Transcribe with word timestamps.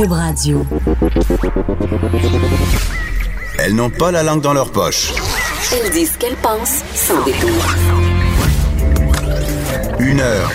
Cube 0.00 0.12
Radio. 0.12 0.66
Elles 3.58 3.74
n'ont 3.74 3.90
pas 3.90 4.10
la 4.10 4.22
langue 4.22 4.40
dans 4.40 4.54
leur 4.54 4.72
poche. 4.72 5.12
Elles 5.72 5.90
disent 5.90 6.12
ce 6.12 6.18
qu'elles 6.18 6.36
pensent 6.36 6.82
sans 6.94 7.22
détour. 7.22 7.50
Une 9.98 10.20
heure 10.20 10.50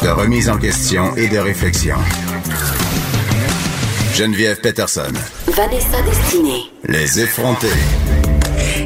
de 0.00 0.08
remise 0.10 0.48
en 0.48 0.58
question 0.58 1.16
et 1.16 1.26
de 1.26 1.38
réflexion. 1.38 1.96
Geneviève 4.14 4.60
Peterson. 4.60 5.12
Vanessa 5.48 6.00
Destinée. 6.02 6.70
Les 6.84 7.18
effrontés. 7.18 7.66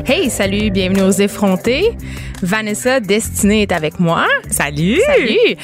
Hey, 0.07 0.31
salut, 0.31 0.71
bienvenue 0.71 1.03
aux 1.03 1.11
effrontés. 1.11 1.99
Vanessa 2.43 2.99
Destinée 2.99 3.63
est 3.63 3.73
avec 3.73 4.01
moi. 4.01 4.27
Salut! 4.51 5.01
Salut! 5.07 5.57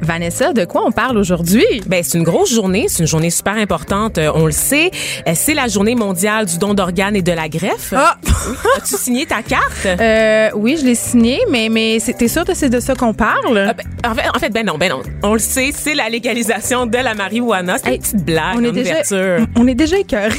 Vanessa, 0.00 0.52
de 0.52 0.64
quoi 0.64 0.82
on 0.86 0.92
parle 0.92 1.18
aujourd'hui? 1.18 1.64
Ben, 1.86 2.02
c'est 2.04 2.18
une 2.18 2.24
grosse 2.24 2.52
journée, 2.52 2.86
c'est 2.88 3.00
une 3.00 3.06
journée 3.08 3.30
super 3.30 3.54
importante, 3.56 4.18
euh, 4.18 4.30
on 4.34 4.46
le 4.46 4.52
sait. 4.52 4.90
Euh, 5.26 5.32
C'est 5.34 5.54
la 5.54 5.66
journée 5.68 5.94
mondiale 5.94 6.46
du 6.46 6.58
don 6.58 6.74
d'organes 6.74 7.16
et 7.16 7.22
de 7.22 7.32
la 7.32 7.48
greffe. 7.48 7.92
Ah! 7.96 8.16
As-tu 8.76 8.96
signé 8.96 9.26
ta 9.26 9.42
carte? 9.42 9.86
Euh, 10.00 10.50
oui, 10.54 10.76
je 10.80 10.84
l'ai 10.84 10.94
signé, 10.94 11.40
mais, 11.50 11.68
mais 11.70 11.98
c'est- 11.98 12.12
t'es 12.12 12.28
sûr 12.28 12.44
que 12.44 12.54
c'est 12.54 12.68
de 12.68 12.80
ça 12.80 12.94
qu'on 12.94 13.12
parle? 13.14 13.58
Ah, 13.68 13.74
ben, 13.74 13.84
en, 14.10 14.14
fait, 14.14 14.28
en 14.34 14.38
fait, 14.38 14.50
ben 14.50 14.64
non, 14.64 14.78
ben 14.78 14.90
non. 14.90 15.02
On 15.22 15.32
le 15.32 15.38
sait, 15.38 15.70
c'est 15.74 15.94
la 15.94 16.08
légalisation 16.08 16.86
de 16.86 16.96
la 16.98 17.14
marijuana. 17.14 17.76
C'est 17.78 17.88
Hey, 17.88 17.96
une 17.96 18.02
petite 18.02 18.24
blague 18.24 18.56
on 18.56 18.64
est 18.64 18.68
en 18.68 18.72
déjà, 18.72 18.90
ouverture. 18.92 19.46
on 19.56 19.66
est 19.66 19.74
déjà 19.74 19.98
écœurés. 19.98 20.30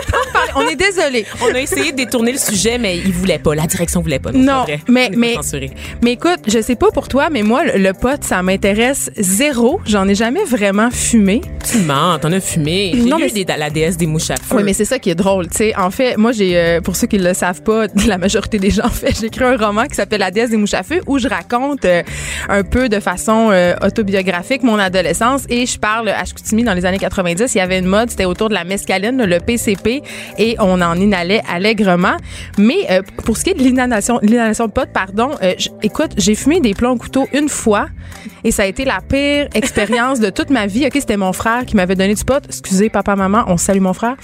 on 0.54 0.62
est 0.68 0.76
désolé. 0.76 1.26
On 1.42 1.54
a 1.54 1.58
essayé 1.60 1.92
de 1.92 1.96
détourner 1.96 2.32
le 2.32 2.38
sujet, 2.38 2.78
mais 2.78 2.98
ils 2.98 3.12
voulaient 3.12 3.38
pas. 3.38 3.54
La 3.54 3.66
direction 3.66 4.00
voulait 4.00 4.18
pas. 4.18 4.30
c'est 4.32 4.38
Non, 4.38 4.60
pas 4.60 4.62
vrai. 4.64 4.80
mais 4.88 5.08
On 5.08 5.12
est 5.12 5.16
mais 5.16 5.34
censurés. 5.34 5.70
mais 6.02 6.12
écoute, 6.12 6.40
je 6.46 6.60
sais 6.60 6.76
pas 6.76 6.90
pour 6.92 7.08
toi, 7.08 7.28
mais 7.30 7.42
moi 7.42 7.64
le, 7.64 7.78
le 7.78 7.92
pot 7.92 8.22
ça 8.22 8.42
m'intéresse 8.42 8.99
zéro. 9.16 9.80
J'en 9.86 10.06
ai 10.08 10.14
jamais 10.14 10.44
vraiment 10.44 10.90
fumé. 10.90 11.40
Tu 11.70 11.78
mens, 11.78 12.18
t'en 12.18 12.32
as 12.32 12.40
fumé. 12.40 12.92
J'ai 12.94 13.02
Non, 13.04 13.18
mais 13.18 13.30
des- 13.30 13.44
la 13.44 13.70
déesse 13.70 13.96
des 13.96 14.06
mouches 14.06 14.30
à 14.30 14.36
feu. 14.36 14.56
Oui, 14.56 14.62
mais 14.64 14.72
c'est 14.72 14.84
ça 14.84 14.98
qui 14.98 15.10
est 15.10 15.14
drôle, 15.14 15.48
tu 15.48 15.56
sais. 15.58 15.76
En 15.76 15.90
fait, 15.90 16.16
moi, 16.16 16.32
j'ai, 16.32 16.56
euh, 16.56 16.80
pour 16.80 16.96
ceux 16.96 17.06
qui 17.06 17.18
le 17.18 17.34
savent 17.34 17.62
pas, 17.62 17.86
la 18.06 18.18
majorité 18.18 18.58
des 18.58 18.70
gens, 18.70 18.84
en 18.86 18.90
fait, 18.90 19.16
j'ai 19.20 19.26
écrit 19.26 19.44
un 19.44 19.56
roman 19.56 19.84
qui 19.86 19.94
s'appelle 19.96 20.20
La 20.20 20.30
déesse 20.30 20.50
des 20.50 20.56
mouches 20.56 20.74
à 20.74 20.82
feu 20.82 21.00
où 21.06 21.18
je 21.18 21.28
raconte 21.28 21.84
euh, 21.84 22.02
un 22.48 22.62
peu 22.62 22.88
de 22.88 23.00
façon 23.00 23.50
euh, 23.50 23.74
autobiographique 23.82 24.62
mon 24.62 24.78
adolescence 24.78 25.42
et 25.48 25.66
je 25.66 25.78
parle 25.78 26.08
à 26.10 26.24
Chicoutimi 26.24 26.62
dans 26.64 26.74
les 26.74 26.84
années 26.84 26.98
90. 26.98 27.54
Il 27.54 27.58
y 27.58 27.60
avait 27.60 27.78
une 27.78 27.86
mode, 27.86 28.10
c'était 28.10 28.24
autour 28.24 28.48
de 28.48 28.54
la 28.54 28.64
mescaline, 28.64 29.22
le 29.24 29.38
PCP, 29.40 30.02
et 30.38 30.56
on 30.58 30.80
en 30.80 30.94
inhalait 30.96 31.42
allègrement. 31.52 32.16
Mais 32.58 32.88
pour 33.24 33.36
ce 33.36 33.44
qui 33.44 33.50
est 33.50 33.54
de 33.54 33.62
l'inhalation, 33.62 34.18
l'inhalation 34.22 34.66
de 34.66 34.72
pot, 34.72 34.88
pardon, 34.92 35.30
écoute, 35.82 36.12
j'ai 36.16 36.34
fumé 36.34 36.60
des 36.60 36.74
plombs 36.74 36.92
au 36.92 36.96
couteau 36.96 37.26
une 37.32 37.48
fois 37.48 37.88
et 38.44 38.50
ça 38.50 38.62
a 38.62 38.66
été 38.66 38.84
la 38.90 39.00
pire 39.00 39.46
expérience 39.54 40.18
de 40.18 40.30
toute 40.30 40.50
ma 40.50 40.66
vie. 40.66 40.84
Ok, 40.84 40.94
c'était 40.94 41.16
mon 41.16 41.32
frère 41.32 41.64
qui 41.64 41.76
m'avait 41.76 41.94
donné 41.94 42.12
du 42.12 42.24
pot. 42.24 42.42
Excusez, 42.44 42.90
papa, 42.90 43.14
maman, 43.14 43.44
on 43.46 43.56
salue 43.56 43.80
mon 43.80 43.92
frère. 43.92 44.16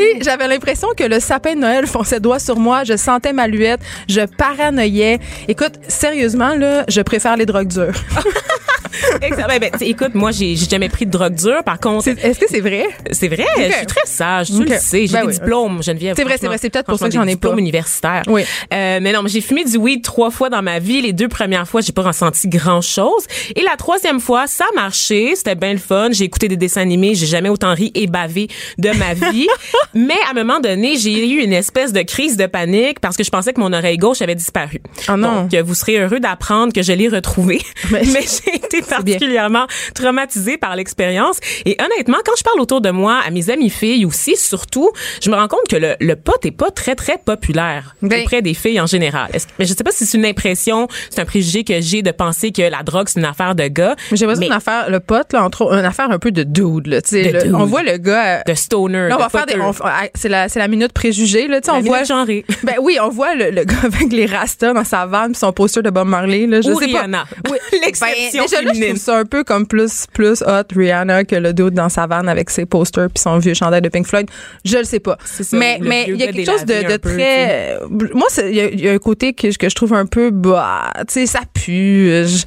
Et 0.00 0.18
j'avais 0.22 0.48
l'impression 0.48 0.88
que 0.96 1.04
le 1.04 1.20
sapin 1.20 1.54
de 1.54 1.60
Noël 1.60 1.86
fonçait 1.86 2.18
doigt 2.18 2.40
sur 2.40 2.58
moi. 2.58 2.82
Je 2.82 2.96
sentais 2.96 3.32
ma 3.32 3.46
luette. 3.46 3.80
Je 4.08 4.22
paranoïais. 4.22 5.20
Écoute, 5.46 5.74
sérieusement, 5.86 6.56
là, 6.56 6.84
je 6.88 7.00
préfère 7.00 7.36
les 7.36 7.46
drogues 7.46 7.68
dures. 7.68 7.94
Ben, 9.20 9.58
ben, 9.60 9.70
écoute, 9.80 10.14
moi, 10.14 10.30
j'ai 10.30 10.56
jamais 10.56 10.88
pris 10.88 11.06
de 11.06 11.10
drogue 11.10 11.34
dure. 11.34 11.62
Par 11.64 11.78
contre, 11.78 12.08
Est-ce 12.08 12.38
que 12.38 12.46
c'est 12.48 12.60
vrai? 12.60 12.86
C'est 13.12 13.28
vrai, 13.28 13.44
je 13.56 13.72
suis 13.72 13.86
très 13.86 14.06
sage, 14.06 14.48
tu 14.48 14.64
le 14.64 14.76
sais. 14.78 15.06
J'ai 15.06 15.12
Ben 15.12 15.22
des 15.22 15.26
oui. 15.28 15.32
diplômes, 15.34 15.82
Geneviève. 15.82 16.14
C'est 16.16 16.24
vrai, 16.24 16.36
c'est 16.40 16.46
vrai, 16.46 16.58
c'est 16.58 16.70
peut-être 16.70 16.86
pour 16.86 16.98
ça 16.98 17.08
que 17.08 17.14
j'en 17.14 17.26
ai 17.26 17.36
pas. 17.36 17.52
universitaires. 17.56 18.22
Oui. 18.26 18.42
Euh, 18.72 18.98
mais 19.02 19.12
non, 19.12 19.22
j'ai 19.26 19.40
fumé 19.40 19.64
du 19.64 19.76
weed 19.76 20.02
trois 20.02 20.30
fois 20.30 20.50
dans 20.50 20.62
ma 20.62 20.78
vie. 20.78 21.00
Les 21.02 21.12
deux 21.12 21.28
premières 21.28 21.66
fois, 21.68 21.80
j'ai 21.80 21.92
pas 21.92 22.02
ressenti 22.02 22.48
grand 22.48 22.80
chose. 22.80 23.24
Et 23.54 23.62
la 23.62 23.76
troisième 23.76 24.20
fois, 24.20 24.46
ça 24.46 24.64
a 24.72 24.74
marché. 24.74 25.34
C'était 25.36 25.54
bien 25.54 25.72
le 25.72 25.78
fun. 25.78 26.08
J'ai 26.12 26.24
écouté 26.24 26.48
des 26.48 26.56
dessins 26.56 26.80
animés. 26.82 27.14
J'ai 27.14 27.26
jamais 27.26 27.48
autant 27.48 27.74
ri 27.74 27.90
et 27.94 28.06
bavé 28.06 28.48
de 28.78 28.90
ma 28.90 29.14
vie. 29.14 29.46
mais 29.94 30.14
à 30.26 30.30
un 30.30 30.34
moment 30.44 30.60
donné, 30.60 30.96
j'ai 30.96 31.26
eu 31.28 31.42
une 31.42 31.52
espèce 31.52 31.92
de 31.92 32.02
crise 32.02 32.36
de 32.36 32.46
panique 32.46 33.00
parce 33.00 33.16
que 33.16 33.24
je 33.24 33.30
pensais 33.30 33.52
que 33.52 33.60
mon 33.60 33.72
oreille 33.72 33.98
gauche 33.98 34.22
avait 34.22 34.34
disparu. 34.34 34.80
Oh 35.08 35.16
non. 35.16 35.42
Donc, 35.42 35.54
euh, 35.54 35.62
vous 35.62 35.74
serez 35.74 35.98
heureux 35.98 36.20
d'apprendre 36.20 36.72
que 36.72 36.82
je 36.82 36.92
l'ai 36.92 37.08
retrouvée. 37.08 37.60
Mais- 37.90 38.02
mais 38.12 38.20
j'ai 38.22 38.56
été. 38.56 38.83
Particulièrement 38.88 39.66
traumatisée 39.94 40.56
par 40.58 40.76
l'expérience. 40.76 41.38
Et 41.64 41.76
honnêtement, 41.80 42.18
quand 42.24 42.32
je 42.36 42.42
parle 42.42 42.60
autour 42.60 42.80
de 42.80 42.90
moi, 42.90 43.20
à 43.26 43.30
mes 43.30 43.50
amis 43.50 43.70
filles 43.70 44.04
aussi, 44.04 44.36
surtout, 44.36 44.90
je 45.22 45.30
me 45.30 45.36
rends 45.36 45.48
compte 45.48 45.66
que 45.68 45.76
le, 45.76 45.94
le 46.00 46.16
pot 46.16 46.44
est 46.44 46.50
pas 46.50 46.70
très, 46.70 46.94
très 46.94 47.18
populaire 47.18 47.94
Ben- 48.02 48.22
auprès 48.22 48.42
des 48.42 48.54
filles 48.54 48.80
en 48.80 48.86
général. 48.86 49.30
Mais 49.58 49.64
je 49.64 49.74
sais 49.74 49.84
pas 49.84 49.90
si 49.92 50.06
c'est 50.06 50.18
une 50.18 50.26
impression, 50.26 50.88
c'est 51.10 51.20
un 51.20 51.24
préjugé 51.24 51.64
que 51.64 51.80
j'ai 51.80 52.02
de 52.02 52.10
penser 52.10 52.52
que 52.52 52.62
la 52.62 52.82
drogue, 52.82 53.08
c'est 53.08 53.20
une 53.20 53.26
affaire 53.26 53.54
de 53.54 53.66
gars. 53.68 53.96
J'ai 54.12 54.26
l'impression 54.26 54.40
Mais 54.40 54.46
une 54.46 54.52
affaire, 54.52 54.90
le 54.90 55.00
pote, 55.00 55.32
là, 55.32 55.44
entre 55.44 55.72
une 55.72 55.84
affaire 55.84 56.10
un 56.10 56.18
peu 56.18 56.30
de 56.30 56.42
dude, 56.42 56.86
là. 56.86 57.02
Tu 57.02 57.10
sais, 57.22 57.48
on 57.52 57.64
voit 57.64 57.82
le 57.82 57.96
gars. 57.98 58.38
euh, 58.38 58.40
de 58.46 58.54
stoner, 58.54 59.08
Là, 59.08 59.16
on 59.16 59.18
va 59.18 59.28
faire 59.28 59.46
des. 59.46 59.54
ah, 59.84 60.02
C'est 60.14 60.28
la, 60.28 60.48
c'est 60.48 60.58
la 60.58 60.68
minute 60.68 60.92
préjugée, 60.92 61.48
là. 61.48 61.60
Tu 61.60 61.66
sais, 61.66 61.72
on 61.72 61.80
voit. 61.80 62.02
Ben 62.62 62.74
oui, 62.80 62.98
on 63.00 63.08
voit 63.08 63.34
le, 63.34 63.50
le 63.50 63.64
gars 63.64 63.76
avec 63.84 64.12
les 64.12 64.26
rastas 64.26 64.72
dans 64.72 64.84
sa 64.84 65.06
vanne 65.06 65.32
pis 65.32 65.38
son 65.38 65.52
poster 65.52 65.82
de 65.82 65.90
Bob 65.90 66.06
Marley, 66.08 66.46
là. 66.46 66.60
Je 66.60 66.70
Ou 66.70 66.78
sais 66.78 66.86
Rihanna. 66.86 67.24
pas. 67.44 67.50
Oui. 67.50 67.58
L'exception 67.84 68.44
Ben, 68.44 68.48
déjà 68.48 68.62
là, 68.62 68.70
je 68.74 68.80
féminine. 68.80 68.96
trouve 68.96 69.04
ça 69.04 69.18
un 69.18 69.24
peu 69.24 69.44
comme 69.44 69.66
plus, 69.66 70.06
plus 70.12 70.42
hot 70.42 70.62
Rihanna 70.74 71.24
que 71.24 71.36
le 71.36 71.52
dude 71.52 71.74
dans 71.74 71.88
sa 71.88 72.06
vanne 72.06 72.28
avec 72.28 72.50
ses 72.50 72.66
posters 72.66 73.08
puis 73.08 73.22
son 73.22 73.38
vieux 73.38 73.54
chandail 73.54 73.80
de 73.82 73.88
Pink 73.88 74.06
Floyd. 74.06 74.28
Je 74.64 74.78
le 74.78 74.84
sais 74.84 75.00
pas. 75.00 75.16
ça, 75.24 75.56
mais 75.56 75.78
mais 75.80 76.04
il 76.08 76.16
y 76.16 76.22
a 76.22 76.32
quelque 76.32 76.50
chose 76.50 76.64
de, 76.64 76.92
de 76.92 76.96
peu, 76.96 77.10
très. 77.16 77.78
moi, 78.14 78.26
il 78.38 78.50
y, 78.54 78.82
y 78.84 78.88
a 78.88 78.92
un 78.92 78.98
côté 78.98 79.32
que, 79.32 79.56
que 79.56 79.68
je 79.68 79.74
trouve 79.74 79.94
un 79.94 80.06
peu 80.06 80.30
bah, 80.30 80.92
tu 81.08 81.14
sais, 81.14 81.26
ça 81.26 81.40
pue. 81.52 82.08
Je 82.26 82.44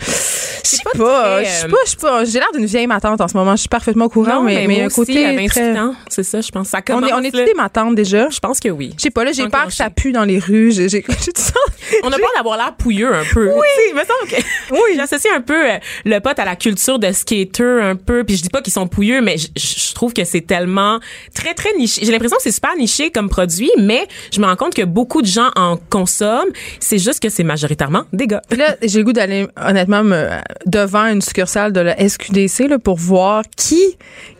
je 0.63 0.75
sais 0.75 0.77
pas 0.97 1.41
Je 1.43 1.47
sais 1.49 1.67
pas. 1.67 1.77
Je 1.85 1.89
sais 1.91 1.97
pas. 1.97 2.25
J'ai 2.25 2.39
l'air 2.39 2.47
d'une 2.53 2.65
vieille 2.65 2.87
matante 2.87 3.21
en 3.21 3.27
ce 3.27 3.37
moment. 3.37 3.51
Je 3.55 3.61
suis 3.61 3.69
parfaitement 3.69 4.05
au 4.05 4.09
courant, 4.09 4.35
Non, 4.35 4.43
mais 4.43 4.67
mais, 4.67 4.67
mais 4.67 4.81
un 4.83 4.89
côté 4.89 5.25
à 5.25 5.33
28 5.33 5.47
très. 5.47 5.79
ans, 5.79 5.95
c'est 6.09 6.23
ça, 6.23 6.41
je 6.41 6.49
pense. 6.51 6.67
Ça 6.69 6.79
On 6.79 6.81
commence, 6.95 7.09
est, 7.09 7.13
on 7.13 7.19
est 7.19 7.33
là. 7.33 7.39
tous 7.39 7.45
des 7.45 7.53
matantes 7.53 7.95
déjà? 7.95 8.29
Je 8.29 8.39
pense 8.39 8.59
que 8.59 8.67
oui. 8.69 8.91
Je 8.97 9.03
sais 9.03 9.09
pas, 9.09 9.23
là, 9.23 9.31
j'ai 9.31 9.47
peur 9.47 9.67
que 9.67 9.73
ça 9.73 9.89
pue 9.89 10.11
dans 10.11 10.25
les 10.25 10.39
rues. 10.39 10.71
J'ai 10.73 11.01
tout 11.01 11.11
ça. 11.35 11.53
On 12.03 12.11
a 12.11 12.17
peur 12.17 12.29
d'avoir 12.35 12.57
l'air 12.57 12.75
pouilleux 12.75 13.13
un 13.13 13.23
peu. 13.33 13.51
Oui. 13.53 13.67
Il 13.89 13.95
me 13.95 14.01
semble 14.01 14.29
que 14.29 14.41
oui. 14.71 14.95
j'associe 14.95 15.33
un 15.33 15.41
peu 15.41 15.71
euh, 15.71 15.77
le 16.05 16.19
pote 16.19 16.39
à 16.39 16.45
la 16.45 16.55
culture 16.55 16.99
de 16.99 17.11
skater 17.11 17.81
un 17.81 17.95
peu. 17.95 18.23
Puis 18.23 18.37
je 18.37 18.43
dis 18.43 18.49
pas 18.49 18.61
qu'ils 18.61 18.73
sont 18.73 18.87
pouilleux, 18.87 19.21
mais 19.21 19.37
je, 19.37 19.47
je 19.55 19.93
trouve 19.93 20.13
que 20.13 20.23
c'est 20.23 20.41
tellement 20.41 20.99
très 21.33 21.53
très 21.53 21.73
niché. 21.77 22.01
J'ai 22.03 22.11
l'impression 22.11 22.37
que 22.37 22.43
c'est 22.43 22.51
super 22.51 22.75
niché 22.77 23.11
comme 23.11 23.29
produit, 23.29 23.71
mais 23.77 24.07
je 24.31 24.39
me 24.39 24.45
rends 24.45 24.55
compte 24.55 24.73
que 24.73 24.83
beaucoup 24.83 25.21
de 25.21 25.27
gens 25.27 25.49
en 25.55 25.77
consomment. 25.89 26.51
C'est 26.79 26.99
juste 26.99 27.21
que 27.21 27.29
c'est 27.29 27.43
majoritairement 27.43 28.03
des 28.13 28.27
gars. 28.27 28.41
Là, 28.55 28.75
j'ai 28.81 28.99
le 28.99 29.05
goût 29.05 29.13
d'aller, 29.13 29.47
honnêtement, 29.61 30.03
me, 30.03 30.29
devant 30.65 31.05
une 31.05 31.21
succursale 31.21 31.73
de 31.73 31.79
la 31.79 31.97
SQDC 32.07 32.67
là, 32.67 32.79
pour 32.79 32.97
voir 32.97 33.43
qui 33.55 33.97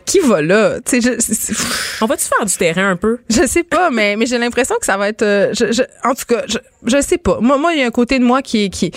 qui 0.08 0.18
va 0.20 0.42
là? 0.42 0.78
Je, 0.90 2.02
On 2.02 2.06
va-tu 2.06 2.24
faire 2.24 2.44
du 2.46 2.56
terrain 2.56 2.90
un 2.90 2.96
peu? 2.96 3.18
je 3.30 3.46
sais 3.46 3.62
pas, 3.62 3.90
mais, 3.92 4.16
mais 4.16 4.26
j'ai 4.26 4.38
l'impression 4.38 4.74
que 4.80 4.86
ça 4.86 4.96
va 4.96 5.08
être... 5.08 5.22
euh, 5.22 5.52
je, 5.52 5.70
je- 5.72 5.82
en 6.08 6.14
tout 6.14 6.24
cas, 6.26 6.42
je, 6.48 6.58
je 6.86 7.00
sais 7.00 7.18
pas. 7.18 7.38
Moi, 7.40 7.58
moi, 7.58 7.74
il 7.74 7.80
y 7.80 7.82
a 7.82 7.86
un 7.86 7.90
côté 7.90 8.18
de 8.18 8.24
moi 8.24 8.42
qui 8.42 8.64
est... 8.64 8.68
Qui, 8.70 8.90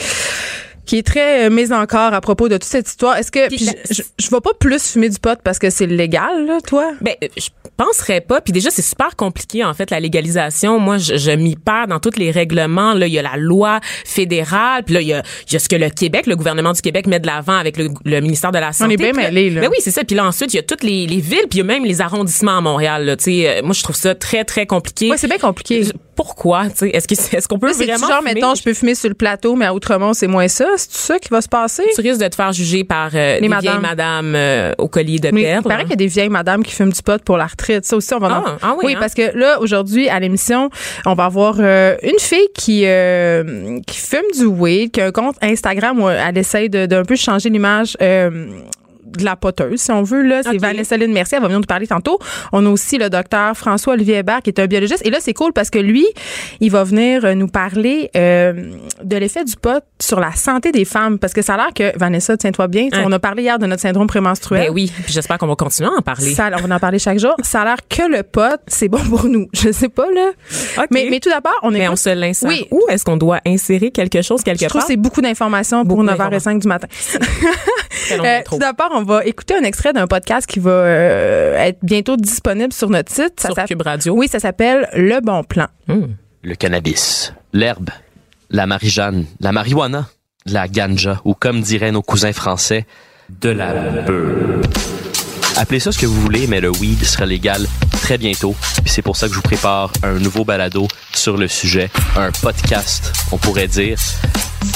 qui 0.92 0.98
est 0.98 1.04
très 1.08 1.46
euh, 1.46 1.50
mise 1.50 1.72
encore 1.72 2.14
à 2.14 2.20
propos 2.20 2.50
de 2.50 2.56
toute 2.56 2.66
cette 2.66 2.86
histoire. 2.90 3.16
Est-ce 3.16 3.32
que 3.32 3.48
Puis 3.48 3.60
je, 3.60 3.94
je, 3.96 4.02
je 4.20 4.30
vais 4.30 4.42
pas 4.42 4.50
plus 4.60 4.92
fumer 4.92 5.08
du 5.08 5.20
pot 5.20 5.40
parce 5.42 5.58
que 5.58 5.70
c'est 5.70 5.86
légal 5.86 6.46
là, 6.46 6.58
toi? 6.68 6.92
Ben, 7.00 7.16
euh, 7.24 7.28
je 7.38 7.48
penserais 7.78 8.20
pas. 8.20 8.42
Puis 8.42 8.52
déjà, 8.52 8.70
c'est 8.72 8.82
super 8.82 9.16
compliqué 9.16 9.64
en 9.64 9.74
fait 9.74 9.90
la 9.90 10.02
légalisation. 10.02 10.80
Moi, 10.80 10.98
je, 10.98 11.16
je 11.16 11.32
m'y 11.32 11.56
perds 11.56 11.88
dans 11.88 12.00
tous 12.00 12.18
les 12.18 12.30
règlements. 12.30 12.94
Là, 12.94 13.08
il 13.08 13.14
y 13.14 13.20
a 13.20 13.22
la 13.22 13.38
loi 13.38 13.80
fédérale. 14.06 14.84
Puis 14.84 14.94
là, 14.96 15.02
il 15.02 15.08
y 15.08 15.14
a, 15.14 15.24
il 15.48 15.54
y 15.54 15.56
a 15.56 15.60
ce 15.60 15.70
que 15.70 15.78
le 15.78 15.90
Québec, 15.90 16.28
le 16.28 16.36
gouvernement 16.36 16.74
du 16.74 16.82
Québec 16.82 17.08
met 17.08 17.22
de 17.22 17.28
l'avant 17.28 17.56
avec 17.58 17.78
le, 17.78 17.88
le 18.04 18.20
ministère 18.20 18.52
de 18.52 18.60
la 18.60 18.74
santé. 18.74 18.94
est 18.96 18.98
bien 18.98 19.14
mêlés, 19.14 19.50
là. 19.50 19.62
Ben 19.62 19.70
oui, 19.72 19.78
c'est 19.80 19.92
ça. 19.92 20.04
Puis 20.04 20.16
là, 20.18 20.26
ensuite, 20.26 20.54
il 20.54 20.58
y 20.58 20.60
a 20.60 20.64
toutes 20.64 20.84
les, 20.84 21.08
les 21.08 21.22
villes, 21.22 21.48
puis 21.50 21.60
il 21.60 21.60
y 21.60 21.62
a 21.62 21.64
même 21.64 21.86
les 21.86 22.02
arrondissements 22.02 22.58
à 22.58 22.62
Montréal. 22.62 23.06
Là, 23.06 23.16
Tu 23.16 23.24
sais, 23.24 23.48
euh, 23.48 23.62
moi, 23.64 23.72
je 23.74 23.82
trouve 23.82 23.96
ça 23.96 24.14
très 24.14 24.44
très 24.44 24.66
compliqué. 24.66 25.10
Ouais, 25.10 25.18
c'est 25.18 25.28
bien 25.30 25.38
compliqué. 25.38 25.84
Pourquoi 26.16 26.70
Tu 26.70 26.76
sais, 26.76 26.90
Est-ce 26.90 27.08
que 27.08 27.14
est-ce 27.38 27.48
qu'on 27.48 27.58
peut 27.58 27.68
Là, 27.68 27.74
c'est 27.74 27.86
vraiment 27.86 28.08
genre 28.08 28.20
fumer? 28.20 28.34
mettons, 28.36 28.54
je 28.56 28.64
peux 28.64 28.74
fumer 28.74 28.96
sur 28.96 29.08
le 29.10 29.16
plateau, 29.16 29.56
mais 29.56 29.66
à 29.66 29.74
Outremont, 29.74 30.14
c'est 30.14 30.28
moins 30.28 30.48
ça. 30.50 30.66
C'est 30.90 31.14
ça 31.14 31.20
qui 31.20 31.30
va 31.30 31.42
se 31.42 31.48
passer? 31.50 31.84
Tu 31.96 32.02
risques 32.02 32.22
de 32.22 32.28
te 32.28 32.36
faire 32.36 32.52
juger 32.54 32.84
par 32.84 33.10
euh, 33.14 33.40
des 33.40 33.48
madames. 33.48 33.62
vieilles 33.62 33.82
madames 33.82 34.36
euh, 34.36 34.74
au 34.78 34.88
collier 34.88 35.20
de 35.20 35.30
Mais 35.32 35.44
perles. 35.44 35.62
il 35.66 35.68
paraît 35.70 35.82
qu'il 35.84 35.92
y 35.92 35.94
a 35.94 35.98
des 35.98 36.08
vieilles 36.08 36.30
madames 36.30 36.64
qui 36.64 36.74
fument 36.74 36.92
du 36.92 37.02
pot 37.02 37.22
pour 37.24 37.38
la 37.38 37.46
retraite. 37.48 37.86
Ça 37.86 37.96
aussi, 37.96 38.14
on 38.14 38.20
va 38.20 38.28
en... 38.28 38.44
Ah, 38.46 38.58
ah 38.62 38.76
oui, 38.84 38.94
hein? 38.94 38.98
parce 39.00 39.14
que 39.14 39.36
là, 39.38 39.60
aujourd'hui, 39.60 40.10
à 40.10 40.20
l'émission, 40.20 40.70
on 41.06 41.14
va 41.14 41.26
avoir 41.26 41.56
euh, 41.60 41.96
une 42.04 42.20
fille 42.20 42.48
qui 42.56 42.84
euh, 42.86 43.80
qui 43.88 43.98
fume 44.00 44.26
du 44.38 44.46
weed, 44.46 44.92
qui 44.92 45.02
a 45.02 45.06
un 45.08 45.12
compte 45.12 45.36
Instagram 45.42 46.02
où 46.02 46.10
elle 46.10 46.38
essaye 46.38 46.70
de- 46.70 46.86
d'un 46.86 47.04
peu 47.04 47.16
changer 47.16 47.50
l'image 47.50 47.96
de 49.18 49.24
la 49.26 49.36
poteuse, 49.36 49.80
si 49.82 49.92
on 49.92 50.04
veut. 50.04 50.22
Là, 50.22 50.42
c'est. 50.44 50.58
Vanessa 50.58 50.98
Lynn 50.98 51.12
Mercier. 51.12 51.38
Elle 51.38 51.42
va 51.42 51.48
venir 51.48 51.60
nous 51.60 51.66
parler 51.66 51.88
tantôt. 51.88 52.20
On 52.52 52.66
a 52.66 52.70
aussi 52.70 52.98
le 52.98 53.10
docteur 53.10 53.56
François-Olivier 53.58 54.18
Hébert, 54.18 54.42
qui 54.42 54.50
est 54.50 54.60
un 54.60 54.68
biologiste. 54.68 55.06
Et 55.06 55.10
là, 55.10 55.18
c'est 55.20 55.34
cool 55.34 55.54
parce 55.54 55.70
que 55.70 55.80
lui, 55.80 56.06
il 56.60 56.72
va 56.72 56.84
venir 56.84 57.26
euh, 57.26 57.34
nous 57.34 57.48
parler 57.48 58.10
euh, 58.16 58.54
de 59.04 59.16
l'effet 59.18 59.44
du 59.44 59.56
pot 59.56 59.84
sur 60.00 60.20
la 60.20 60.32
santé 60.34 60.72
des 60.72 60.86
femmes. 60.86 61.20
Parce 61.20 61.34
que 61.34 61.42
ça 61.42 61.56
a 61.56 61.58
l'air 61.58 61.74
que, 61.74 61.98
Vanessa, 61.98 62.38
tiens-toi 62.38 62.68
bien, 62.68 62.88
Hein? 62.92 63.04
on 63.06 63.12
a 63.12 63.20
parlé 63.20 63.44
hier 63.44 63.60
de 63.60 63.66
notre 63.66 63.82
syndrome 63.82 64.08
prémenstruel. 64.08 64.68
Ben 64.68 64.74
oui, 64.74 64.92
puis 65.04 65.14
j'espère 65.14 65.38
qu'on 65.38 65.48
va 65.48 65.56
continuer 65.56 65.90
à 65.90 65.94
en 65.98 66.02
parler. 66.02 66.34
Ça, 66.34 66.50
on 66.62 66.68
va 66.68 66.76
en 66.76 66.80
parler 66.80 67.00
chaque 67.00 67.20
jour. 67.20 67.36
Ça 67.44 67.62
a 67.62 67.66
l'air 67.66 67.78
que 67.88 68.04
le 68.10 68.24
pot, 68.24 68.60
c'est 68.68 68.88
bon 68.90 69.00
pour 69.10 69.26
nous. 69.26 69.48
Je 69.54 69.72
sais 69.72 69.90
pas, 69.90 70.08
là. 70.14 70.32
OK. 70.78 70.88
Mais, 70.92 71.08
mais 71.10 71.20
tout 71.20 71.30
d'abord, 71.30 71.54
on 71.64 71.74
est. 71.74 71.80
Mais 71.80 71.90
on 71.90 71.96
se 71.96 72.10
l'insère. 72.10 72.50
Oui. 72.50 72.66
Où 72.72 72.82
est-ce 72.90 73.06
qu'on 73.06 73.18
doit 73.18 73.40
insérer 73.46 73.92
quelque 73.92 74.22
chose 74.22 74.42
quelque 74.44 74.62
je 74.62 74.66
trouve 74.68 74.82
part? 74.82 74.88
que 74.88 74.94
c'est 74.94 74.98
beaucoup 74.98 75.22
d'informations 75.22 75.86
pour 75.86 75.98
Beaucoup 76.04 76.10
9h05 76.10 76.60
du 76.60 76.68
matin. 76.68 76.88
Euh, 78.12 78.40
tout 78.46 78.58
d'abord, 78.58 78.90
on 78.94 79.01
on 79.02 79.04
va 79.04 79.26
écouter 79.26 79.56
un 79.56 79.64
extrait 79.64 79.94
d'un 79.94 80.06
podcast 80.08 80.46
qui 80.48 80.60
va 80.60 80.70
euh, 80.72 81.58
être 81.58 81.80
bientôt 81.82 82.16
disponible 82.18 82.72
sur 82.72 82.90
notre 82.90 83.12
site. 83.12 83.40
Sur 83.40 83.50
s'appelle- 83.50 83.68
Cube 83.68 83.82
Radio. 83.82 84.14
Oui, 84.16 84.28
ça 84.28 84.40
s'appelle 84.40 84.88
Le 84.94 85.20
Bon 85.22 85.44
Plan. 85.44 85.68
le 85.88 86.56
cannabis, 86.56 87.34
l'herbe, 87.54 87.90
la 88.52 88.66
marijuana, 88.68 89.24
la 89.40 89.52
marijuana, 89.52 90.08
la 90.46 90.68
ganja, 90.68 91.20
ou 91.26 91.34
comme 91.34 91.62
diraient 91.62 91.92
nos 91.92 92.02
cousins 92.02 92.34
français, 92.34 92.86
de 93.42 93.50
la 93.50 93.74
beurre. 94.02 94.62
Appelez 95.58 95.80
ça 95.80 95.92
ce 95.92 96.00
que 96.00 96.06
vous 96.06 96.20
voulez, 96.22 96.48
mais 96.48 96.62
le 96.62 96.70
weed 96.70 97.04
sera 97.04 97.26
légal 97.26 97.68
très 98.02 98.18
bientôt. 98.18 98.56
C'est 98.86 99.02
pour 99.02 99.16
ça 99.16 99.28
que 99.28 99.34
je 99.34 99.38
vous 99.38 99.44
prépare 99.44 99.92
un 100.04 100.14
nouveau 100.14 100.44
balado 100.44 100.88
sur 101.14 101.38
le 101.38 101.48
sujet, 101.48 101.90
un 102.18 102.32
podcast, 102.32 103.14
on 103.32 103.38
pourrait 103.38 103.68
dire. 103.68 103.98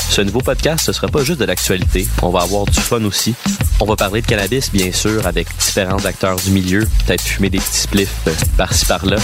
Ce 0.10 0.22
nouveau 0.22 0.40
podcast, 0.40 0.86
ce 0.86 0.94
sera 0.94 1.08
pas 1.08 1.24
juste 1.24 1.40
de 1.40 1.46
l'actualité. 1.46 2.08
On 2.22 2.30
va 2.30 2.42
avoir 2.42 2.66
du 2.66 2.80
fun 2.80 3.04
aussi. 3.04 3.36
On 3.80 3.86
va 3.86 3.96
parler 3.96 4.22
de 4.22 4.28
cannabis, 4.28 4.72
bien 4.72 4.92
sûr, 4.92 5.26
avec 5.28 5.48
différents 5.58 6.06
acteurs 6.06 6.38
du 6.38 6.52
milieu, 6.52 6.88
peut-être 7.06 7.22
fumer 7.22 7.50
des 7.50 7.60
petits 7.60 7.80
spliffs 7.80 8.16
euh, 8.28 8.34
par-ci 8.58 8.86
par-là. 8.86 9.18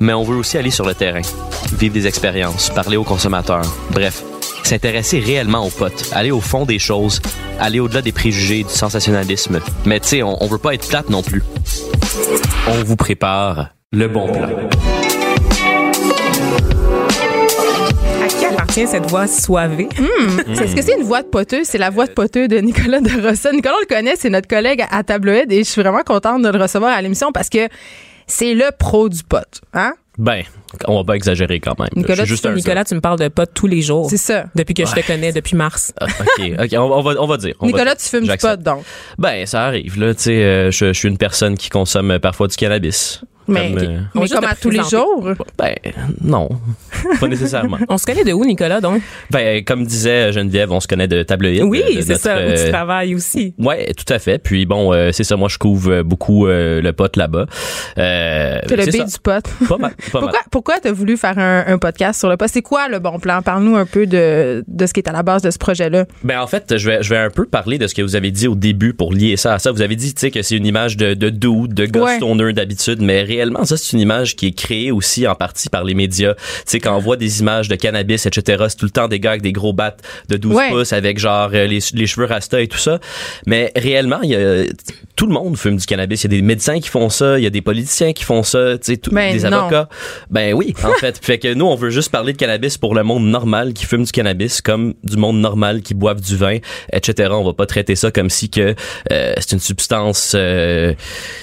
Mais 0.00 0.12
on 0.12 0.24
veut 0.24 0.36
aussi 0.36 0.58
aller 0.58 0.70
sur 0.70 0.86
le 0.86 0.94
terrain, 0.94 1.22
vivre 1.78 1.94
des 1.94 2.06
expériences, 2.06 2.70
parler 2.70 2.96
aux 2.96 3.04
consommateurs. 3.04 3.66
Bref, 3.90 4.22
s'intéresser 4.62 5.18
réellement 5.20 5.66
aux 5.66 5.70
potes, 5.70 6.10
aller 6.12 6.30
au 6.30 6.40
fond 6.40 6.64
des 6.64 6.78
choses, 6.78 7.20
aller 7.58 7.80
au-delà 7.80 8.02
des 8.02 8.12
préjugés, 8.12 8.62
du 8.62 8.68
sensationnalisme. 8.70 9.60
Mais 9.84 10.00
tu 10.00 10.08
sais, 10.08 10.22
on, 10.22 10.42
on 10.42 10.46
veut 10.46 10.58
pas 10.58 10.74
être 10.74 10.88
plate 10.88 11.10
non 11.10 11.22
plus. 11.22 11.42
On 12.68 12.82
vous 12.84 12.96
prépare 12.96 13.70
le 13.92 14.06
bon 14.08 14.30
plan. 14.32 14.48
À 18.22 18.26
qui 18.28 18.44
appartient 18.44 18.86
cette 18.86 19.06
voix 19.10 19.26
soivée? 19.26 19.88
C'est- 20.54 20.64
Est-ce 20.64 20.76
que 20.76 20.82
c'est 20.82 20.96
une 20.96 21.04
voix 21.04 21.22
de 21.22 21.28
poteux? 21.28 21.62
C'est 21.64 21.78
la 21.78 21.90
voix 21.90 22.06
de 22.06 22.12
poteux 22.12 22.48
de 22.48 22.58
Nicolas 22.58 23.00
de 23.00 23.10
Rossa. 23.26 23.52
Nicolas, 23.52 23.74
on 23.76 23.80
le 23.80 23.86
connaît, 23.86 24.14
c'est 24.16 24.30
notre 24.30 24.48
collègue 24.48 24.84
à 24.90 25.02
Tabloïd 25.02 25.50
et 25.52 25.58
je 25.64 25.70
suis 25.70 25.82
vraiment 25.82 26.02
contente 26.04 26.42
de 26.42 26.48
le 26.48 26.58
recevoir 26.60 26.92
à 26.92 27.02
l'émission 27.02 27.32
parce 27.32 27.48
que 27.48 27.68
c'est 28.26 28.54
le 28.54 28.66
pro 28.78 29.08
du 29.08 29.22
pot. 29.24 29.38
Hein? 29.74 29.94
Ben, 30.20 30.42
on 30.86 30.98
va 30.98 31.04
pas 31.04 31.14
exagérer 31.16 31.60
quand 31.60 31.78
même. 31.78 31.88
Nicolas, 31.96 32.26
tu, 32.26 32.34
Nicolas, 32.50 32.84
me 32.92 33.00
parles 33.00 33.18
de 33.18 33.28
potes 33.28 33.52
tous 33.54 33.66
les 33.66 33.80
jours. 33.80 34.08
C'est 34.10 34.18
ça. 34.18 34.44
Depuis 34.54 34.74
que 34.74 34.84
je 34.84 34.92
te 34.92 35.06
connais, 35.06 35.32
depuis 35.32 35.56
mars. 35.56 35.94
Ah, 35.98 36.04
ok, 36.20 36.50
ok, 36.62 36.68
on, 36.74 36.78
on 36.78 37.00
va, 37.00 37.14
on 37.18 37.26
va 37.26 37.36
dire. 37.38 37.54
on 37.58 37.64
va 37.64 37.72
Nicolas, 37.72 37.94
dire. 37.94 38.02
tu 38.04 38.08
fumes 38.10 38.28
du 38.28 38.36
pot, 38.36 38.62
donc. 38.62 38.84
Ben, 39.18 39.46
ça 39.46 39.64
arrive, 39.64 39.98
là, 39.98 40.14
tu 40.14 40.24
sais, 40.24 40.44
euh, 40.44 40.70
je, 40.70 40.88
je 40.88 40.92
suis 40.92 41.08
une 41.08 41.16
personne 41.16 41.56
qui 41.56 41.70
consomme 41.70 42.18
parfois 42.18 42.48
du 42.48 42.56
cannabis. 42.56 43.22
Mais, 43.48 43.72
Comme, 43.72 43.78
euh, 43.82 44.00
mais 44.14 44.28
comme 44.28 44.44
à 44.44 44.54
tous 44.54 44.70
les 44.70 44.82
jours? 44.84 45.30
ben, 45.58 45.74
non, 46.20 46.50
pas 47.20 47.28
nécessairement. 47.28 47.78
On 47.88 47.98
se 47.98 48.06
connaît 48.06 48.24
de 48.24 48.32
où, 48.32 48.44
Nicolas, 48.44 48.80
donc? 48.80 49.02
Ben, 49.30 49.64
comme 49.64 49.84
disait 49.84 50.32
Geneviève, 50.32 50.72
on 50.72 50.80
se 50.80 50.88
connaît 50.88 51.08
de 51.08 51.22
tabloïd. 51.22 51.62
Oui, 51.64 51.82
de 51.96 52.00
c'est 52.02 52.16
ça, 52.16 52.36
où 52.36 52.38
euh, 52.38 52.64
tu 52.64 52.70
travailles 52.70 53.14
aussi. 53.14 53.54
Ouais, 53.58 53.92
tout 53.94 54.10
à 54.12 54.18
fait. 54.18 54.38
Puis 54.38 54.66
bon, 54.66 54.92
euh, 54.92 55.10
c'est 55.12 55.24
ça. 55.24 55.36
Moi, 55.36 55.48
je 55.48 55.58
couvre 55.58 55.90
euh, 55.92 56.02
beaucoup 56.02 56.46
euh, 56.46 56.80
le 56.80 56.92
pot 56.92 57.14
là-bas. 57.16 57.46
Euh, 57.98 58.58
C'est 58.68 58.76
le 58.76 58.86
B 58.86 59.06
du 59.06 59.18
pot. 59.22 59.44
Pas 59.68 59.76
mal. 59.78 59.92
Pas 60.12 60.20
mal. 60.20 60.30
Pourquoi, 60.30 60.40
pourquoi 60.50 60.74
t'as 60.80 60.92
voulu 60.92 61.16
faire 61.16 61.38
un, 61.38 61.64
un 61.66 61.78
podcast 61.78 62.18
sur 62.20 62.28
le 62.28 62.36
pot? 62.36 62.46
C'est 62.48 62.62
quoi 62.62 62.88
le 62.88 62.98
bon 62.98 63.18
plan? 63.18 63.42
Parle-nous 63.42 63.76
un 63.76 63.86
peu 63.86 64.06
de, 64.06 64.64
de 64.66 64.86
ce 64.86 64.92
qui 64.92 65.00
est 65.00 65.08
à 65.08 65.12
la 65.12 65.22
base 65.22 65.42
de 65.42 65.50
ce 65.50 65.58
projet-là. 65.58 66.06
Ben 66.24 66.40
en 66.40 66.46
fait, 66.46 66.76
je 66.76 66.88
vais 66.90 67.02
je 67.02 67.10
vais 67.10 67.18
un 67.18 67.30
peu 67.30 67.46
parler 67.46 67.78
de 67.78 67.86
ce 67.86 67.94
que 67.94 68.02
vous 68.02 68.16
avez 68.16 68.30
dit 68.30 68.48
au 68.48 68.54
début 68.54 68.94
pour 68.94 69.12
lier 69.12 69.36
ça 69.36 69.54
à 69.54 69.58
ça. 69.58 69.72
Vous 69.72 69.82
avez 69.82 69.96
dit 69.96 70.14
tu 70.14 70.20
sais 70.20 70.30
que 70.30 70.42
c'est 70.42 70.56
une 70.56 70.66
image 70.66 70.96
de 70.96 71.14
de 71.14 71.30
dude, 71.30 71.74
de 71.74 71.86
gars 71.86 72.00
Ouais. 72.00 72.52
d'habitude, 72.52 73.00
mais 73.00 73.22
réellement 73.22 73.64
ça 73.64 73.76
c'est 73.76 73.92
une 73.92 74.00
image 74.00 74.36
qui 74.36 74.48
est 74.48 74.52
créée 74.52 74.90
aussi 74.90 75.26
en 75.28 75.34
partie 75.34 75.68
par 75.68 75.84
les 75.84 75.94
médias. 75.94 76.34
Tu 76.34 76.40
sais 76.66 76.80
quand 76.90 76.96
on 76.96 77.00
voit 77.00 77.16
des 77.16 77.40
images 77.40 77.68
de 77.68 77.76
cannabis 77.76 78.26
etc, 78.26 78.64
c'est 78.68 78.76
tout 78.76 78.84
le 78.84 78.90
temps 78.90 79.06
des 79.08 79.20
gars 79.20 79.30
avec 79.30 79.42
des 79.42 79.52
gros 79.52 79.72
battes 79.72 80.00
de 80.28 80.36
12 80.36 80.54
Ouais. 80.56 80.68
pouces 80.70 80.92
avec 80.92 81.18
genre 81.18 81.50
euh, 81.54 81.66
les, 81.66 81.78
les 81.94 82.06
cheveux 82.06 82.26
rasta 82.26 82.60
et 82.60 82.66
tout 82.66 82.78
ça. 82.78 82.98
Mais 83.46 83.70
réellement, 83.76 84.18
il 84.22 84.30
y 84.30 84.34
a 84.36 84.64
tout 85.16 85.26
le 85.26 85.32
monde 85.32 85.56
fume 85.56 85.76
du 85.76 85.86
cannabis. 85.86 86.24
Il 86.24 86.32
y 86.32 86.34
a 86.34 86.38
des 86.38 86.42
médecins 86.42 86.80
qui 86.80 86.88
font 86.88 87.08
ça, 87.10 87.38
il 87.38 87.44
y 87.44 87.46
a 87.46 87.50
des 87.50 87.60
politiciens 87.62 88.12
qui 88.12 88.24
font 88.24 88.42
ça, 88.42 88.72
tu 88.78 88.92
sais 88.92 88.96
tout- 88.96 89.10
Ben, 89.12 89.36
des 89.36 89.44
non. 89.48 89.58
avocats. 89.58 89.88
Ben 90.30 90.54
oui, 90.54 90.74
en 90.82 90.92
fait. 90.94 91.18
Fait 91.24 91.38
que 91.38 91.52
nous, 91.54 91.66
on 91.66 91.76
veut 91.76 91.90
juste 91.90 92.10
parler 92.10 92.32
de 92.32 92.38
cannabis 92.38 92.78
pour 92.78 92.94
le 92.94 93.02
monde 93.04 93.24
normal 93.26 93.72
qui 93.72 93.84
fume 93.86 94.02
du 94.04 94.10
cannabis, 94.12 94.60
comme 94.62 94.94
du 95.04 95.16
monde 95.16 95.38
normal 95.40 95.82
qui 95.82 95.94
boive 95.94 96.20
du 96.20 96.36
vin, 96.36 96.58
etc. 96.92 97.28
On 97.32 97.44
va 97.44 97.52
pas 97.52 97.66
traiter 97.66 97.94
ça 97.96 98.10
comme 98.10 98.30
si 98.30 98.50
que 98.50 98.74
euh, 99.12 99.34
c'est 99.38 99.52
une 99.52 99.60
substance, 99.60 100.32
euh, 100.34 100.92
tu 100.92 100.98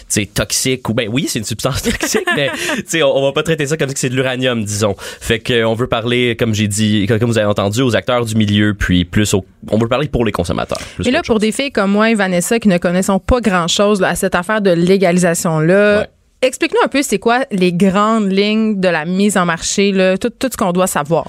sais, 0.10 0.26
toxique 0.26 0.90
ou 0.90 0.94
ben 0.94 1.08
oui, 1.12 1.28
c'est 1.30 1.40
une 1.40 1.46
substance 1.46 1.82
toxique, 1.84 2.28
mais 2.36 2.50
tu 2.78 2.84
sais, 2.88 3.04
on, 3.04 3.16
on 3.16 3.22
va 3.24 3.32
pas 3.32 3.44
traiter 3.44 3.68
ça 3.68 3.78
comme 3.78 3.90
si 3.90 3.96
c'est 3.98 4.10
de 4.10 4.16
l'uranium, 4.16 4.64
disons. 4.66 4.96
Fait 5.22 5.37
que 5.40 5.64
on 5.66 5.74
veut 5.74 5.88
parler, 5.88 6.36
comme 6.38 6.54
j'ai 6.54 6.68
dit, 6.68 7.06
comme 7.08 7.20
vous 7.30 7.38
avez 7.38 7.48
entendu, 7.48 7.82
aux 7.82 7.96
acteurs 7.96 8.26
du 8.26 8.36
milieu, 8.36 8.74
puis 8.74 9.06
plus 9.06 9.34
au, 9.34 9.46
on 9.70 9.78
veut 9.78 9.88
parler 9.88 10.08
pour 10.08 10.26
les 10.26 10.32
consommateurs. 10.32 10.78
Et 11.06 11.12
là, 11.12 11.20
pour 11.20 11.36
chose. 11.36 11.42
des 11.42 11.52
filles 11.52 11.72
comme 11.72 11.92
moi 11.92 12.12
et 12.12 12.16
Vanessa 12.16 12.60
qui 12.60 12.68
ne 12.68 12.78
connaissons 12.78 13.20
pas 13.20 13.42
grand-chose 13.42 14.04
à 14.04 14.16
cette 14.16 14.36
affaire 14.36 14.62
de 14.62 14.72
légalisation-là, 14.72 16.00
Ouais. 16.02 16.08
explique-nous 16.42 16.84
un 16.84 16.88
peu 16.88 17.02
c'est 17.02 17.20
quoi 17.20 17.46
les 17.52 17.74
grandes 17.74 18.32
lignes 18.32 18.80
de 18.80 18.88
la 18.88 19.06
mise 19.06 19.38
en 19.38 19.46
marché, 19.46 19.92
là, 19.92 20.18
tout, 20.18 20.30
tout 20.30 20.50
ce 20.52 20.58
qu'on 20.58 20.72
doit 20.72 20.88
savoir? 20.88 21.26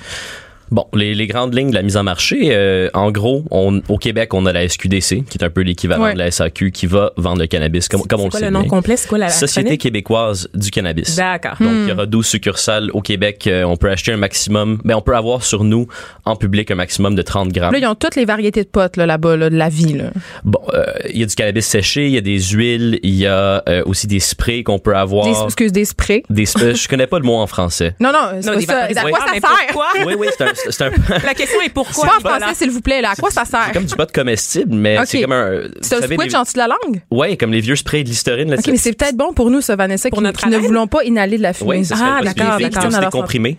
Bon, 0.70 0.86
les, 0.94 1.14
les 1.14 1.26
grandes 1.26 1.54
lignes 1.54 1.70
de 1.70 1.74
la 1.74 1.82
mise 1.82 1.96
en 1.96 2.02
marché, 2.02 2.50
euh, 2.52 2.88
en 2.94 3.10
gros, 3.10 3.44
on, 3.50 3.80
au 3.88 3.96
Québec, 3.98 4.34
on 4.34 4.44
a 4.46 4.52
la 4.52 4.68
SQDC, 4.68 5.24
qui 5.24 5.38
est 5.38 5.44
un 5.44 5.50
peu 5.50 5.62
l'équivalent 5.62 6.04
Ouais. 6.04 6.12
de 6.14 6.18
la 6.18 6.30
SAQ, 6.30 6.70
qui 6.72 6.86
va 6.86 7.12
vendre 7.16 7.40
le 7.40 7.46
cannabis, 7.46 7.88
comme, 7.88 8.02
comme 8.06 8.20
on 8.20 8.24
C'est 8.24 8.26
le 8.26 8.30
quoi 8.30 8.38
sait 8.40 8.44
le 8.46 8.50
nom 8.52 8.60
bien. 8.60 8.68
complet? 8.68 8.96
C'est 8.96 9.08
quoi 9.08 9.18
la 9.18 9.30
Société 9.30 9.78
québécoise 9.78 10.48
du 10.54 10.70
cannabis. 10.70 11.16
D'accord. 11.16 11.54
Donc, 11.60 11.68
Hmm. 11.72 11.82
il 11.84 11.88
y 11.88 11.92
aura 11.92 12.06
12 12.06 12.26
succursales 12.26 12.90
au 12.92 13.00
Québec. 13.00 13.46
Euh, 13.46 13.64
on 13.64 13.76
peut 13.76 13.90
acheter 13.90 14.12
un 14.12 14.16
maximum, 14.16 14.78
ben, 14.84 14.94
on 14.94 15.00
peut 15.00 15.16
avoir 15.16 15.42
sur 15.42 15.64
nous, 15.64 15.86
en 16.24 16.36
public, 16.36 16.70
un 16.70 16.74
maximum 16.76 17.14
de 17.14 17.22
30 17.22 17.48
grammes. 17.52 17.72
Là, 17.72 17.78
ils 17.78 17.86
ont 17.86 17.94
toutes 17.94 18.16
les 18.16 18.24
variétés 18.24 18.62
de 18.62 18.68
potes 18.68 18.96
là, 18.96 19.06
là-bas, 19.06 19.36
là, 19.36 19.50
de 19.50 19.56
la 19.56 19.68
vie. 19.68 19.94
Là. 19.94 20.10
Bon, 20.44 20.60
euh, 20.74 20.84
il 21.12 21.18
y 21.18 21.22
a 21.22 21.26
du 21.26 21.34
cannabis 21.34 21.66
séché, 21.66 22.06
il 22.06 22.12
y 22.12 22.18
a 22.18 22.20
des 22.20 22.38
huiles, 22.40 22.98
il 23.02 23.14
y 23.14 23.26
a 23.26 23.62
euh, 23.68 23.82
aussi 23.86 24.06
des 24.06 24.20
sprays 24.20 24.62
qu'on 24.62 24.78
peut 24.78 24.96
avoir. 24.96 25.24
Des, 25.24 25.44
excuse, 25.44 25.72
des 25.72 25.84
sprays. 25.84 26.22
Des 26.30 26.44
je 26.46 26.88
connais 26.88 27.06
pas 27.06 27.18
le 27.18 27.24
mot 27.24 27.36
en 27.36 27.46
français. 27.46 27.94
Non, 28.00 28.10
non, 28.12 28.40
c'est 28.40 28.56
des 28.56 28.64
ça. 28.66 28.84
À 28.84 28.94
quoi 29.08 29.18
ça 29.18 29.26
mais 29.32 29.40
sert? 29.40 29.50
pourquoi? 29.68 29.86
Oui, 30.06 30.14
oui, 30.18 30.26
c'est 30.36 30.44
un, 30.44 30.52
c'est 30.70 30.82
un, 30.84 30.90
La 31.24 31.34
question 31.34 31.60
est 31.60 31.68
pourquoi? 31.68 32.08
Pas 32.22 32.36
en 32.36 32.38
français, 32.40 32.54
s'il 32.54 32.70
vous 32.70 32.80
plaît. 32.80 33.00
Là. 33.00 33.10
À 33.10 33.16
quoi 33.16 33.30
ça 33.30 33.44
sert? 33.44 33.62
c'est 33.66 33.72
comme 33.72 33.84
du 33.84 33.94
pot 33.94 34.10
comestible, 34.12 34.74
mais 34.74 34.98
c'est 35.06 35.22
comme 35.22 35.32
un. 35.32 35.62
C'est 35.80 35.96
un 35.96 36.06
les- 36.06 36.36
en 36.36 36.42
dessous 36.42 36.54
de 36.54 36.58
la 36.58 36.68
langue? 36.68 37.00
Ouais, 37.10 37.36
comme 37.36 37.52
les 37.52 37.60
vieux 37.60 37.76
sprays 37.76 38.02
de 38.02 38.08
Listerine. 38.08 38.50
Là, 38.50 38.56
OK, 38.58 38.66
mais 38.68 38.76
c'est 38.76 38.92
peut-être 38.92 39.16
bon 39.16 39.32
pour 39.32 39.50
nous, 39.50 39.60
ça, 39.60 39.76
Vanessa, 39.76 40.08
Pour 40.10 40.18
qui, 40.18 40.24
notre 40.24 40.40
qui 40.40 40.48
ne 40.48 40.58
voulons 40.58 40.86
pas 40.86 41.04
inhaler 41.04 41.38
de 41.38 41.42
la 41.42 41.52
fumée. 41.52 41.78
Oui, 41.78 41.84
c'est 41.84 41.94
Ah, 41.94 42.20
d'accord, 42.22 42.58
d'accord. 42.58 42.84
ont 42.84 42.88
des 42.88 43.58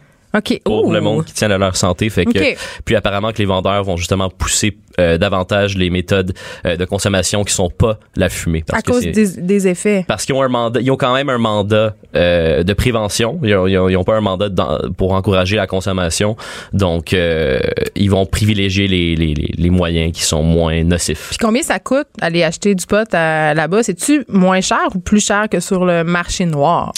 pour 0.63 0.85
Oh. 0.85 0.93
le 0.93 1.01
monde 1.01 1.25
qui 1.25 1.33
tient 1.33 1.49
à 1.51 1.57
leur 1.57 1.75
santé. 1.75 2.09
Fait 2.09 2.25
que. 2.25 2.55
Puis 2.85 2.95
apparemment 2.95 3.31
que 3.31 3.37
les 3.39 3.45
vendeurs 3.45 3.83
vont 3.83 3.97
justement 3.97 4.29
pousser 4.29 4.77
euh, 4.99 5.17
davantage 5.17 5.77
les 5.77 5.89
méthodes 5.89 6.33
euh, 6.65 6.75
de 6.75 6.83
consommation 6.85 7.43
qui 7.43 7.53
sont 7.53 7.69
pas 7.69 7.99
la 8.15 8.27
fumée. 8.29 8.63
Parce 8.67 8.79
À 8.79 8.81
que 8.81 8.91
cause 8.91 9.01
des, 9.05 9.27
des 9.41 9.67
effets. 9.67 10.03
parce 10.07 10.25
qu'ils 10.25 10.35
ont 10.35 10.41
un 10.43 10.49
mandat, 10.49 10.81
ils 10.81 10.91
ont 10.91 10.97
quand 10.97 11.13
même 11.13 11.29
un 11.29 11.37
mandat 11.37 11.95
euh, 12.15 12.63
de 12.63 12.73
prévention. 12.73 13.39
Ils 13.43 13.55
ont, 13.55 13.67
ils 13.67 13.77
ont- 13.77 13.87
ils 13.89 13.95
ont 13.97 14.03
pas 14.03 14.15
un 14.17 14.21
mandat 14.21 14.49
pour 14.97 15.13
encourager 15.13 15.55
la 15.55 15.67
consommation. 15.67 16.35
Donc, 16.73 17.13
euh, 17.13 17.59
ils 17.95 18.09
vont 18.09 18.25
privilégier 18.25 18.87
les, 18.87 19.15
les, 19.15 19.33
les, 19.33 19.53
les 19.57 19.69
moyens 19.69 20.11
qui 20.11 20.23
sont 20.23 20.43
moins 20.43 20.83
nocifs. 20.83 21.27
Puis 21.29 21.37
combien 21.37 21.63
ça 21.63 21.79
coûte 21.79 22.07
aller 22.21 22.43
acheter 22.43 22.75
du 22.75 22.85
pot 22.85 23.07
là-bas? 23.13 23.83
C'est-tu 23.83 24.25
moins 24.27 24.61
cher 24.61 24.87
ou 24.95 24.99
plus 24.99 25.25
cher 25.25 25.47
que 25.49 25.59
sur 25.59 25.85
le 25.85 26.03
marché 26.03 26.45
noir? 26.45 26.91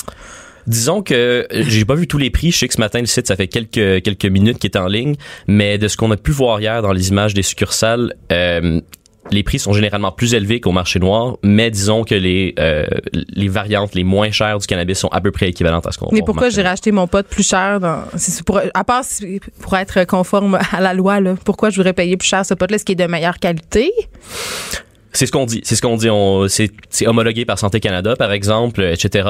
Disons 0.68 1.02
que 1.02 1.48
j'ai 1.52 1.86
pas 1.86 1.96
vu 1.96 2.08
tous 2.08 2.18
les 2.18 2.30
prix. 2.30 2.52
Je 2.52 2.58
sais 2.60 2.68
que 2.68 2.74
ce 2.74 2.80
matin 2.80 3.00
le 3.00 3.06
site 3.06 3.28
ça 3.28 3.36
fait 3.36 3.48
quelques 3.48 4.04
quelques 4.04 4.26
minutes 4.26 4.60
qu'il 4.60 4.70
est 4.72 4.78
en 4.78 4.88
ligne, 4.88 5.16
mais 5.48 5.78
de 5.78 5.88
ce 5.88 5.98
qu'on 5.98 6.12
a 6.12 6.18
pu 6.18 6.32
voir 6.32 6.60
hier 6.60 6.82
dans 6.82 6.94
les 6.94 7.10
images 7.10 7.34
des 7.34 7.44
succursales. 7.44 8.14
euh, 8.32 8.82
les 9.30 9.44
prix 9.44 9.60
sont 9.60 9.74
généralement 9.74 10.12
plus 10.12 10.34
élevés 10.34 10.60
qu'au 10.60 10.72
marché 10.72 11.00
noir, 11.00 11.38
mais 11.44 11.70
disons 11.70 12.04
que 12.04 12.16
les 12.16 12.56
euh, 12.60 12.86
les 13.14 13.48
variantes 13.48 13.94
les 13.94 14.04
moins 14.04 14.32
chères 14.32 14.58
du 14.58 14.66
cannabis 14.66 14.98
sont 14.98 15.10
à 15.10 15.22
peu 15.22 15.32
près 15.32 15.50
équivalentes 15.50 15.86
à 15.86 15.92
ce 15.92 15.98
qu'on 15.98 16.10
Mais 16.12 16.22
pourquoi 16.22 16.50
j'ai 16.50 16.64
racheté 16.64 16.92
mon 16.92 17.08
pot 17.08 17.26
plus 17.26 17.48
cher? 17.48 17.80
Dans, 17.80 18.04
pour, 18.46 18.60
à 18.74 18.84
part 18.84 19.04
pour 19.62 19.78
être 19.78 20.06
conforme 20.06 20.60
à 20.72 20.82
la 20.82 20.94
loi, 20.94 21.20
là, 21.20 21.36
pourquoi 21.46 21.70
je 21.70 21.78
voudrais 21.78 21.94
payer 21.94 22.18
plus 22.18 22.28
cher 22.28 22.46
ce 22.46 22.54
pot-là? 22.54 22.76
Est-ce 22.76 22.86
qui 22.86 22.94
est 22.94 22.96
de 22.96 23.06
meilleure 23.06 23.40
qualité? 23.40 23.92
C'est 25.14 25.26
ce 25.26 25.32
qu'on 25.32 25.46
dit. 25.46 25.62
C'est 25.64 25.76
ce 25.76 25.82
qu'on 25.82 25.98
dit. 25.98 26.10
On, 26.10 26.48
c'est, 26.48 26.72
c'est 26.90 27.08
homologué 27.08 27.46
par 27.46 27.60
Santé 27.60 27.80
Canada, 27.80 28.16
par 28.16 28.32
exemple, 28.32 28.82
etc. 28.84 29.28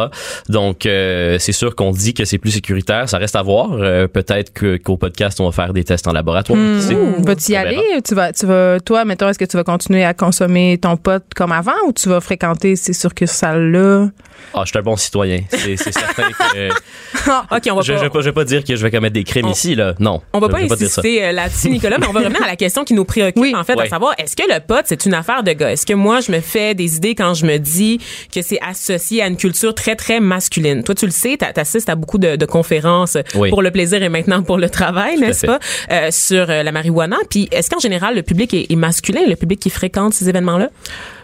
Donc, 0.49 0.85
euh, 0.85 1.37
c'est 1.39 1.51
sûr 1.51 1.75
qu'on 1.75 1.91
dit 1.91 2.13
que 2.13 2.23
c'est 2.25 2.37
plus 2.37 2.51
sécuritaire. 2.51 3.09
Ça 3.09 3.17
reste 3.17 3.35
à 3.35 3.41
voir. 3.41 3.69
Euh, 3.73 4.07
peut-être 4.07 4.53
que, 4.53 4.77
qu'au 4.77 4.97
podcast, 4.97 5.39
on 5.39 5.45
va 5.45 5.51
faire 5.51 5.73
des 5.73 5.83
tests 5.83 6.07
en 6.07 6.13
laboratoire. 6.13 6.57
Mmh. 6.57 7.23
Vas-tu 7.25 7.51
y 7.53 7.55
On 7.55 7.59
aller? 7.59 8.01
Tu 8.07 8.13
vas, 8.15 8.31
tu 8.31 8.45
vas, 8.45 8.79
toi, 8.79 9.05
mettons, 9.05 9.29
est-ce 9.29 9.39
que 9.39 9.45
tu 9.45 9.57
vas 9.57 9.63
continuer 9.63 10.03
à 10.03 10.13
consommer 10.13 10.77
ton 10.81 10.97
pot 10.97 11.23
comme 11.35 11.51
avant 11.51 11.71
ou 11.87 11.93
tu 11.93 12.09
vas 12.09 12.21
fréquenter 12.21 12.75
ces 12.75 12.93
succursales-là? 12.93 14.09
Ah, 14.53 14.61
je 14.65 14.69
suis 14.69 14.79
un 14.79 14.81
bon 14.81 14.95
citoyen. 14.95 15.39
C'est, 15.49 15.77
c'est 15.77 15.91
certain 15.93 16.23
que... 16.31 16.69
OK, 17.55 17.61
on 17.71 17.75
va 17.75 17.81
je, 17.81 17.93
pas... 17.93 17.97
je, 17.99 18.03
vais 18.03 18.09
pas, 18.09 18.19
je 18.21 18.25
vais 18.25 18.31
pas 18.33 18.43
dire 18.43 18.63
que 18.63 18.75
je 18.75 18.81
vais 18.83 18.91
commettre 18.91 19.13
des 19.13 19.23
crimes 19.23 19.45
On- 19.45 19.51
ici, 19.51 19.75
là. 19.75 19.93
Non. 19.99 20.21
On 20.33 20.39
va 20.39 20.47
Je 20.47 20.51
pas 20.51 20.73
insister 20.73 21.23
euh, 21.25 21.31
là-dessus, 21.31 21.69
Nicolas, 21.69 21.97
mais 21.99 22.07
on 22.07 22.11
va 22.11 22.21
revenir 22.21 22.43
à 22.43 22.47
la 22.47 22.55
question 22.55 22.83
qui 22.83 22.93
nous 22.93 23.05
préoccupe, 23.05 23.41
Oui. 23.41 23.53
en 23.55 23.63
fait, 23.63 23.75
Ouais. 23.75 23.85
à 23.85 23.89
savoir, 23.89 24.13
est-ce 24.17 24.35
que 24.35 24.43
le 24.51 24.59
pot, 24.59 24.81
c'est 24.85 25.05
une 25.05 25.13
affaire 25.13 25.43
de 25.43 25.51
gars? 25.53 25.70
Est-ce 25.71 25.85
que 25.85 25.93
moi, 25.93 26.19
je 26.19 26.31
me 26.31 26.39
fais 26.41 26.73
des 26.75 26.95
idées 26.97 27.15
quand 27.15 27.33
je 27.33 27.45
me 27.45 27.57
dis 27.57 27.99
que 28.33 28.41
c'est 28.41 28.59
associé 28.61 29.21
à 29.21 29.27
une 29.27 29.37
culture 29.37 29.73
très, 29.73 29.95
très 29.95 30.19
masculine? 30.19 30.83
Toi, 30.83 30.95
tu 30.95 31.05
le 31.05 31.11
sais, 31.11 31.37
t'a- 31.37 31.53
t'assistes 31.53 31.89
à 31.89 31.95
beaucoup 31.95 32.17
de, 32.17 32.35
de 32.35 32.45
conférences 32.45 33.17
Oui. 33.35 33.49
pour 33.49 33.61
le 33.61 33.71
plaisir 33.71 34.01
et 34.03 34.09
maintenant 34.09 34.43
pour 34.43 34.57
le 34.57 34.69
travail, 34.69 35.17
n'est-ce 35.19 35.45
pas, 35.45 35.59
euh, 35.91 36.09
sur 36.11 36.49
euh, 36.49 36.63
la 36.63 36.71
marijuana. 36.71 37.17
Puis, 37.29 37.47
est-ce 37.51 37.69
qu'en 37.69 37.79
général, 37.79 38.15
le 38.15 38.23
public 38.23 38.53
est, 38.53 38.71
est 38.71 38.75
masculin, 38.75 39.21
le 39.27 39.35
public 39.35 39.59
qui 39.59 39.69
fréquente 39.69 40.13
ces 40.13 40.29
événements-là? 40.29 40.69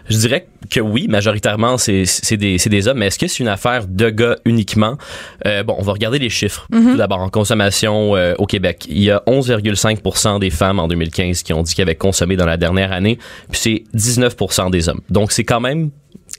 Je 0.08 0.16
dirais 0.16 0.46
que 0.70 0.80
oui, 0.80 1.06
majoritairement, 1.08 1.76
c'est 1.78 2.36
des, 2.36 2.56
des 2.56 2.88
hommes. 2.88 2.98
Mais 2.98 3.06
est-ce 3.06 3.18
que 3.18 3.26
c'est 3.26 3.40
une 3.40 3.48
affaire 3.48 3.86
de 3.86 4.10
gars 4.10 4.36
uniquement? 4.44 4.96
Euh, 5.46 5.62
bon, 5.62 5.76
on 5.78 5.82
va 5.82 5.92
regarder 5.92 6.18
les 6.18 6.30
chiffres. 6.30 6.66
Mhm. 6.70 6.92
Tout 6.92 6.96
d'abord, 6.96 7.20
en 7.20 7.28
consommation 7.30 8.16
euh, 8.16 8.34
au 8.38 8.46
Québec, 8.46 8.86
il 8.88 9.02
y 9.02 9.10
a 9.10 9.22
11,5% 9.26 10.40
des 10.40 10.50
femmes 10.50 10.78
en 10.78 10.88
2015 10.88 11.42
qui 11.42 11.52
ont 11.52 11.62
dit 11.62 11.74
qu'elles 11.74 11.84
avaient 11.84 11.94
consommé 11.94 12.36
dans 12.36 12.46
la 12.46 12.56
dernière 12.56 12.92
année. 12.92 13.18
Puis 13.50 13.60
c'est 13.60 13.98
19% 13.98 14.70
des 14.70 14.88
hommes. 14.88 15.00
Donc, 15.10 15.32
c'est 15.32 15.44
quand 15.44 15.60
même 15.60 15.90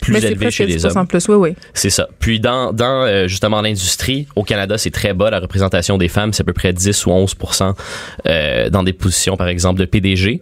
plus 0.01 0.13
Mais 0.13 0.23
élevé 0.23 0.51
chez 0.51 0.65
les 0.65 0.77
10% 0.77 0.97
hommes. 0.97 1.07
plus, 1.07 1.27
oui, 1.27 1.35
oui. 1.35 1.55
C'est 1.73 1.89
ça. 1.89 2.07
Puis 2.19 2.39
dans, 2.39 2.73
dans 2.73 3.05
euh, 3.05 3.27
justement 3.27 3.61
l'industrie, 3.61 4.27
au 4.35 4.43
Canada, 4.43 4.77
c'est 4.77 4.91
très 4.91 5.13
bas 5.13 5.29
la 5.29 5.39
représentation 5.39 5.97
des 5.97 6.07
femmes, 6.07 6.33
c'est 6.33 6.41
à 6.41 6.45
peu 6.45 6.53
près 6.53 6.73
10 6.73 7.05
ou 7.05 7.09
11% 7.11 7.73
euh, 8.25 8.69
dans 8.69 8.83
des 8.83 8.93
positions, 8.93 9.35
par 9.35 9.47
exemple, 9.47 9.79
de 9.79 9.85
PDG. 9.85 10.41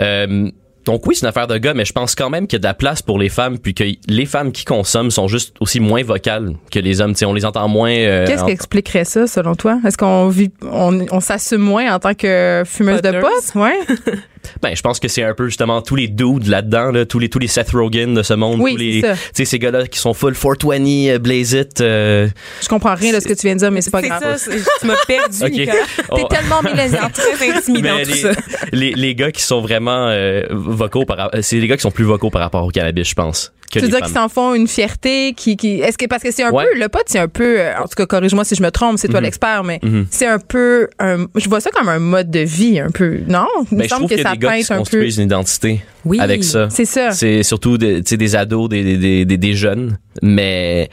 Euh, 0.00 0.50
donc 0.84 1.06
oui, 1.06 1.14
c'est 1.14 1.22
une 1.22 1.28
affaire 1.28 1.46
de 1.46 1.56
gars, 1.58 1.74
mais 1.74 1.84
je 1.84 1.92
pense 1.92 2.14
quand 2.14 2.30
même 2.30 2.46
qu'il 2.46 2.56
y 2.56 2.60
a 2.60 2.60
de 2.60 2.64
la 2.66 2.74
place 2.74 3.02
pour 3.02 3.18
les 3.18 3.28
femmes, 3.28 3.58
puis 3.58 3.74
que 3.74 3.84
les 4.08 4.26
femmes 4.26 4.52
qui 4.52 4.64
consomment 4.64 5.10
sont 5.10 5.28
juste 5.28 5.54
aussi 5.60 5.80
moins 5.80 6.02
vocales 6.02 6.54
que 6.70 6.78
les 6.78 7.00
hommes. 7.00 7.14
T'sais, 7.14 7.24
on 7.26 7.32
les 7.32 7.44
entend 7.44 7.66
moins. 7.68 7.90
euh, 7.92 8.26
Qu'est-ce 8.26 8.42
en- 8.42 8.46
qui 8.46 8.52
expliquerait 8.52 9.04
ça, 9.04 9.26
selon 9.26 9.54
toi? 9.54 9.78
Est-ce 9.86 9.96
qu'on 9.98 10.28
vit, 10.28 10.50
on, 10.62 11.06
on 11.10 11.20
s'assume 11.20 11.60
moins 11.62 11.94
en 11.94 11.98
tant 11.98 12.14
que 12.14 12.62
fumeuse 12.66 13.02
de 13.02 13.12
potes? 13.20 13.54
Ouais. 13.54 13.78
Ben, 14.62 14.74
je 14.76 14.82
pense 14.82 15.00
que 15.00 15.08
c'est 15.08 15.22
un 15.22 15.34
peu 15.34 15.46
justement 15.48 15.82
tous 15.82 15.96
les 15.96 16.08
dudes 16.08 16.46
là-dedans, 16.46 16.90
là, 16.90 17.04
tous 17.06 17.18
les 17.18 17.28
tous 17.28 17.38
les 17.38 17.46
Seth 17.48 17.70
Rogen 17.70 18.14
de 18.14 18.22
ce 18.22 18.34
monde, 18.34 18.60
Oui, 18.60 18.72
tous 18.72 18.76
les, 18.78 19.00
c'est 19.00 19.06
ça. 19.08 19.14
tu 19.14 19.20
sais, 19.34 19.44
ces 19.44 19.58
gars-là 19.58 19.86
qui 19.86 19.98
sont 19.98 20.14
full 20.14 20.34
420, 20.34 20.80
euh, 21.14 21.18
blaze 21.18 21.52
it. 21.52 21.80
euh, 21.80 22.28
Je 22.62 22.68
comprends 22.68 22.94
rien 22.94 23.12
de 23.14 23.20
ce 23.20 23.28
que 23.28 23.32
tu 23.34 23.46
viens 23.46 23.54
de 23.54 23.60
dire, 23.60 23.70
mais 23.70 23.80
c'est 23.80 23.90
pas 23.90 24.00
C'est 24.00 24.08
grave. 24.08 24.22
ça, 24.22 24.38
c'est- 24.38 24.62
tu 24.80 24.86
m'as 24.86 24.94
perdu, 25.06 25.38
ok. 25.42 25.50
Nicolas. 25.50 25.78
Oh. 26.10 26.16
T'es 26.16 26.36
tellement 26.36 26.62
millénaire. 26.62 27.10
Très 27.12 27.50
intimidant 27.56 27.96
Mais 27.96 28.04
tout 28.04 28.10
les, 28.12 28.16
ça. 28.16 28.30
les, 28.72 28.92
les 28.92 29.14
gars 29.14 29.30
qui 29.32 29.42
sont 29.42 29.60
vraiment 29.60 30.08
euh, 30.08 30.42
vocaux 30.50 31.04
par 31.04 31.16
rapport- 31.16 31.40
c'est 31.42 31.56
les 31.56 31.66
gars 31.66 31.76
qui 31.76 31.82
sont 31.82 31.90
plus 31.90 32.04
vocaux 32.04 32.30
par 32.30 32.42
rapport 32.42 32.64
au 32.64 32.70
cannabis, 32.70 33.08
je 33.08 33.14
pense. 33.14 33.52
Que 33.72 33.78
Tu 33.80 33.86
veux 33.86 33.90
dire 33.90 34.00
qu'ils 34.02 34.14
s'en 34.14 34.28
font 34.28 34.54
une 34.54 34.68
fierté 34.68 35.32
qui, 35.36 35.56
qui 35.56 35.80
est-ce 35.80 35.98
que 35.98 36.06
parce 36.06 36.22
que 36.22 36.30
c'est 36.30 36.42
un 36.44 36.50
Ouais. 36.52 36.64
peu 36.72 36.78
le 36.78 36.88
pot 36.88 37.00
c'est 37.06 37.18
un 37.18 37.28
peu 37.28 37.58
euh, 37.60 37.72
en 37.78 37.84
tout 37.84 37.94
cas 37.96 38.06
corrige-moi 38.06 38.44
si 38.44 38.54
je 38.54 38.62
me 38.62 38.70
trompe 38.70 38.98
c'est 38.98 39.08
toi 39.08 39.20
Mhm. 39.20 39.24
l'expert 39.24 39.64
mais 39.64 39.80
Mhm. 39.82 40.06
c'est 40.10 40.26
un 40.26 40.38
peu 40.38 40.88
un, 41.00 41.26
je 41.34 41.48
vois 41.48 41.60
ça 41.60 41.70
comme 41.70 41.88
un 41.88 41.98
mode 41.98 42.30
de 42.30 42.40
vie 42.40 42.78
un 42.78 42.90
peu 42.90 43.20
non? 43.26 43.46
Il 43.72 43.76
me 43.76 43.80
Ben, 43.80 43.84
je 43.84 43.88
semble 43.88 44.00
trouve 44.02 44.10
que 44.10 44.14
qu'il 44.14 44.18
y 44.22 44.26
a 44.26 44.30
ça 44.30 44.32
des 44.32 44.38
gars 44.38 44.48
qui 44.56 44.64
peinte 44.64 44.66
se 44.66 44.72
un 44.96 44.98
peu 45.00 45.04
une 45.04 45.20
identité 45.26 45.80
Oui. 46.04 46.20
avec 46.20 46.44
ça. 46.44 46.68
c'est 46.70 46.84
ça 46.84 47.10
C'est 47.12 47.42
surtout 47.42 47.78
des, 47.78 48.02
tu 48.02 48.10
sais, 48.10 48.16
des 48.16 48.36
ados, 48.36 48.68
des, 48.68 48.96
des, 48.98 49.24
des, 49.24 49.36
des 49.38 49.52
jeunes. 49.54 49.98
Mais 50.22 50.88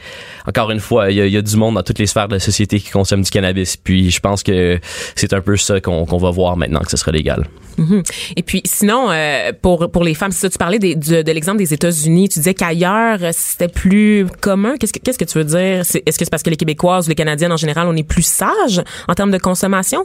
encore 0.46 0.70
une 0.70 0.80
fois, 0.80 1.10
il 1.10 1.16
y 1.16 1.20
a, 1.20 1.26
il 1.26 1.32
y 1.32 1.36
a 1.36 1.42
du 1.42 1.56
monde 1.56 1.74
dans 1.76 1.82
toutes 1.82 1.98
les 1.98 2.06
sphères 2.06 2.28
de 2.28 2.34
la 2.34 2.40
société 2.40 2.80
qui 2.80 2.90
consomme 2.90 3.22
du 3.22 3.30
cannabis. 3.30 3.76
Puis 3.76 4.10
je 4.10 4.20
pense 4.20 4.42
que 4.42 4.78
c'est 5.14 5.32
un 5.32 5.40
peu 5.40 5.56
ça 5.56 5.80
qu'on 5.80 6.06
qu'on 6.06 6.18
va 6.18 6.30
voir 6.30 6.56
maintenant 6.56 6.80
que 6.80 6.90
ce 6.90 6.96
sera 6.96 7.12
légal. 7.12 7.46
Mhm. 7.78 8.02
Et 8.36 8.42
puis 8.42 8.60
sinon, 8.64 9.10
euh, 9.10 9.52
pour 9.62 9.90
pour 9.90 10.02
les 10.04 10.14
femmes, 10.14 10.32
ça, 10.32 10.50
tu 10.50 10.58
parlais 10.58 10.78
des- 10.78 10.94
de, 10.96 11.22
de 11.22 11.32
l'exemple 11.32 11.58
des 11.58 11.72
États-Unis. 11.72 12.28
Tu 12.28 12.40
disais 12.40 12.54
qu'ailleurs 12.54 13.18
c'était 13.32 13.68
plus 13.68 14.26
commun. 14.40 14.74
Qu'est-ce 14.78 14.92
que 14.92 14.98
qu'est-ce 14.98 15.18
que 15.18 15.24
tu 15.24 15.38
veux 15.38 15.44
dire? 15.44 15.80
Est-ce 15.82 15.98
que 16.18 16.24
c'est 16.24 16.30
parce 16.30 16.42
que 16.42 16.50
les 16.50 16.56
Québécoises 16.56 17.06
ou 17.06 17.10
les 17.10 17.14
Canadiennes 17.14 17.52
en 17.52 17.56
général, 17.56 17.86
on 17.88 17.96
est 17.96 18.02
plus 18.02 18.26
sages 18.26 18.82
en 19.08 19.14
termes 19.14 19.30
de 19.30 19.38
consommation? 19.38 20.04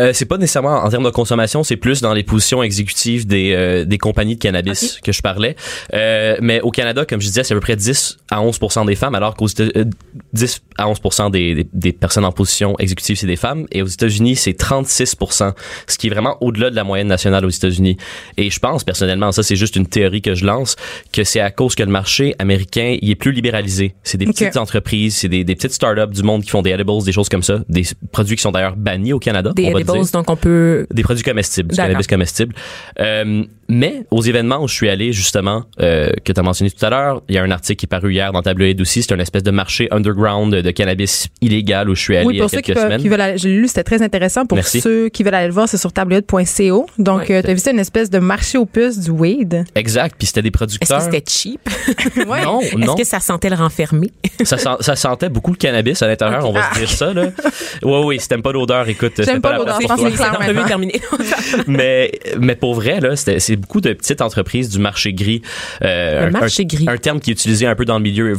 Euh, 0.00 0.12
c'est 0.14 0.24
pas 0.24 0.38
nécessairement 0.38 0.78
en 0.82 0.88
termes 0.88 1.04
de 1.04 1.10
consommation, 1.10 1.62
c'est 1.62 1.76
plus 1.76 2.00
dans 2.00 2.12
les 2.14 2.22
positions 2.22 2.62
exécutives 2.62 3.26
des, 3.26 3.52
euh, 3.54 3.84
des 3.84 3.98
compagnies 3.98 4.36
de 4.36 4.40
cannabis 4.40 4.98
que 5.04 5.12
je 5.12 5.20
parlais. 5.22 5.56
Euh, 5.94 6.36
mais 6.40 6.60
au 6.62 6.70
Canada, 6.70 7.04
comme 7.04 7.20
je 7.20 7.26
disais, 7.26 7.44
c'est 7.44 7.52
à 7.54 7.56
peu 7.56 7.60
près 7.60 7.76
10 7.76 8.18
à 8.30 8.40
11 8.40 8.58
des 8.86 8.94
femmes, 8.94 9.14
alors 9.14 9.34
qu'aux 9.34 9.46
Éta- 9.46 9.70
euh, 9.76 9.84
10 10.32 10.62
à 10.78 10.88
11 10.88 11.00
des, 11.30 11.54
des, 11.54 11.66
des 11.72 11.92
personnes 11.92 12.24
en 12.24 12.32
position 12.32 12.78
exécutive, 12.78 13.16
c'est 13.16 13.26
des 13.26 13.36
femmes. 13.36 13.66
Et 13.72 13.82
aux 13.82 13.86
États-Unis, 13.86 14.36
c'est 14.36 14.58
36% 14.58 15.52
ce 15.86 15.98
qui 15.98 16.06
est 16.06 16.10
vraiment 16.10 16.36
au-delà 16.40 16.70
de 16.70 16.76
la 16.76 16.84
moyenne 16.84 17.08
nationale 17.08 17.44
aux 17.44 17.50
États-Unis. 17.50 17.96
Et 18.36 18.50
je 18.50 18.58
pense, 18.58 18.84
personnellement, 18.84 19.32
ça 19.32 19.42
c'est 19.42 19.56
juste 19.56 19.76
une 19.76 19.86
théorie 19.86 20.22
que 20.22 20.34
je 20.34 20.44
lance, 20.46 20.76
que 21.12 21.24
c'est 21.24 21.40
à 21.40 21.50
cause 21.50 21.74
que 21.74 21.82
le 21.82 21.90
marché 21.90 22.34
américain, 22.38 22.96
il 23.00 23.10
est 23.10 23.14
plus 23.16 23.32
libéralisé. 23.32 23.94
C'est 24.02 24.18
des 24.18 24.26
petites 24.32 24.56
entreprises, 24.56 25.16
c'est 25.16 25.28
des, 25.28 25.44
des 25.44 25.54
petites 25.54 25.72
startups 25.72 26.12
du 26.14 26.22
monde 26.22 26.42
qui 26.42 26.50
font 26.50 26.62
des 26.62 26.70
edibles, 26.70 27.02
des 27.04 27.12
choses 27.12 27.28
comme 27.28 27.42
ça, 27.42 27.60
des 27.68 27.82
produits 28.12 28.36
qui 28.36 28.42
sont 28.42 28.52
d'ailleurs 28.52 28.76
bannis 28.76 29.12
au 29.12 29.18
Canada. 29.18 29.52
Des 29.54 29.66
on 29.66 29.72
va 29.72 29.80
donc 30.12 30.30
on 30.30 30.36
peut. 30.36 30.86
Des 30.92 31.02
produits 31.02 31.24
comestibles, 31.24 31.70
du 31.70 31.76
cannabis 31.76 32.06
comestible. 32.06 32.54
Euh, 32.98 33.44
mais 33.70 34.04
aux 34.10 34.20
événements 34.22 34.62
où 34.62 34.68
je 34.68 34.74
suis 34.74 34.88
allé, 34.88 35.12
justement, 35.12 35.62
euh, 35.80 36.10
que 36.24 36.32
tu 36.32 36.38
as 36.40 36.42
mentionné 36.42 36.70
tout 36.70 36.84
à 36.84 36.90
l'heure, 36.90 37.22
il 37.28 37.34
y 37.36 37.38
a 37.38 37.42
un 37.42 37.50
article 37.50 37.78
qui 37.78 37.86
est 37.86 37.88
paru 37.88 38.12
hier 38.12 38.32
dans 38.32 38.42
Tabloïd 38.42 38.80
aussi. 38.80 39.02
C'est 39.02 39.14
une 39.14 39.20
espèce 39.20 39.42
de 39.44 39.50
marché 39.50 39.88
underground 39.92 40.54
de 40.54 40.70
cannabis 40.72 41.28
illégal 41.40 41.88
où 41.88 41.94
je 41.94 42.00
suis 42.02 42.16
allé 42.16 42.26
oui, 42.26 42.34
il 42.34 42.38
y 42.38 42.40
a 42.40 42.44
pour 42.44 42.50
ceux 42.50 42.56
qui 42.58 42.62
quelques 42.64 42.78
veulent, 42.78 42.86
semaines. 42.88 43.00
qui 43.00 43.08
veulent 43.08 43.20
aller, 43.20 43.38
je 43.38 43.48
l'ai 43.48 43.54
lu, 43.54 43.68
c'était 43.68 43.84
très 43.84 44.02
intéressant. 44.02 44.44
Pour 44.44 44.56
Merci. 44.56 44.80
ceux 44.80 45.08
qui 45.08 45.22
veulent 45.22 45.34
aller 45.34 45.46
le 45.46 45.52
voir, 45.54 45.68
c'est 45.68 45.76
sur 45.78 45.92
tableaude.co. 45.92 46.86
Donc, 46.98 47.20
Ouais. 47.20 47.36
euh, 47.36 47.42
t'as 47.42 47.52
vu 47.52 47.58
ça, 47.60 47.70
une 47.70 47.78
espèce 47.78 48.10
de 48.10 48.18
marché 48.18 48.58
aux 48.58 48.66
puces 48.66 48.98
du 48.98 49.10
weed? 49.10 49.64
Exact. 49.74 50.14
Puis 50.18 50.26
c'était 50.26 50.42
des 50.42 50.48
Est-ce 50.48 50.56
producteurs. 50.58 50.98
que 50.98 51.04
c'était 51.04 51.24
cheap? 51.28 51.60
Ouais. 52.26 52.44
Non, 52.44 52.60
Est-ce 52.60 52.76
non. 52.76 52.94
que 52.96 53.04
ça 53.04 53.20
sentait 53.20 53.50
le 53.50 53.56
renfermé? 53.56 54.10
Ça, 54.44 54.58
sent- 54.58 54.68
ça 54.80 54.96
sentait 54.96 55.28
beaucoup 55.28 55.50
le 55.52 55.56
cannabis 55.56 56.02
à 56.02 56.08
l'intérieur, 56.08 56.48
on 56.48 56.52
va 56.52 56.72
se 56.72 56.78
dire 56.78 56.90
ça, 56.90 57.12
là. 57.12 57.26
Ouais, 57.82 58.02
oui, 58.04 58.18
si 58.20 58.28
t'aimes 58.28 58.42
pas 58.42 58.52
l'odeur, 58.52 58.88
écoute, 58.88 59.12
J'aime 59.18 59.40
pas 59.40 59.52
la 59.52 59.58
l'odeur, 59.58 59.78
place 59.78 59.82
je 59.82 59.86
pour 59.86 59.96
pense 59.96 60.16
toi. 60.16 60.28
que 60.30 60.44
c'est 60.54 60.66
terminée. 60.66 61.00
mais 61.66 62.12
mais 62.38 62.54
pour 62.54 62.74
vrai 62.74 63.00
là 63.00 63.16
c'était 63.16 63.40
c'est 63.40 63.58
beaucoup 63.60 63.80
de 63.80 63.92
petites 63.92 64.20
entreprises 64.20 64.68
du 64.70 64.78
marché 64.78 65.12
gris 65.12 65.42
euh, 65.82 66.26
Le 66.26 66.30
marché 66.32 66.62
un, 66.64 66.66
gris. 66.66 66.86
un 66.88 66.96
terme 66.96 67.20
qui 67.20 67.30
est 67.30 67.34
utilisé 67.34 67.66
un 67.66 67.74
peu 67.74 67.84
dans 67.84 67.96
le 67.98 68.02
milieu 68.02 68.36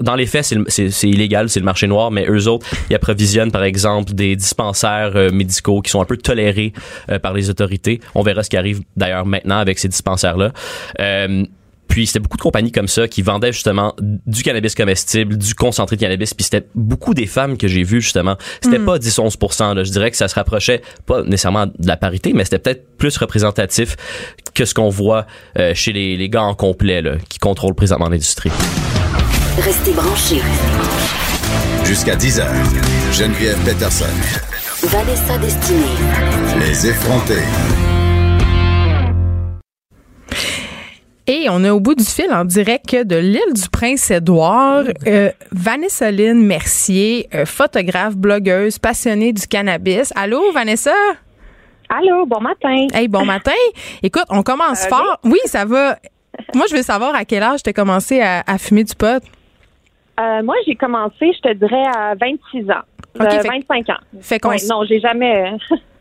dans 0.00 0.14
les 0.14 0.26
faits, 0.26 0.44
c'est 0.44 0.54
le- 0.54 0.64
c'est 0.68 0.90
c'est 0.90 1.08
illégal, 1.08 1.48
c'est 1.48 1.58
le 1.58 1.64
marché 1.64 1.88
noir, 1.88 2.12
mais 2.12 2.24
eux 2.28 2.46
autres, 2.46 2.64
ils 2.88 2.94
approvisionnent, 2.94 3.50
par 3.50 3.64
exemple, 3.64 4.12
des 4.12 4.36
dispensaires 4.36 5.16
euh, 5.16 5.30
médicaux 5.32 5.80
qui 5.82 5.90
sont 5.90 6.00
un 6.00 6.04
peu 6.04 6.16
tolérés 6.16 6.72
euh, 7.10 7.18
par 7.18 7.32
les 7.34 7.50
autorités. 7.50 7.98
On 8.14 8.22
verra 8.22 8.44
ce 8.44 8.50
qui 8.50 8.56
arrive 8.56 8.80
d'ailleurs 8.96 9.26
maintenant 9.26 9.58
avec 9.58 9.76
ces 9.80 9.88
dispensaires-là. 9.88 10.52
Euh, 11.00 11.44
puis 11.88 12.06
c'était 12.06 12.20
beaucoup 12.20 12.36
de 12.36 12.42
compagnies 12.42 12.70
comme 12.72 12.86
ça 12.88 13.08
qui 13.08 13.22
vendaient 13.22 13.52
justement 13.52 13.94
du 14.00 14.42
cannabis 14.42 14.74
comestible, 14.74 15.36
du 15.36 15.54
concentré 15.54 15.96
de 15.96 16.00
cannabis. 16.00 16.34
Puis 16.34 16.44
c'était 16.44 16.66
beaucoup 16.74 17.14
des 17.14 17.26
femmes 17.26 17.56
que 17.56 17.66
j'ai 17.66 17.82
vues 17.82 18.00
justement. 18.00 18.36
C'était 18.62 18.78
pas 18.78 18.98
10-11 18.98 19.74
là. 19.74 19.84
Je 19.84 19.90
dirais 19.90 20.10
que 20.10 20.16
ça 20.16 20.28
se 20.28 20.34
rapprochait 20.34 20.82
pas 21.06 21.22
nécessairement 21.22 21.66
de 21.66 21.86
la 21.86 21.96
parité, 21.96 22.32
mais 22.34 22.44
c'était 22.44 22.58
peut-être 22.58 22.96
plus 22.96 23.16
représentatif 23.16 23.96
que 24.54 24.64
ce 24.64 24.74
qu'on 24.74 24.90
voit 24.90 25.26
euh, 25.58 25.74
chez 25.74 25.92
les, 25.92 26.16
les 26.16 26.28
gars 26.28 26.42
en 26.42 26.54
complet 26.54 27.02
là, 27.02 27.16
qui 27.28 27.38
contrôlent 27.38 27.74
présentement 27.74 28.08
l'industrie. 28.08 28.50
Restez 29.58 29.92
branchés. 29.92 30.42
Jusqu'à 31.84 32.14
10 32.14 32.40
heures. 32.40 32.54
Geneviève 33.12 33.58
Peterson. 33.64 34.04
Vanessa 34.82 35.38
Destinée. 35.38 35.80
Les 36.60 36.86
effrontés. 36.86 37.87
Et 41.30 41.46
on 41.50 41.62
est 41.62 41.68
au 41.70 41.78
bout 41.78 41.94
du 41.94 42.04
fil 42.04 42.32
en 42.32 42.44
direct 42.46 42.94
de 42.96 43.16
l'île 43.16 43.52
du 43.54 43.68
Prince-Édouard. 43.70 44.84
Euh, 45.06 45.30
Vanessa 45.52 46.10
Lynn 46.10 46.42
Mercier, 46.42 47.28
euh, 47.34 47.44
photographe, 47.44 48.16
blogueuse, 48.16 48.78
passionnée 48.78 49.34
du 49.34 49.46
cannabis. 49.46 50.10
Allô, 50.16 50.50
Vanessa? 50.52 50.94
Allô, 51.90 52.24
bon 52.24 52.40
matin. 52.40 52.86
Hey, 52.94 53.08
bon 53.08 53.26
matin. 53.26 53.52
Écoute, 54.02 54.24
on 54.30 54.42
commence 54.42 54.86
fort. 54.86 55.18
Oui, 55.22 55.38
ça 55.44 55.66
va. 55.66 55.98
Moi, 56.54 56.64
je 56.70 56.76
veux 56.76 56.82
savoir 56.82 57.14
à 57.14 57.26
quel 57.26 57.42
âge 57.42 57.62
tu 57.62 57.68
as 57.70 57.72
commencé 57.74 58.22
à, 58.22 58.42
à 58.46 58.56
fumer 58.56 58.84
du 58.84 58.94
pot. 58.94 59.22
Euh, 60.20 60.42
moi, 60.42 60.54
j'ai 60.66 60.76
commencé, 60.76 61.30
je 61.34 61.40
te 61.48 61.52
dirais, 61.54 61.84
à 61.94 62.14
26 62.14 62.70
ans. 62.70 62.82
Ok, 63.20 63.30
fait- 63.30 63.48
25 63.48 63.88
ans. 63.90 64.00
Fait 64.20 64.38
qu'on 64.38 64.48
Ouais, 64.50 64.56
non, 64.68 64.82
j'ai 64.88 65.00
jamais. 65.00 65.52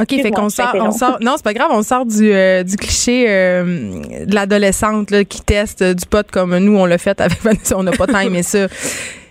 OK, 0.00 0.08
fait 0.08 0.30
qu'on 0.30 0.48
sort, 0.48 0.74
on 0.74 0.90
sort. 0.90 1.18
Non, 1.20 1.34
c'est 1.36 1.44
pas 1.44 1.54
grave, 1.54 1.70
on 1.72 1.82
sort 1.82 2.06
du, 2.06 2.32
euh, 2.32 2.62
du 2.62 2.76
cliché 2.76 3.26
euh, 3.28 4.24
de 4.26 4.34
l'adolescente 4.34 5.08
qui 5.24 5.42
teste 5.42 5.82
du 5.82 6.06
pot 6.06 6.28
comme 6.30 6.56
nous, 6.58 6.76
on 6.76 6.86
l'a 6.86 6.98
fait 6.98 7.20
avec 7.20 7.38
Vanessa. 7.42 7.76
On 7.76 7.82
n'a 7.82 7.92
pas 7.92 8.06
tant 8.06 8.20
aimé 8.20 8.42
ça. 8.42 8.66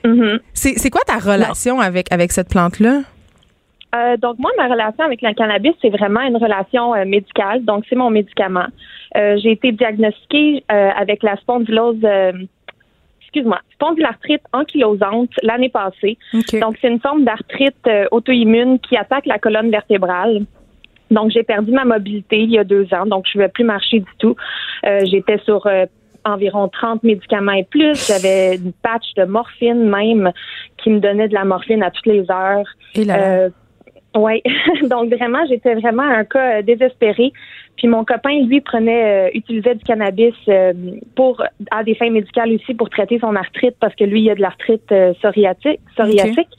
mhm. 0.03 0.39
C'est 0.53 0.77
c'est 0.77 0.89
quoi 0.89 1.01
ta 1.05 1.17
relation 1.17 1.79
avec, 1.79 2.11
avec 2.11 2.31
cette 2.31 2.49
plante-là? 2.49 3.01
Euh, 3.93 4.15
donc, 4.17 4.39
moi, 4.39 4.51
ma 4.57 4.67
relation 4.67 5.03
avec 5.03 5.21
le 5.21 5.33
cannabis, 5.33 5.73
c'est 5.81 5.89
vraiment 5.89 6.21
une 6.21 6.37
relation 6.37 6.95
euh, 6.95 7.03
médicale. 7.05 7.65
Donc, 7.65 7.83
c'est 7.89 7.95
mon 7.95 8.09
médicament. 8.09 8.67
Euh, 9.17 9.37
j'ai 9.43 9.51
été 9.51 9.73
diagnostiquée 9.73 10.63
avec 10.69 11.23
la 11.23 11.35
spondylose. 11.37 12.01
Excuse-moi, 13.33 13.59
spondylarthrite 13.73 14.41
ankylosante 14.51 15.29
l'année 15.41 15.69
passée. 15.69 16.17
Donc, 16.59 16.75
c'est 16.81 16.89
une 16.89 16.99
forme 16.99 17.23
d'arthrite 17.23 17.77
euh, 17.87 18.05
auto-immune 18.11 18.77
qui 18.79 18.97
attaque 18.97 19.25
la 19.25 19.39
colonne 19.39 19.71
vertébrale. 19.71 20.41
Donc, 21.11 21.31
j'ai 21.31 21.43
perdu 21.43 21.71
ma 21.71 21.85
mobilité 21.85 22.39
il 22.39 22.51
y 22.51 22.59
a 22.59 22.65
deux 22.65 22.93
ans, 22.93 23.05
donc 23.05 23.25
je 23.31 23.37
ne 23.37 23.43
vais 23.43 23.49
plus 23.49 23.63
marcher 23.63 23.99
du 23.99 24.11
tout. 24.17 24.35
Euh, 24.85 25.05
J'étais 25.05 25.37
sur 25.45 25.65
euh, 25.65 25.85
environ 26.25 26.67
30 26.67 27.03
médicaments 27.03 27.53
et 27.53 27.63
plus. 27.63 28.05
J'avais 28.05 28.57
une 28.57 28.73
patch 28.73 29.13
de 29.15 29.23
morphine 29.23 29.89
même 29.89 30.33
qui 30.77 30.89
me 30.89 30.99
donnait 30.99 31.29
de 31.29 31.33
la 31.33 31.45
morphine 31.45 31.83
à 31.83 31.91
toutes 31.91 32.07
les 32.07 32.29
heures. 32.29 32.67
Et 32.95 33.05
là, 33.05 33.47
oui, 34.15 34.41
donc 34.89 35.13
vraiment, 35.13 35.45
j'étais 35.47 35.75
vraiment 35.75 36.03
un 36.03 36.25
cas 36.25 36.59
euh, 36.59 36.61
désespéré. 36.61 37.31
Puis 37.77 37.87
mon 37.87 38.03
copain, 38.03 38.41
lui, 38.41 38.61
prenait, 38.61 39.27
euh, 39.27 39.29
utilisait 39.33 39.75
du 39.75 39.83
cannabis 39.83 40.33
euh, 40.47 40.73
pour 41.15 41.41
à 41.71 41.83
des 41.83 41.95
fins 41.95 42.09
médicales 42.09 42.53
aussi 42.53 42.73
pour 42.73 42.89
traiter 42.89 43.19
son 43.19 43.35
arthrite 43.35 43.75
parce 43.79 43.95
que 43.95 44.03
lui, 44.03 44.21
il 44.21 44.29
a 44.29 44.35
de 44.35 44.41
l'arthrite 44.41 44.91
euh, 44.91 45.13
psoriatique. 45.13 45.79
psoriatique. 45.95 46.49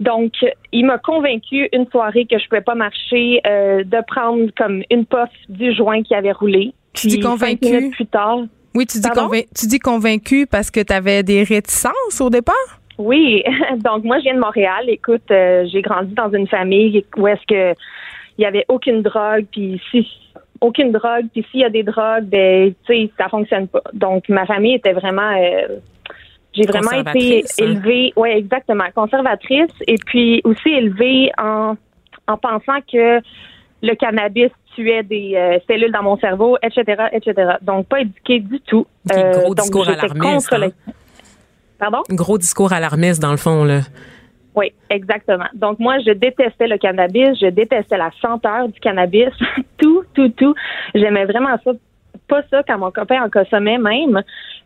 Donc, 0.00 0.32
il 0.72 0.86
m'a 0.86 0.98
convaincu 0.98 1.68
une 1.72 1.86
soirée 1.90 2.24
que 2.24 2.38
je 2.38 2.48
pouvais 2.48 2.60
pas 2.60 2.76
marcher, 2.76 3.40
euh, 3.46 3.82
de 3.82 3.98
prendre 4.06 4.48
comme 4.56 4.82
une 4.90 5.04
puff 5.04 5.30
du 5.48 5.74
joint 5.74 6.02
qui 6.02 6.14
avait 6.14 6.32
roulé. 6.32 6.72
Tu 6.92 7.08
dis 7.08 7.20
convaincu? 7.20 7.90
plus 7.90 8.06
tard. 8.06 8.38
Oui, 8.74 8.86
tu 8.86 8.98
dis, 8.98 9.08
tu 9.56 9.66
dis 9.66 9.78
convaincu 9.80 10.46
parce 10.46 10.70
que 10.70 10.80
tu 10.80 10.92
avais 10.92 11.24
des 11.24 11.42
réticences 11.42 12.20
au 12.20 12.30
départ? 12.30 12.77
Oui. 12.98 13.42
Donc, 13.84 14.04
moi, 14.04 14.18
je 14.18 14.24
viens 14.24 14.34
de 14.34 14.40
Montréal. 14.40 14.84
Écoute, 14.88 15.30
euh, 15.30 15.64
j'ai 15.70 15.82
grandi 15.82 16.14
dans 16.14 16.30
une 16.30 16.48
famille 16.48 17.04
où 17.16 17.26
est-ce 17.26 17.46
que 17.46 17.78
il 18.36 18.42
y 18.42 18.46
avait 18.46 18.64
aucune 18.68 19.02
drogue, 19.02 19.46
puis 19.50 19.80
si 19.90 20.06
aucune 20.60 20.92
drogue, 20.92 21.26
puis 21.32 21.44
s'il 21.50 21.60
y 21.60 21.64
a 21.64 21.70
des 21.70 21.82
drogues, 21.82 22.24
ben, 22.24 22.72
tu 22.86 22.94
sais, 22.94 23.10
ça 23.18 23.28
fonctionne 23.28 23.66
pas. 23.66 23.82
Donc, 23.92 24.28
ma 24.28 24.46
famille 24.46 24.74
était 24.74 24.92
vraiment 24.92 25.32
euh, 25.36 25.78
j'ai 26.52 26.64
vraiment 26.64 26.92
été 26.92 27.44
hein? 27.44 27.64
élevée, 27.64 28.12
oui, 28.16 28.30
exactement, 28.30 28.84
conservatrice, 28.94 29.72
et 29.86 29.96
puis 30.06 30.40
aussi 30.44 30.68
élevée 30.68 31.30
en, 31.38 31.74
en 32.26 32.36
pensant 32.36 32.80
que 32.90 33.20
le 33.82 33.94
cannabis 33.94 34.50
tuait 34.74 35.02
des 35.02 35.34
euh, 35.34 35.58
cellules 35.68 35.92
dans 35.92 36.02
mon 36.02 36.16
cerveau, 36.18 36.56
etc., 36.62 37.08
etc. 37.12 37.56
Donc, 37.62 37.86
pas 37.86 38.00
éduquée 38.00 38.40
du 38.40 38.60
tout. 38.60 38.86
Gros 39.70 39.88
alarmiste. 39.88 40.52
Hein? 40.52 40.70
Pardon? 41.78 42.02
Gros 42.10 42.38
discours 42.38 42.72
alarmiste, 42.72 43.22
dans 43.22 43.30
le 43.30 43.36
fond, 43.36 43.64
là. 43.64 43.80
Oui, 44.54 44.72
exactement. 44.90 45.46
Donc, 45.54 45.78
moi, 45.78 45.98
je 46.04 46.10
détestais 46.10 46.66
le 46.66 46.78
cannabis, 46.78 47.38
je 47.40 47.46
détestais 47.46 47.96
la 47.96 48.10
senteur 48.20 48.68
du 48.68 48.80
cannabis, 48.80 49.30
tout, 49.78 50.02
tout, 50.14 50.28
tout. 50.30 50.54
J'aimais 50.94 51.26
vraiment 51.26 51.56
ça, 51.64 51.70
pas 52.26 52.42
ça 52.50 52.62
quand 52.66 52.78
mon 52.78 52.90
copain 52.90 53.22
en 53.22 53.30
consommait 53.30 53.78
même. 53.78 54.20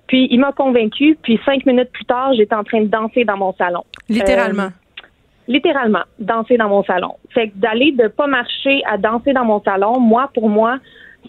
Puis 0.06 0.28
il 0.30 0.40
m'a 0.40 0.52
convaincu. 0.52 1.18
Puis 1.22 1.38
cinq 1.44 1.66
minutes 1.66 1.90
plus 1.92 2.06
tard, 2.06 2.32
j'étais 2.34 2.54
en 2.54 2.64
train 2.64 2.80
de 2.80 2.88
danser 2.88 3.24
dans 3.24 3.36
mon 3.36 3.52
salon. 3.54 3.84
Littéralement. 4.08 4.64
Euh, 4.64 5.08
littéralement, 5.48 6.02
danser 6.18 6.56
dans 6.56 6.68
mon 6.68 6.84
salon. 6.84 7.16
Fait 7.30 7.48
que 7.48 7.56
d'aller 7.56 7.92
de 7.92 8.08
pas 8.08 8.26
marcher 8.26 8.82
à 8.90 8.96
danser 8.96 9.32
dans 9.32 9.44
mon 9.44 9.62
salon, 9.62 10.00
moi, 10.00 10.30
pour 10.32 10.48
moi, 10.48 10.78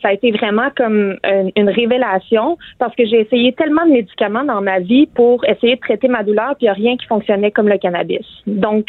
ça 0.02 0.10
a 0.10 0.14
été 0.14 0.32
vraiment 0.32 0.70
comme 0.76 1.18
une, 1.56 1.70
révélation 1.70 2.58
parce 2.80 2.96
que 2.96 3.06
j'ai 3.06 3.22
essayé 3.22 3.54
tellement 3.54 3.86
de 3.86 3.92
médicaments 3.92 4.44
dans 4.44 4.62
ma 4.62 4.80
vie 4.80 5.08
pour 5.08 5.46
essayer 5.46 5.76
de 5.76 5.82
traiter 5.82 6.08
ma 6.08 6.24
douleur, 6.24 6.56
puis 6.58 6.62
il 6.62 6.66
n'y 6.66 6.70
a 6.70 6.74
rien 6.74 6.98
qui 6.98 7.06
fonctionnait 7.08 7.52
comme 7.52 7.70
le 7.70 7.78
cannabis. 7.78 8.26
Donc, 8.48 8.88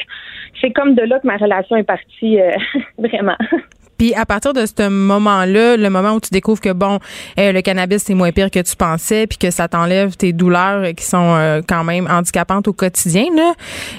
c'est 0.60 0.72
comme 0.72 0.94
de 0.94 1.02
là 1.02 1.20
que 1.20 1.26
ma 1.26 1.36
relation 1.36 1.76
est 1.76 1.84
partie, 1.84 2.40
euh, 2.40 2.50
vraiment. 2.98 3.36
Puis 3.96 4.14
à 4.14 4.26
partir 4.26 4.52
de 4.52 4.64
ce 4.66 4.88
moment-là, 4.88 5.76
le 5.76 5.90
moment 5.90 6.12
où 6.12 6.20
tu 6.20 6.30
découvres 6.30 6.60
que 6.60 6.72
bon, 6.72 6.98
euh, 7.38 7.52
le 7.52 7.60
cannabis 7.62 8.02
c'est 8.04 8.14
moins 8.14 8.32
pire 8.32 8.50
que 8.50 8.60
tu 8.60 8.76
pensais, 8.76 9.26
puis 9.26 9.38
que 9.38 9.50
ça 9.50 9.68
t'enlève 9.68 10.16
tes 10.16 10.32
douleurs 10.32 10.94
qui 10.94 11.04
sont 11.04 11.34
euh, 11.36 11.60
quand 11.66 11.84
même 11.84 12.08
handicapantes 12.10 12.68
au 12.68 12.72
quotidien, 12.72 13.26
là. 13.34 13.52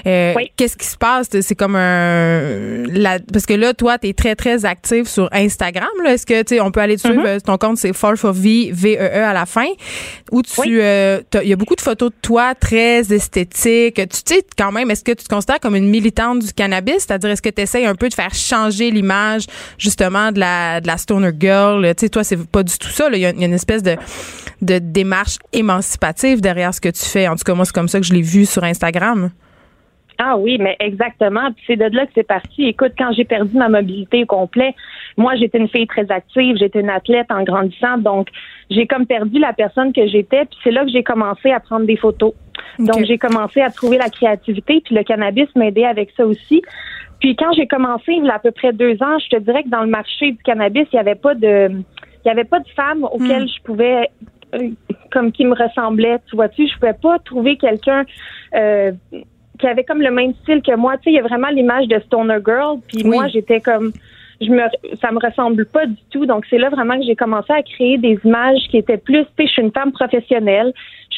Euh, 0.06 0.34
qu'est-ce 0.56 0.76
qui 0.76 0.86
se 0.86 0.96
passe? 0.96 1.28
C'est 1.40 1.54
comme 1.54 1.76
un 1.76 2.84
la, 2.86 3.18
parce 3.32 3.46
que 3.46 3.54
là, 3.54 3.74
toi, 3.74 3.98
tu 3.98 4.08
es 4.08 4.12
très 4.12 4.34
très 4.34 4.64
active 4.64 5.06
sur 5.08 5.28
Instagram. 5.32 5.88
Là. 6.02 6.14
Est-ce 6.14 6.26
que 6.26 6.42
tu 6.42 6.56
sais, 6.56 6.60
on 6.60 6.70
peut 6.70 6.80
aller 6.80 6.98
suivre 6.98 7.22
mm-hmm. 7.22 7.42
ton 7.42 7.58
compte, 7.58 7.78
c'est 7.78 7.92
for 7.92 8.14
V 8.32 8.70
V 8.72 8.96
E 8.98 9.02
E 9.02 9.24
à 9.24 9.32
la 9.32 9.46
fin, 9.46 9.68
où 10.30 10.42
tu, 10.42 10.52
il 10.66 11.48
y 11.48 11.52
a 11.52 11.56
beaucoup 11.56 11.76
de 11.76 11.80
photos 11.80 12.10
de 12.10 12.16
toi 12.22 12.54
très 12.54 13.12
esthétiques. 13.12 13.94
Tu 13.96 14.20
sais 14.24 14.42
quand 14.56 14.72
même, 14.72 14.90
est-ce 14.90 15.04
que 15.04 15.12
tu 15.12 15.24
te 15.24 15.28
considères 15.28 15.60
comme 15.60 15.76
une 15.76 15.88
militante 15.88 16.40
du 16.40 16.52
cannabis, 16.52 16.98
c'est-à-dire 16.98 17.30
est-ce 17.30 17.42
que 17.42 17.48
tu 17.48 17.62
essaies 17.62 17.86
un 17.86 17.94
peu 17.94 18.08
de 18.08 18.14
faire 18.14 18.34
changer 18.34 18.90
l'image 18.90 19.46
justement 19.86 20.32
de 20.32 20.40
la, 20.40 20.80
de 20.80 20.86
la 20.86 20.96
stoner 20.96 21.30
girl. 21.38 21.82
Tu 21.94 21.94
sais, 22.00 22.08
toi, 22.08 22.24
c'est 22.24 22.50
pas 22.50 22.64
du 22.64 22.76
tout 22.76 22.88
ça. 22.88 23.08
Il 23.12 23.20
y, 23.20 23.26
a 23.26 23.30
une 23.30 23.54
espèce 23.54 23.82
de, 23.82 23.96
de 24.62 24.78
démarche 24.78 25.38
émancipative 25.52 26.40
derrière 26.40 26.74
ce 26.74 26.80
que 26.80 26.88
tu 26.88 27.04
fais. 27.04 27.28
En 27.28 27.36
tout 27.36 27.44
cas, 27.44 27.54
moi, 27.54 27.64
c'est 27.64 27.74
comme 27.74 27.88
ça 27.88 28.00
que 28.00 28.06
je 28.06 28.12
l'ai 28.12 28.22
vu 28.22 28.46
sur 28.46 28.64
Instagram. 28.64 29.30
Ah 30.18 30.36
oui, 30.38 30.56
mais 30.58 30.76
exactement. 30.80 31.48
c'est 31.66 31.76
de 31.76 31.94
là 31.94 32.06
que 32.06 32.12
c'est 32.14 32.26
parti. 32.26 32.64
Écoute, 32.64 32.92
quand 32.98 33.12
j'ai 33.12 33.24
perdu 33.24 33.54
ma 33.56 33.68
mobilité 33.68 34.22
au 34.22 34.26
complet, 34.26 34.74
moi 35.18 35.34
j'étais 35.36 35.58
une 35.58 35.68
fille 35.68 35.86
très 35.86 36.10
active, 36.10 36.56
j'étais 36.58 36.80
une 36.80 36.88
athlète 36.88 37.26
en 37.30 37.42
grandissant, 37.42 37.98
donc 37.98 38.28
j'ai 38.70 38.86
comme 38.86 39.06
perdu 39.06 39.38
la 39.38 39.52
personne 39.52 39.92
que 39.92 40.06
j'étais. 40.06 40.46
Puis 40.46 40.58
c'est 40.64 40.70
là 40.70 40.84
que 40.84 40.90
j'ai 40.90 41.02
commencé 41.02 41.50
à 41.50 41.60
prendre 41.60 41.84
des 41.84 41.96
photos. 41.96 42.32
Donc 42.78 43.04
j'ai 43.04 43.18
commencé 43.18 43.60
à 43.60 43.70
trouver 43.70 43.98
la 43.98 44.08
créativité, 44.08 44.80
puis 44.82 44.94
le 44.94 45.02
cannabis 45.02 45.48
m'aidait 45.54 45.84
avec 45.84 46.10
ça 46.16 46.26
aussi. 46.26 46.62
Puis 47.20 47.34
quand 47.36 47.52
j'ai 47.52 47.66
commencé, 47.66 48.12
il 48.12 48.24
y 48.24 48.28
a 48.28 48.34
à 48.34 48.38
peu 48.38 48.50
près 48.50 48.72
deux 48.72 49.02
ans, 49.02 49.18
je 49.18 49.36
te 49.36 49.40
dirais 49.42 49.62
que 49.62 49.68
dans 49.68 49.82
le 49.82 49.88
marché 49.88 50.32
du 50.32 50.42
cannabis, 50.42 50.86
il 50.92 50.96
n'y 50.96 51.00
avait 51.00 51.14
pas 51.14 51.34
de, 51.34 51.70
il 51.70 52.28
y 52.28 52.30
avait 52.30 52.44
pas 52.44 52.60
de 52.60 52.68
femmes 52.70 53.04
auxquelles 53.04 53.44
hmm. 53.44 53.56
je 53.56 53.62
pouvais, 53.62 54.10
euh, 54.54 54.68
comme 55.12 55.32
qui 55.32 55.44
me 55.44 55.54
ressemblait. 55.54 56.18
Tu 56.28 56.36
vois-tu, 56.36 56.66
je 56.66 56.74
pouvais 56.74 56.94
pas 57.00 57.18
trouver 57.20 57.56
quelqu'un 57.56 58.04
euh, 58.54 58.92
qui 59.58 59.66
avait 59.66 59.84
comme 59.84 60.02
le 60.02 60.10
même 60.10 60.34
style 60.42 60.60
que 60.62 60.76
moi. 60.76 60.96
Tu 60.98 61.04
sais, 61.04 61.10
il 61.12 61.14
y 61.14 61.18
a 61.18 61.22
vraiment 61.22 61.48
l'image 61.48 61.88
de 61.88 61.98
stoner 62.00 62.38
girl. 62.44 62.80
Puis 62.88 63.04
moi, 63.04 63.28
j'étais 63.28 63.60
comme 63.60 63.92
je 64.40 64.50
me 64.50 64.62
ça 65.00 65.10
me 65.12 65.18
ressemble 65.18 65.66
pas 65.66 65.86
du 65.86 65.96
tout. 66.10 66.26
Donc 66.26 66.44
c'est 66.50 66.58
là 66.58 66.68
vraiment 66.68 66.98
que 66.98 67.04
j'ai 67.04 67.16
commencé 67.16 67.52
à 67.52 67.62
créer 67.62 67.98
des 67.98 68.18
images 68.24 68.60
qui 68.70 68.78
étaient 68.78 68.98
plus, 68.98 69.24
tu 69.24 69.30
sais, 69.38 69.46
je 69.46 69.52
suis 69.52 69.62
une 69.62 69.72
femme 69.72 69.92
professionnelle, 69.92 70.72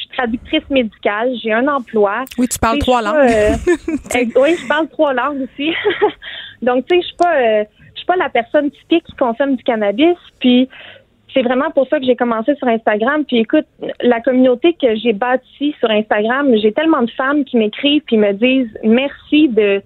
suis 0.09 0.17
traductrice 0.17 0.69
médicale, 0.71 1.33
j'ai 1.43 1.53
un 1.53 1.67
emploi. 1.69 2.25
Oui, 2.39 2.49
tu 2.49 2.59
parles 2.59 2.79
trois 2.79 3.03
langues. 3.03 3.31
Euh, 3.31 3.55
oui, 4.37 4.57
je 4.61 4.69
parle 4.69 4.89
trois 4.89 5.13
langues 5.13 5.43
aussi. 5.43 5.73
Donc 6.63 6.87
tu 6.87 6.97
sais, 6.97 7.03
je 7.03 7.07
suis 7.07 7.17
pas 7.17 7.37
euh, 7.37 7.65
je 7.95 7.99
suis 7.99 8.07
pas 8.07 8.17
la 8.17 8.29
personne 8.29 8.71
typique 8.71 9.05
qui 9.05 9.17
consomme 9.17 9.57
du 9.57 9.63
cannabis, 9.63 10.17
puis 10.41 10.69
c'est 11.35 11.43
vraiment 11.43 11.71
pour 11.71 11.87
ça 11.89 11.99
que 11.99 12.07
j'ai 12.07 12.17
commencé 12.17 12.55
sur 12.57 12.69
Instagram. 12.69 13.25
Puis 13.25 13.39
écoute, 13.39 13.67
la 14.01 14.21
communauté 14.21 14.75
que 14.81 14.97
j'ai 14.97 15.13
bâtie 15.13 15.75
sur 15.79 15.91
Instagram, 15.91 16.55
j'ai 16.61 16.73
tellement 16.73 17.03
de 17.03 17.11
femmes 17.11 17.45
qui 17.45 17.57
m'écrivent 17.57 18.03
puis 18.07 18.17
me 18.17 18.33
disent 18.33 18.77
merci 18.83 19.49
de 19.49 19.83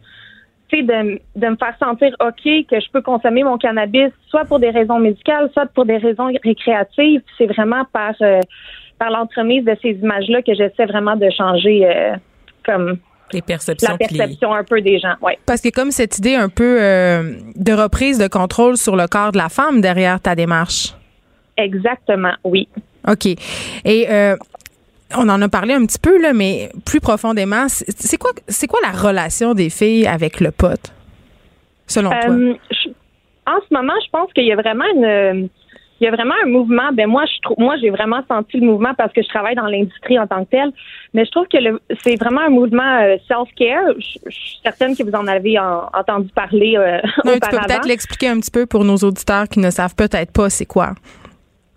de, 0.81 1.21
de 1.37 1.47
me 1.47 1.57
faire 1.57 1.77
sentir 1.79 2.15
OK 2.21 2.43
que 2.45 2.81
je 2.81 2.91
peux 2.91 3.03
consommer 3.03 3.45
mon 3.45 3.59
cannabis, 3.59 4.11
soit 4.29 4.45
pour 4.45 4.59
des 4.59 4.71
raisons 4.71 4.99
médicales, 4.99 5.51
soit 5.53 5.67
pour 5.67 5.85
des 5.85 5.99
raisons 5.99 6.31
récréatives. 6.43 7.21
C'est 7.37 7.47
vraiment 7.47 7.85
par, 7.93 8.15
euh, 8.23 8.41
par 8.99 9.11
l'entremise 9.11 9.65
de 9.65 9.77
ces 9.83 9.91
images-là 9.91 10.43
que 10.43 10.55
j'essaie 10.55 10.87
vraiment 10.87 11.17
de 11.17 11.29
changer 11.31 11.87
euh, 11.87 12.15
comme 12.65 12.99
les 13.33 13.43
perceptions 13.43 13.93
la 13.93 13.99
perception 13.99 14.53
un 14.53 14.65
peu 14.65 14.81
des 14.83 14.99
gens. 14.99 15.15
Ouais. 15.23 15.39
Parce 15.47 15.61
que 15.61 15.71
comme 15.71 15.91
cette 15.91 16.19
idée 16.19 16.35
un 16.35 16.51
peu 16.51 16.83
euh, 16.83 17.35
de 17.57 17.73
reprise 17.73 18.19
de 18.19 18.29
contrôle 18.29 18.77
sur 18.77 18.95
le 18.95 19.07
corps 19.07 19.33
de 19.33 19.39
la 19.39 19.49
femme 19.49 19.81
derrière 19.81 20.21
ta 20.21 20.35
démarche. 20.35 20.95
Exactement, 21.57 22.33
oui. 22.45 22.69
OK. 23.09 23.27
Et 23.85 24.07
on 25.17 25.29
en 25.29 25.41
a 25.43 25.49
parlé 25.49 25.75
un 25.75 25.85
petit 25.87 25.99
peu 25.99 26.21
là, 26.21 26.33
mais 26.33 26.71
plus 26.85 27.01
profondément, 27.01 27.67
c'est 27.69 28.17
quoi, 28.17 28.31
c'est 28.49 28.67
quoi 28.67 28.81
la 28.83 28.91
relation 28.91 29.55
des 29.55 29.71
filles 29.71 30.07
avec 30.07 30.41
le 30.41 30.51
pote, 30.51 30.93
selon 31.87 32.11
toi? 32.11 32.31
Euh, 32.31 32.55
En 33.47 33.59
ce 33.69 33.75
moment, 33.75 33.95
je 34.05 34.11
pense 34.11 34.33
qu'il 34.33 34.45
y 34.45 34.53
a 34.53 34.57
vraiment 34.57 34.85
une, 34.95 35.49
il 36.03 36.07
y 36.07 36.09
a 36.09 36.11
vraiment 36.11 36.35
un 36.43 36.49
mouvement. 36.49 36.91
Ben 36.93 37.07
moi, 37.07 37.25
je 37.27 37.41
trouve, 37.43 37.57
moi, 37.61 37.77
j'ai 37.81 37.91
vraiment 37.91 38.23
senti 38.27 38.59
le 38.59 38.67
mouvement 38.67 38.93
parce 38.99 39.13
que 39.13 39.23
je 39.23 39.29
travaille 39.29 39.55
dans 39.55 39.69
l'industrie 39.69 40.19
en 40.19 40.27
tant 40.27 40.45
que 40.45 40.51
telle. 40.51 40.73
Mais 41.15 41.25
je 41.25 41.31
trouve 41.31 41.47
que 41.47 41.59
c'est 42.03 42.17
vraiment 42.17 42.41
un 42.41 42.49
mouvement 42.49 42.99
euh, 43.03 43.17
self-care. 43.29 43.95
Je, 43.99 44.31
suis 44.31 44.59
certaine 44.65 44.97
que 44.97 45.05
vous 45.05 45.15
en 45.15 45.29
avez 45.29 45.61
entendu 45.61 46.29
parler 46.35 46.75
euh, 46.77 46.99
non, 47.25 47.35
Tu 47.35 47.51
peux 47.51 47.57
peut-être 47.57 47.87
l'expliquer 47.87 48.29
un 48.29 48.41
petit 48.41 48.51
peu 48.51 48.67
pour 48.67 48.85
nos 48.85 48.97
auditeurs 48.97 49.49
qui 49.49 49.61
ne 49.61 49.71
savent 49.71 49.95
peut-être 49.95 50.33
pas 50.33 50.51
c'est 50.51 50.67
quoi. 50.67 50.95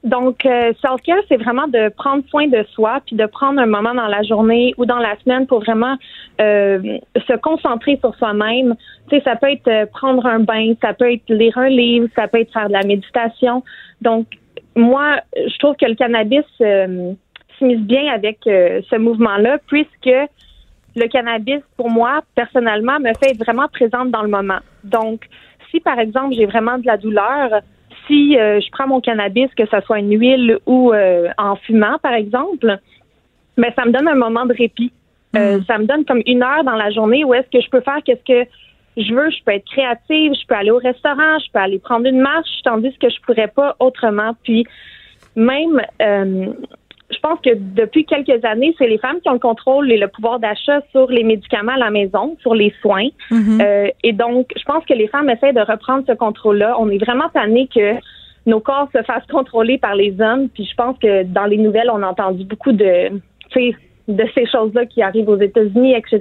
Donc, 0.06 0.46
euh, 0.46 0.72
self-care, 0.84 1.24
c'est 1.28 1.38
vraiment 1.38 1.68
de 1.68 1.90
prendre 1.90 2.24
soin 2.30 2.48
de 2.48 2.64
soi, 2.74 3.02
puis 3.08 3.16
de 3.16 3.26
prendre 3.26 3.60
un 3.60 3.66
moment 3.66 3.96
dans 3.96 4.06
la 4.06 4.22
journée 4.22 4.76
ou 4.78 4.86
dans 4.86 5.00
la 5.00 5.18
semaine 5.22 5.48
pour 5.48 5.62
vraiment 5.62 5.98
euh, 6.40 7.00
se 7.28 7.34
concentrer 7.38 7.98
sur 7.98 8.14
soi-même. 8.16 8.76
Tu 9.10 9.18
sais, 9.18 9.24
ça 9.24 9.36
peut 9.36 9.52
être 9.52 9.68
euh, 9.68 9.88
prendre 9.88 10.24
un 10.28 10.40
bain, 10.40 10.74
ça 10.80 10.94
peut 10.94 11.12
être 11.12 11.28
lire 11.28 11.58
un 11.58 11.70
livre, 11.70 12.08
ça 12.16 12.28
peut 12.28 12.40
être 12.40 12.54
faire 12.54 12.68
de 12.68 12.74
la 12.74 12.84
méditation. 12.84 13.64
Donc, 14.02 14.28
moi, 14.76 15.22
je 15.36 15.58
trouve 15.58 15.76
que 15.76 15.88
le 15.88 15.96
cannabis 15.96 16.46
euh, 16.62 17.14
s'immisce 17.58 17.82
bien 17.82 18.14
avec 18.14 18.40
ce 18.44 18.98
mouvement-là, 18.98 19.58
puisque 19.66 20.30
le 20.96 21.08
cannabis, 21.08 21.62
pour 21.78 21.90
moi, 21.90 22.22
personnellement, 22.36 23.00
me 23.00 23.12
fait 23.20 23.32
être 23.32 23.40
vraiment 23.40 23.68
présente 23.70 24.12
dans 24.12 24.22
le 24.22 24.30
moment. 24.30 24.60
Donc, 24.84 25.28
si 25.72 25.80
par 25.80 25.98
exemple 26.00 26.36
j'ai 26.36 26.46
vraiment 26.46 26.78
de 26.78 26.86
la 26.86 26.98
douleur, 26.98 27.62
si 28.08 28.38
euh, 28.38 28.60
je 28.60 28.70
prends 28.72 28.88
mon 28.88 29.02
cannabis, 29.02 29.50
que 29.56 29.66
ce 29.66 29.80
soit 29.82 30.00
une 30.00 30.18
huile 30.18 30.60
ou 30.66 30.94
euh, 30.94 31.30
en 31.38 31.56
fumant, 31.56 31.98
par 32.02 32.14
exemple, 32.14 32.78
mais 33.58 33.74
ça 33.76 33.86
me 33.86 33.92
donne 33.92 34.08
un 34.08 34.16
moment 34.16 34.46
de 34.46 34.54
répit. 34.54 34.92
Euh, 35.36 35.58
mm. 35.58 35.66
ça 35.66 35.78
me 35.78 35.86
donne 35.86 36.06
comme 36.06 36.22
une 36.26 36.44
heure 36.44 36.64
dans 36.64 36.76
la 36.76 36.92
journée 36.92 37.24
où 37.24 37.34
est-ce 37.34 37.50
que 37.50 37.64
je 37.64 37.70
peux 37.70 37.82
faire 37.82 38.00
qu'est-ce 38.06 38.24
que 38.24 38.50
je 38.98 39.14
veux. 39.14 39.30
Je 39.30 39.44
peux 39.44 39.52
être 39.52 39.66
créative, 39.66 40.34
je 40.34 40.48
peux 40.48 40.56
aller 40.56 40.72
au 40.72 40.78
restaurant, 40.78 41.40
je 41.40 41.52
peux 41.52 41.60
aller 41.60 41.80
prendre 41.80 42.06
une 42.06 42.20
marche, 42.20 42.62
tandis 42.64 42.96
que 42.98 43.10
je 43.10 43.20
pourrais 43.22 43.50
pas 43.50 43.76
autrement. 43.80 44.36
Puis 44.44 44.66
même 45.36 45.82
pense 47.26 47.40
que 47.42 47.54
depuis 47.56 48.06
quelques 48.06 48.44
années, 48.46 48.76
c'est 48.78 48.88
les 48.88 49.00
femmes 49.00 49.20
qui 49.22 49.30
ont 49.30 49.34
le 49.34 49.40
contrôle 49.40 49.92
et 49.92 49.98
le 49.98 50.08
pouvoir 50.08 50.40
d'achat 50.40 50.82
sur 50.92 51.10
les 51.10 51.24
médicaments 51.24 51.74
à 51.74 51.78
la 51.78 51.90
maison, 51.90 52.38
sur 52.42 52.54
les 52.54 52.72
soins. 52.82 53.10
Mm-hmm. 53.32 53.62
Euh, 53.62 53.88
et 54.04 54.14
donc, 54.14 54.52
je 54.56 54.64
pense 54.64 54.84
que 54.86 54.94
les 54.94 55.08
femmes 55.08 55.30
essaient 55.30 55.54
de 55.54 55.62
reprendre 55.62 56.04
ce 56.08 56.14
contrôle-là. 56.14 56.76
On 56.80 56.90
est 56.90 57.04
vraiment 57.08 57.30
tanné 57.34 57.68
que 57.74 57.96
nos 58.46 58.60
corps 58.60 58.90
se 58.96 59.02
fassent 59.02 59.26
contrôler 59.32 59.78
par 59.80 59.96
les 59.96 60.14
hommes. 60.20 60.50
Puis 60.54 60.66
je 60.70 60.76
pense 60.76 60.96
que 61.00 61.24
dans 61.24 61.46
les 61.46 61.58
nouvelles, 61.58 61.90
on 61.92 62.04
a 62.04 62.08
entendu 62.08 62.44
beaucoup 62.44 62.74
de, 62.74 63.10
de 64.08 64.26
ces 64.36 64.46
choses-là 64.52 64.86
qui 64.86 65.02
arrivent 65.02 65.30
aux 65.30 65.42
États-Unis, 65.50 65.96
etc. 65.96 66.20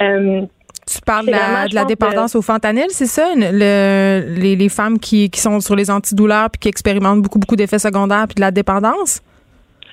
Euh, 0.00 0.42
Tu 0.86 1.00
parles 1.04 1.26
de 1.26 1.32
la, 1.32 1.38
vraiment, 1.38 1.64
de 1.64 1.70
je 1.70 1.74
la 1.74 1.80
pense, 1.80 1.88
dépendance 1.88 2.36
au 2.36 2.42
fentanyl, 2.42 2.86
c'est 2.90 3.06
ça? 3.18 3.26
Le, 3.36 4.40
les, 4.40 4.54
les 4.54 4.68
femmes 4.68 4.98
qui, 4.98 5.28
qui 5.30 5.40
sont 5.40 5.58
sur 5.58 5.74
les 5.74 5.90
antidouleurs 5.90 6.50
puis 6.50 6.60
qui 6.60 6.68
expérimentent 6.68 7.22
beaucoup, 7.22 7.40
beaucoup 7.40 7.56
d'effets 7.56 7.80
secondaires 7.80 8.26
puis 8.28 8.36
de 8.36 8.42
la 8.42 8.52
dépendance? 8.52 9.20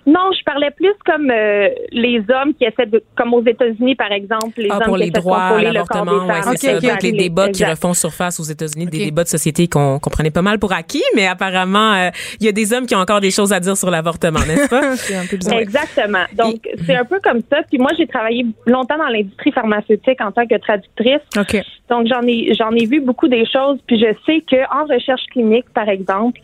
Non, 0.06 0.32
je 0.38 0.44
parlais 0.44 0.72
plus 0.72 0.94
comme 1.06 1.30
euh, 1.30 1.70
les 1.92 2.20
hommes 2.30 2.54
qui 2.54 2.66
essaient 2.66 2.88
de, 2.88 3.04
comme 3.16 3.34
aux 3.34 3.44
États-Unis 3.46 3.96
par 3.96 4.12
exemple, 4.12 4.54
les 4.58 4.68
Ah, 4.72 4.78
hommes 4.78 4.84
pour 4.86 4.96
qui 4.96 5.02
les 5.04 5.08
essaient 5.10 5.14
de 5.14 5.20
droits 5.20 5.62
l'avortement, 5.62 6.26
ouais, 6.26 6.42
c'est 6.58 6.58
ça. 6.58 6.72
Ok, 6.72 6.76
ok, 6.78 6.90
Donc, 6.90 7.02
les 7.04 7.10
Exact. 7.10 7.18
débats 7.24 7.44
qui 7.50 7.50
Exact. 7.64 7.70
refont 7.72 7.94
surface 7.94 8.40
aux 8.40 8.44
États-Unis, 8.44 8.88
des 8.88 9.06
débats 9.06 9.24
de 9.24 9.30
société 9.30 9.68
qu'on 9.68 10.00
qu'on 10.00 10.10
prenait 10.10 10.32
pas 10.32 10.42
mal 10.42 10.58
pour 10.60 10.74
acquis, 10.74 11.04
mais 11.16 11.28
apparemment, 11.28 11.94
euh, 11.94 12.10
il 12.40 12.46
y 12.46 12.50
a 12.50 12.52
des 12.52 12.74
hommes 12.74 12.86
qui 12.86 12.96
ont 12.96 13.00
encore 13.00 13.22
des 13.22 13.32
choses 13.32 13.54
à 13.54 13.60
dire 13.60 13.78
sur 13.78 13.92
l'avortement, 13.92 14.40
n'est-ce 14.40 14.68
pas? 14.70 14.96
C'est 14.98 15.16
un 15.16 15.26
peu 15.26 15.38
bizarre. 15.38 15.60
Exactement. 15.60 16.26
Donc, 16.36 16.68
c'est 16.86 16.96
un 16.96 17.06
peu 17.06 17.20
comme 17.24 17.42
ça. 17.52 17.62
Puis 17.70 17.78
moi, 17.78 17.92
j'ai 17.98 18.08
travaillé 18.08 18.46
longtemps 18.66 18.98
dans 18.98 19.08
l'industrie 19.08 19.52
pharmaceutique 19.52 20.20
en 20.22 20.32
tant 20.32 20.46
que 20.48 20.56
traductrice. 20.58 21.22
OK. 21.38 21.62
Donc, 21.90 22.08
j'en 22.08 22.22
ai, 22.24 22.54
j'en 22.56 22.72
ai 22.72 22.86
vu 22.86 23.02
beaucoup 23.02 23.28
des 23.28 23.46
choses. 23.46 23.80
Puis 23.86 24.00
je 24.00 24.14
sais 24.26 24.42
qu'en 24.50 24.86
recherche 24.86 25.26
clinique, 25.32 25.66
par 25.74 25.90
exemple, 25.90 26.40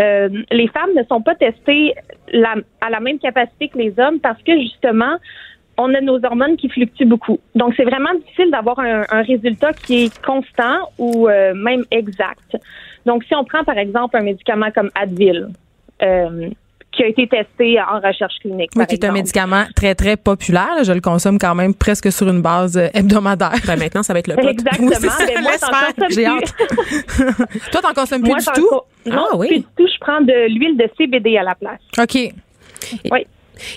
euh, 0.00 0.28
les 0.50 0.68
femmes 0.68 0.90
ne 0.96 1.04
sont 1.04 1.20
pas 1.20 1.34
testées 1.34 1.94
à 2.80 2.90
la 2.90 3.00
même 3.00 3.18
capacité 3.18 3.68
que 3.68 3.78
les 3.78 3.92
hommes 3.98 4.20
parce 4.20 4.42
que 4.42 4.52
justement, 4.58 5.16
on 5.76 5.94
a 5.94 6.00
nos 6.00 6.24
hormones 6.24 6.56
qui 6.56 6.68
fluctuent 6.68 7.06
beaucoup. 7.06 7.38
Donc, 7.54 7.74
c'est 7.76 7.84
vraiment 7.84 8.12
difficile 8.14 8.50
d'avoir 8.50 8.78
un, 8.78 9.04
un 9.10 9.22
résultat 9.22 9.72
qui 9.72 10.04
est 10.04 10.22
constant 10.22 10.90
ou 10.98 11.28
euh, 11.28 11.54
même 11.54 11.84
exact. 11.90 12.56
Donc, 13.06 13.24
si 13.24 13.34
on 13.34 13.44
prend 13.44 13.64
par 13.64 13.78
exemple 13.78 14.16
un 14.16 14.22
médicament 14.22 14.70
comme 14.74 14.90
Advil, 14.94 15.48
euh, 16.02 16.50
qui 17.00 17.04
a 17.04 17.08
été 17.08 17.26
testé 17.28 17.80
en 17.80 17.98
recherche 17.98 18.34
clinique. 18.42 18.70
Oui, 18.76 18.84
qui 18.86 18.94
est 18.96 19.04
un 19.06 19.12
médicament 19.12 19.64
très, 19.74 19.94
très 19.94 20.18
populaire. 20.18 20.68
là. 20.76 20.82
Je 20.82 20.92
le 20.92 21.00
consomme 21.00 21.38
quand 21.38 21.54
même 21.54 21.72
presque 21.74 22.12
sur 22.12 22.28
une 22.28 22.42
base 22.42 22.76
euh, 22.76 22.88
hebdomadaire. 22.92 23.52
Ben, 23.66 23.78
maintenant, 23.78 24.02
ça 24.02 24.12
va 24.12 24.18
être 24.18 24.28
le 24.28 24.34
pot. 24.36 24.48
Exactement. 24.48 24.88
Oui, 24.90 24.96
c'est 25.00 25.08
ça, 25.08 25.26
Ben, 25.26 25.40
moi, 25.40 25.50
laisse 25.52 25.60
j'en 25.62 25.72
faire. 25.74 26.08
J'ai 26.10 26.14
plus. 26.14 26.24
hâte. 26.26 26.54
Toi, 27.72 27.80
t'en 27.82 27.94
consommes 27.94 28.20
plus 28.22 28.30
Moi, 28.30 28.38
du 28.38 28.44
tout? 28.60 28.68
co- 28.68 28.84
Non, 29.06 29.26
Ah 29.32 29.36
oui. 29.36 29.46
plus 29.48 29.56
du 29.58 29.64
tout. 29.76 29.86
Je 29.94 29.98
prends 30.00 30.20
de 30.20 30.48
l'huile 30.48 30.76
de 30.76 30.88
CBD 30.98 31.38
à 31.38 31.42
la 31.42 31.54
place. 31.54 31.80
OK. 31.98 32.32
Oui. 33.10 33.26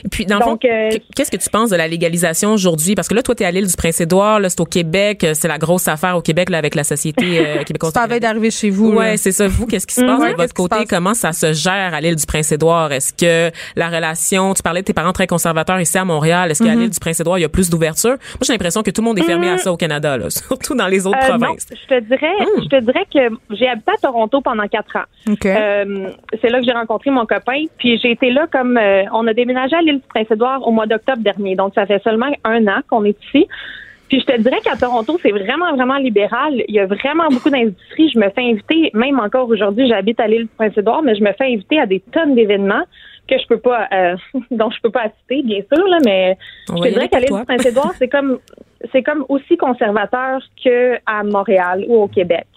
Et 0.06 0.10
puis, 0.10 0.26
dans 0.26 0.38
le 0.40 0.44
fond, 0.44 0.58
euh, 0.66 0.90
qu'est-ce 1.16 1.32
que 1.32 1.38
tu 1.38 1.50
penses 1.50 1.70
de 1.70 1.76
la 1.76 1.88
légalisation 1.88 2.54
aujourd'hui? 2.54 2.96
Parce 2.96 3.08
que 3.08 3.14
là, 3.14 3.22
toi, 3.22 3.36
t'es 3.36 3.46
à 3.46 3.52
l'île 3.52 3.68
du 3.68 3.76
Prince-Édouard, 3.76 4.40
là, 4.40 4.50
c'est 4.50 4.60
au 4.60 4.66
Québec, 4.66 5.24
euh, 5.24 5.34
c'est 5.34 5.48
la 5.48 5.58
grosse 5.58 5.88
affaire 5.88 6.18
au 6.18 6.22
Québec, 6.22 6.50
là, 6.50 6.58
avec 6.58 6.76
la 6.76 6.84
Société 6.84 7.40
euh, 7.40 7.64
québécoise. 7.66 7.94
Pas 7.94 8.08
veille 8.08 8.20
d'arriver 8.20 8.52
chez 8.52 8.70
vous. 8.70 8.92
Ouais, 8.94 9.12
là. 9.12 9.18
c'est 9.18 9.32
ça. 9.32 9.48
Vous, 9.48 9.66
qu'est-ce 9.68 9.88
qui 9.88 9.96
se 9.96 10.02
passe 10.02 10.20
Ouais, 10.20 10.32
de 10.32 10.38
votre 10.38 10.54
côté? 10.54 10.76
Comment 10.90 11.14
ça 11.14 11.32
se 11.34 11.54
gère 11.54 11.94
à 11.94 12.02
l'île 12.02 12.16
du 12.16 12.26
Prince-Édouard? 12.26 12.92
Est-ce 12.92 13.14
que 13.14 13.54
la 13.76 13.90
relation, 13.90 14.54
tu 14.54 14.64
parlais 14.64 14.82
de 14.82 14.86
tes 14.86 14.94
parents 14.94 15.14
très 15.14 15.28
conservateurs 15.28 15.80
ici 15.80 15.98
à 15.98 16.06
Montréal, 16.06 16.50
est-ce 16.52 16.64
Mm-hmm. 16.64 16.68
qu'à 16.68 16.76
l'île 16.76 16.90
du 16.90 17.00
Prince-Édouard, 17.00 17.38
il 17.40 17.42
y 17.42 17.46
a 17.46 17.50
plus 17.50 17.70
d'ouverture? 17.70 18.12
Moi, 18.12 18.18
j'ai 18.44 18.54
l'impression 18.54 18.84
que 18.84 18.92
tout 18.92 19.02
le 19.02 19.06
monde 19.08 19.20
est 19.20 19.24
fermé 19.24 19.50
à 19.50 19.58
ça 19.58 19.72
au 19.72 19.78
Canada, 19.78 20.18
là, 20.18 20.30
surtout 20.30 20.76
dans 20.76 20.88
les 20.88 21.06
autres 21.06 21.18
euh, 21.18 21.34
non, 21.34 21.40
provinces. 21.40 21.68
je 21.72 21.96
te 21.96 22.00
dirais, 22.02 22.32
je 22.62 22.68
te 22.70 22.80
dirais 22.80 23.06
que 23.14 23.36
j'ai 23.56 23.68
habité 23.68 23.92
à 23.92 23.98
Toronto 24.02 24.40
pendant 24.42 24.68
quatre 24.68 24.96
ans. 24.96 25.04
OK. 25.30 25.46
Euh, 25.46 26.10
c'est 26.42 26.50
là 26.50 26.60
que 26.60 26.66
j'ai 26.66 26.72
rencontré 26.72 27.12
mon 27.12 27.26
copain. 27.26 27.66
Puis 27.78 28.00
j'ai 28.02 28.12
été 28.12 28.30
là 28.32 28.48
comme 28.52 28.80
on 29.14 29.28
a 29.28 29.34
déménagé 29.34 29.73
à 29.76 29.82
l'île 29.82 30.00
du 30.00 30.08
Prince-Édouard 30.08 30.68
au 30.68 30.72
mois 30.72 30.86
d'octobre 30.86 31.22
dernier. 31.22 31.56
Donc 31.56 31.74
ça 31.76 31.86
fait 31.86 32.02
seulement 32.04 32.32
un 32.44 32.68
an 32.68 32.82
qu'on 32.90 33.04
est 33.06 33.18
ici. 33.26 33.48
Puis 34.10 34.20
je 34.20 34.26
te 34.26 34.42
dirais 34.42 34.60
qu'à 34.64 34.76
Toronto, 34.76 35.18
c'est 35.22 35.32
vraiment, 35.32 35.74
vraiment 35.76 35.98
libéral. 35.98 36.64
Il 36.68 36.76
y 36.76 36.80
a 36.80 36.86
vraiment 36.86 37.30
beaucoup 37.30 37.50
d'industries. 37.50 38.10
Je 38.10 38.20
me 38.20 38.30
fais 38.30 38.44
inviter, 38.44 38.92
même 38.94 39.20
encore 39.20 39.50
aujourd'hui, 39.50 39.88
j'habite 39.88 40.20
à 40.20 40.28
l'île 40.28 40.44
du 40.44 40.52
Prince-Édouard, 40.56 41.02
mais 41.02 41.16
je 41.16 41.24
me 41.24 41.32
fais 41.34 41.46
inviter 41.46 41.80
à 41.80 41.86
des 41.86 42.00
tonnes 42.12 42.36
d'événements 42.36 42.84
que 43.28 43.38
je 43.40 43.48
peux 43.48 43.60
pas, 43.60 43.88
euh, 43.92 44.16
dont 44.52 44.70
je 44.70 44.80
peux 44.82 44.92
pas 44.92 45.06
assister, 45.06 45.42
bien 45.44 45.62
sûr, 45.74 45.88
là, 45.88 45.98
mais 46.06 46.38
je 46.70 46.74
te 46.76 46.90
dirais 46.90 47.10
qu'à 47.10 47.20
l'île 47.20 47.34
du. 47.34 47.46
Prince-Édouard, 47.46 47.94
c'est 47.98 48.08
comme, 48.08 48.40
c'est 48.92 49.02
comme 49.02 49.26
aussi 49.30 49.58
conservateur 49.58 50.42
que 50.64 50.96
à 51.06 51.24
Montréal 51.24 51.86
ou 51.88 52.04
au 52.04 52.08
Québec. 52.08 52.48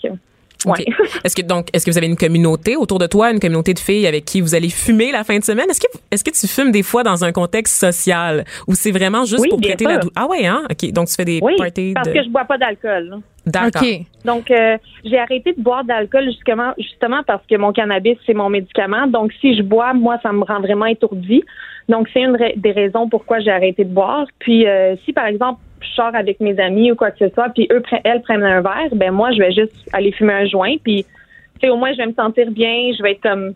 Est-ce 1.25 1.37
que 1.37 1.43
donc 1.43 1.69
est-ce 1.73 1.85
que 1.87 1.91
vous 1.91 1.99
avez 1.99 2.07
une 2.07 2.17
communauté 2.17 2.77
autour 2.77 2.99
de 2.99 3.07
toi, 3.07 3.31
une 3.31 3.41
communauté 3.41 3.75
de 3.75 3.79
filles 3.79 4.07
avec 4.07 4.25
qui 4.25 4.41
vous 4.41 4.55
allez 4.55 4.69
fumer 4.71 5.13
la 5.13 5.25
fin 5.25 5.39
de 5.39 5.45
semaine? 5.45 5.67
Est-ce 5.71 5.81
que 5.81 5.87
est-ce 6.11 6.25
que 6.25 6.31
tu 6.31 6.47
fumes 6.47 6.71
des 6.73 6.83
fois 6.83 7.03
dans 7.03 7.25
un 7.25 7.33
contexte 7.33 7.79
social 7.81 8.45
ou 8.67 8.75
c'est 8.75 8.91
vraiment 8.93 9.25
juste 9.25 9.43
Oui, 9.43 9.49
pour 9.49 9.61
traiter 9.61 9.85
la 9.85 9.99
douleur 9.99 10.13
Ah 10.17 10.27
ouais 10.29 10.47
hein? 10.47 10.63
OK, 10.71 10.91
donc 10.93 11.09
tu 11.09 11.15
fais 11.15 11.25
des 11.25 11.41
Oui, 11.43 11.55
parties 11.57 11.93
parce 11.95 12.09
de 12.09 12.13
que 12.15 12.23
je 12.25 12.29
bois 12.29 12.45
pas 12.45 12.59
d'alcool. 12.59 13.19
D'accord. 13.47 13.83
Donc, 14.25 14.51
euh, 14.51 14.77
j'ai 15.05 15.19
arrêté 15.19 15.53
de 15.57 15.63
boire 15.63 15.85
d'alcool 15.85 16.25
justement, 16.25 16.73
justement 16.79 17.23
parce 17.25 17.47
que 17.49 17.57
mon 17.57 17.73
cannabis, 17.73 18.17
c'est 18.27 18.35
mon 18.35 18.49
médicament. 18.51 19.07
Donc, 19.07 19.33
si 19.41 19.57
je 19.57 19.63
bois, 19.63 19.93
moi, 19.95 20.19
ça 20.21 20.33
me 20.33 20.43
rend 20.43 20.61
vraiment 20.61 20.87
étourdi. 20.87 21.45
Donc, 21.89 22.09
c'est 22.13 22.23
une 22.23 22.35
ra- 22.37 22.51
des 22.57 22.73
raisons 22.73 23.09
pourquoi 23.09 23.39
j'ai 23.39 23.53
arrêté 23.53 23.85
de 23.85 23.91
boire. 23.95 24.27
Puis, 24.41 24.67
euh, 24.67 24.97
si, 25.05 25.13
par 25.13 25.27
exemple, 25.27 25.61
je 25.81 25.89
sors 25.95 26.15
avec 26.15 26.41
mes 26.41 26.59
amis 26.59 26.93
ou 26.93 26.95
quoi 26.97 27.11
que 27.11 27.19
ce 27.19 27.33
soit, 27.35 27.49
puis 27.51 27.69
eux, 27.73 27.83
elles 28.05 28.23
prennent 28.23 28.43
un 28.43 28.61
verre, 28.61 28.91
ben 28.95 29.11
moi, 29.13 29.31
je 29.33 29.39
vais 29.39 29.53
juste 29.53 29.75
aller 29.93 30.13
fumer 30.13 30.33
un 30.33 30.47
joint. 30.47 30.77
Puis, 30.83 31.05
tu 31.05 31.61
sais, 31.63 31.69
au 31.69 31.77
moins, 31.77 31.93
je 31.93 31.99
vais 31.99 32.07
me 32.07 32.15
sentir 32.15 32.51
bien. 32.51 32.91
Je 32.97 33.03
vais 33.03 33.13
être 33.13 33.23
comme 33.23 33.55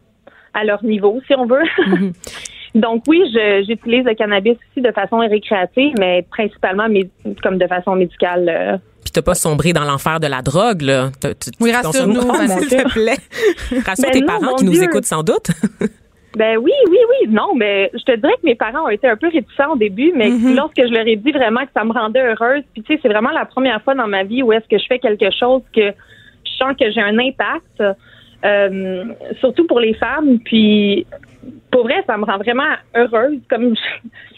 à 0.54 0.64
leur 0.64 0.82
niveau, 0.84 1.20
si 1.26 1.34
on 1.34 1.46
veut. 1.46 1.62
Donc 2.74 3.02
oui, 3.08 3.20
j'utilise 3.66 4.04
le 4.04 4.14
cannabis 4.14 4.52
aussi 4.70 4.80
de 4.80 4.92
façon 4.92 5.18
récréative, 5.18 5.92
mais 5.98 6.24
principalement 6.30 6.86
comme 7.42 7.58
de 7.58 7.66
façon 7.66 7.96
médicale. 7.96 8.48
euh, 8.48 8.76
Puis 9.02 9.10
t'as 9.12 9.22
pas 9.22 9.34
sombré 9.34 9.72
dans 9.72 9.82
l'enfer 9.84 10.20
de 10.20 10.28
la 10.28 10.40
drogue 10.40 10.82
là? 10.82 11.10
Oui, 11.60 11.72
rassure-nous, 11.72 12.20
s'il 12.60 12.68
te 12.68 12.92
plaît. 12.92 13.16
Rassure 13.84 14.04
Ben 14.04 14.12
tes 14.12 14.20
non, 14.20 14.26
parents 14.26 14.54
qui 14.54 14.64
nous 14.64 14.82
écoutent 14.82 15.04
sans 15.04 15.22
doute. 15.24 15.50
Ben 16.36 16.56
oui, 16.58 16.72
oui, 16.88 16.98
oui. 17.08 17.28
Non, 17.28 17.54
mais 17.54 17.90
je 17.92 18.04
te 18.04 18.16
dirais 18.16 18.34
que 18.34 18.46
mes 18.46 18.54
parents 18.54 18.84
ont 18.84 18.88
été 18.88 19.08
un 19.08 19.16
peu 19.16 19.28
réticents 19.28 19.72
au 19.72 19.76
début, 19.76 20.12
mais 20.14 20.30
lorsque 20.54 20.80
je 20.80 20.92
leur 20.92 21.06
ai 21.06 21.16
dit 21.16 21.32
vraiment 21.32 21.62
que 21.62 21.72
ça 21.74 21.84
me 21.84 21.92
rendait 21.92 22.20
heureuse, 22.22 22.62
puis 22.72 22.82
tu 22.82 22.94
sais, 22.94 23.00
c'est 23.02 23.08
vraiment 23.08 23.30
la 23.30 23.44
première 23.44 23.82
fois 23.82 23.94
dans 23.94 24.06
ma 24.06 24.22
vie 24.22 24.42
où 24.42 24.52
est-ce 24.52 24.68
que 24.68 24.78
je 24.78 24.86
fais 24.86 24.98
quelque 24.98 25.30
chose 25.30 25.62
que 25.74 25.90
je 26.44 26.52
sens 26.56 26.76
que 26.78 26.90
j'ai 26.90 27.00
un 27.00 27.18
impact, 27.18 27.82
euh, 28.44 29.04
surtout 29.40 29.66
pour 29.66 29.80
les 29.80 29.94
femmes. 29.94 30.38
Puis 30.44 31.06
pour 31.70 31.84
vrai, 31.84 32.02
ça 32.06 32.16
me 32.18 32.24
rend 32.24 32.36
vraiment 32.38 32.64
heureuse. 32.94 33.38
Comme 33.48 33.74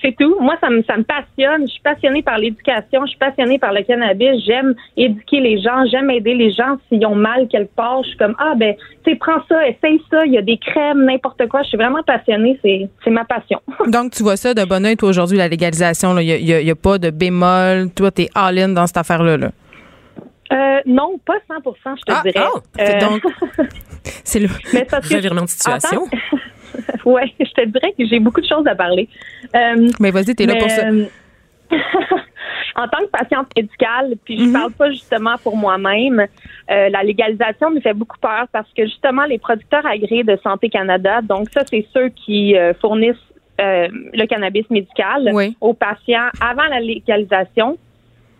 c'est 0.00 0.14
tout. 0.18 0.36
Moi, 0.40 0.54
ça 0.60 0.70
me 0.70 0.82
ça 0.84 0.96
me 0.96 1.02
passionne. 1.02 1.62
Je 1.66 1.72
suis 1.72 1.80
passionnée 1.82 2.22
par 2.22 2.38
l'éducation. 2.38 3.02
Je 3.04 3.10
suis 3.10 3.18
passionnée 3.18 3.58
par 3.58 3.72
le 3.72 3.82
cannabis. 3.82 4.44
J'aime 4.46 4.74
éduquer 4.96 5.40
les 5.40 5.60
gens. 5.60 5.84
J'aime 5.90 6.10
aider 6.10 6.34
les 6.34 6.52
gens 6.52 6.76
s'ils 6.88 7.04
ont 7.06 7.14
mal 7.14 7.48
quelque 7.48 7.74
part. 7.74 8.02
Je 8.04 8.08
suis 8.10 8.18
comme 8.18 8.36
ah 8.38 8.52
ben 8.56 8.74
tu 9.04 9.10
sais 9.10 9.16
prends 9.16 9.42
ça, 9.48 9.66
essaye 9.66 10.00
ça. 10.10 10.24
Il 10.26 10.32
y 10.32 10.38
a 10.38 10.42
des 10.42 10.58
crèmes, 10.58 11.04
n'importe 11.04 11.48
quoi. 11.48 11.62
Je 11.62 11.68
suis 11.68 11.78
vraiment 11.78 12.02
passionnée. 12.02 12.58
C'est 12.62 12.88
c'est 13.02 13.10
ma 13.10 13.24
passion. 13.24 13.60
Donc, 13.88 14.12
tu 14.12 14.22
vois 14.22 14.36
ça 14.36 14.54
de 14.54 14.64
bon 14.64 14.84
oeil, 14.84 14.96
toi, 14.96 15.08
aujourd'hui, 15.08 15.38
la 15.38 15.48
légalisation. 15.48 16.16
Il 16.18 16.26
n'y 16.44 16.52
a, 16.52 16.60
y 16.60 16.70
a 16.70 16.74
pas 16.76 16.98
de 16.98 17.10
bémol. 17.10 17.90
Toi, 17.96 18.10
t'es 18.10 18.28
all-in 18.34 18.68
dans 18.68 18.86
cette 18.86 18.98
affaire-là. 18.98 19.36
Là. 19.38 19.50
Euh, 20.52 20.80
non, 20.84 21.18
pas 21.24 21.36
100 21.48 21.54
je 21.96 22.02
te 22.02 22.12
Ah, 22.12 22.20
dirais. 22.22 22.44
oh, 22.54 22.60
C'est 22.76 22.96
Euh, 22.96 23.00
donc, 23.08 23.22
c'est 24.04 24.38
le. 24.40 24.48
mais 24.48 24.80
c'est 24.80 24.90
parce 24.90 25.08
que 25.08 25.14
Revirement 25.14 25.42
de 25.44 25.48
situation? 25.48 26.02
ouais, 27.04 27.32
je 27.40 27.50
te 27.52 27.64
dirais 27.66 27.94
que 27.98 28.06
j'ai 28.06 28.18
beaucoup 28.20 28.40
de 28.40 28.46
choses 28.46 28.66
à 28.66 28.74
parler. 28.74 29.08
Euh, 29.54 29.88
Mais 30.00 30.10
vas-y, 30.10 30.34
t'es 30.34 30.46
là 30.46 30.54
Mais, 30.54 30.60
pour 30.60 30.70
ça. 30.70 30.86
euh, 30.88 31.04
en 32.76 32.88
tant 32.88 32.98
que 33.00 33.10
patiente 33.10 33.48
médicale, 33.56 34.14
puis 34.24 34.38
je 34.38 34.44
Mhm. 34.44 34.52
parle 34.52 34.72
pas 34.72 34.90
justement 34.90 35.36
pour 35.42 35.56
moi-même, 35.56 36.20
euh, 36.20 36.88
la 36.88 37.02
légalisation 37.02 37.70
me 37.70 37.80
fait 37.80 37.94
beaucoup 37.94 38.18
peur 38.18 38.46
parce 38.52 38.68
que 38.76 38.84
justement 38.84 39.24
les 39.24 39.38
producteurs 39.38 39.84
agréés 39.86 40.24
de 40.24 40.38
Santé 40.42 40.68
Canada, 40.68 41.20
donc 41.22 41.48
ça 41.50 41.62
c'est 41.70 41.86
ceux 41.94 42.08
qui 42.10 42.56
euh, 42.56 42.72
fournissent 42.74 43.16
euh, 43.60 43.88
le 44.14 44.26
cannabis 44.26 44.68
médical 44.70 45.30
Oui. 45.32 45.56
aux 45.60 45.74
patients 45.74 46.28
avant 46.40 46.64
la 46.64 46.80
légalisation. 46.80 47.78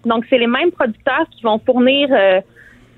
Donc 0.04 0.24
c'est 0.28 0.38
les 0.38 0.46
mêmes 0.46 0.72
producteurs 0.72 1.26
qui 1.30 1.42
vont 1.42 1.60
fournir 1.64 2.08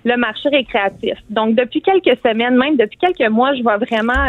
le 0.04 0.16
marché 0.16 0.48
récréatif. 0.48 1.18
Donc 1.28 1.54
depuis 1.54 1.82
quelques 1.82 2.16
semaines, 2.26 2.56
même 2.56 2.76
depuis 2.76 2.96
quelques 2.98 3.28
mois, 3.30 3.54
je 3.54 3.62
vois 3.62 3.76
vraiment 3.76 4.24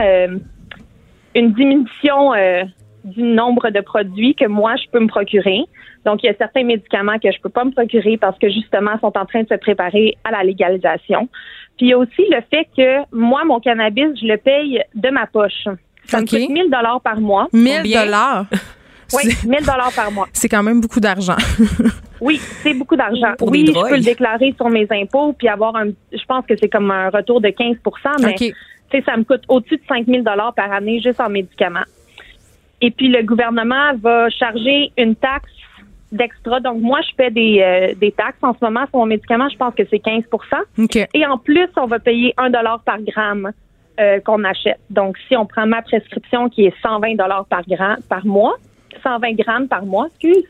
une 1.36 1.54
diminution 1.54 2.34
euh, 2.34 2.64
du 3.04 3.22
nombre 3.22 3.70
de 3.70 3.82
produits 3.82 4.34
que 4.36 4.46
moi 4.48 4.76
je 4.78 4.90
peux 4.92 5.00
me 5.00 5.08
procurer. 5.08 5.60
Donc 6.06 6.24
il 6.24 6.28
y 6.28 6.30
a 6.30 6.34
certains 6.38 6.64
médicaments 6.64 7.20
que 7.20 7.32
je 7.32 7.40
peux 7.42 7.50
pas 7.50 7.64
me 7.64 7.72
procurer 7.72 8.18
parce 8.18 8.38
que 8.40 8.50
justement 8.50 8.98
sont 9.00 9.16
en 9.18 9.26
train 9.26 9.44
de 9.44 9.48
se 9.48 9.56
préparer 9.56 10.18
à 10.24 10.32
la 10.32 10.44
légalisation. 10.44 11.30
Puis 11.78 11.88
il 11.88 11.90
y 11.90 11.94
a 11.94 11.98
aussi 11.98 12.24
le 12.30 12.42
fait 12.50 12.68
que 12.76 13.16
moi 13.16 13.44
mon 13.46 13.60
cannabis, 13.60 14.08
je 14.20 14.26
le 14.26 14.38
paye 14.38 14.82
de 14.96 15.10
ma 15.10 15.28
poche. 15.28 15.66
Ça 16.06 16.22
me 16.22 16.26
coûte 16.26 16.50
1000 16.50 16.70
dollars 16.72 17.02
par 17.02 17.20
mois. 17.20 17.48
1000 17.54 17.78
combien? 17.78 18.06
dollars? 18.06 18.46
Oui, 19.14 19.24
C'est- 19.24 19.48
1000 19.48 19.60
dollars 19.60 19.92
par 19.96 20.12
mois. 20.12 20.28
C'est 20.34 20.50
quand 20.50 20.64
même 20.64 20.82
beaucoup 20.82 21.00
d'argent. 21.00 21.36
Oui, 22.22 22.40
c'est 22.64 22.74
beaucoup 22.74 22.96
d'argent. 22.96 23.34
Pour 23.38 23.50
oui, 23.50 23.66
des 23.66 23.74
je 23.74 23.80
peux 23.80 23.98
le 23.98 24.02
déclarer 24.02 24.54
sur 24.56 24.70
mes 24.70 24.88
impôts 24.90 25.34
puis 25.34 25.48
avoir 25.48 25.76
un 25.76 25.88
je 26.12 26.26
pense 26.28 26.46
que 26.46 26.56
c'est 26.60 26.70
comme 26.70 26.90
un 26.90 27.10
retour 27.10 27.42
de 27.42 27.50
15 27.50 27.76
mais 28.22 28.30
OK. 28.30 28.56
Tu 28.90 28.98
sais, 28.98 29.04
ça 29.04 29.18
me 29.18 29.24
coûte 29.24 29.44
au-dessus 29.48 29.78
de 29.78 29.84
5 29.88 30.06
000 30.06 30.24
par 30.24 30.72
année 30.72 31.00
juste 31.02 31.20
en 31.20 31.30
médicaments. 31.30 31.86
Et 32.82 32.92
puis, 32.92 33.08
le 33.08 33.24
gouvernement 33.24 33.94
va 34.02 34.30
charger 34.30 34.92
une 34.98 35.16
taxe 35.16 35.52
d'extra. 36.12 36.60
Donc, 36.60 36.82
moi, 36.82 37.00
je 37.02 37.16
fais 37.16 37.32
des, 37.32 37.62
euh, 37.62 37.96
des 37.96 38.12
taxes 38.12 38.44
en 38.44 38.54
ce 38.54 38.64
moment 38.64 38.86
sur 38.88 39.00
mon 39.00 39.06
médicament. 39.06 39.50
Je 39.50 39.58
pense 39.58 39.74
que 39.74 39.84
c'est 39.90 40.04
15% 40.04 40.24
OK. 40.80 41.08
Et 41.14 41.26
en 41.26 41.38
plus, 41.38 41.70
on 41.78 41.88
va 41.88 42.00
payer 42.00 42.34
1 42.38 42.52
par 42.86 43.02
gramme 43.02 43.52
euh, 44.00 44.20
qu'on 44.20 44.44
achète. 44.44 44.80
Donc, 44.90 45.18
si 45.28 45.36
on 45.36 45.46
prend 45.46 45.66
ma 45.66 45.82
prescription 45.82 46.50
qui 46.50 46.66
est 46.66 46.74
120 46.82 47.16
par 47.50 47.64
gramme 47.68 47.98
par 48.10 48.26
mois, 48.26 48.56
120 49.04 49.34
grammes 49.34 49.68
par 49.68 49.86
mois, 49.86 50.08
excuse. 50.08 50.46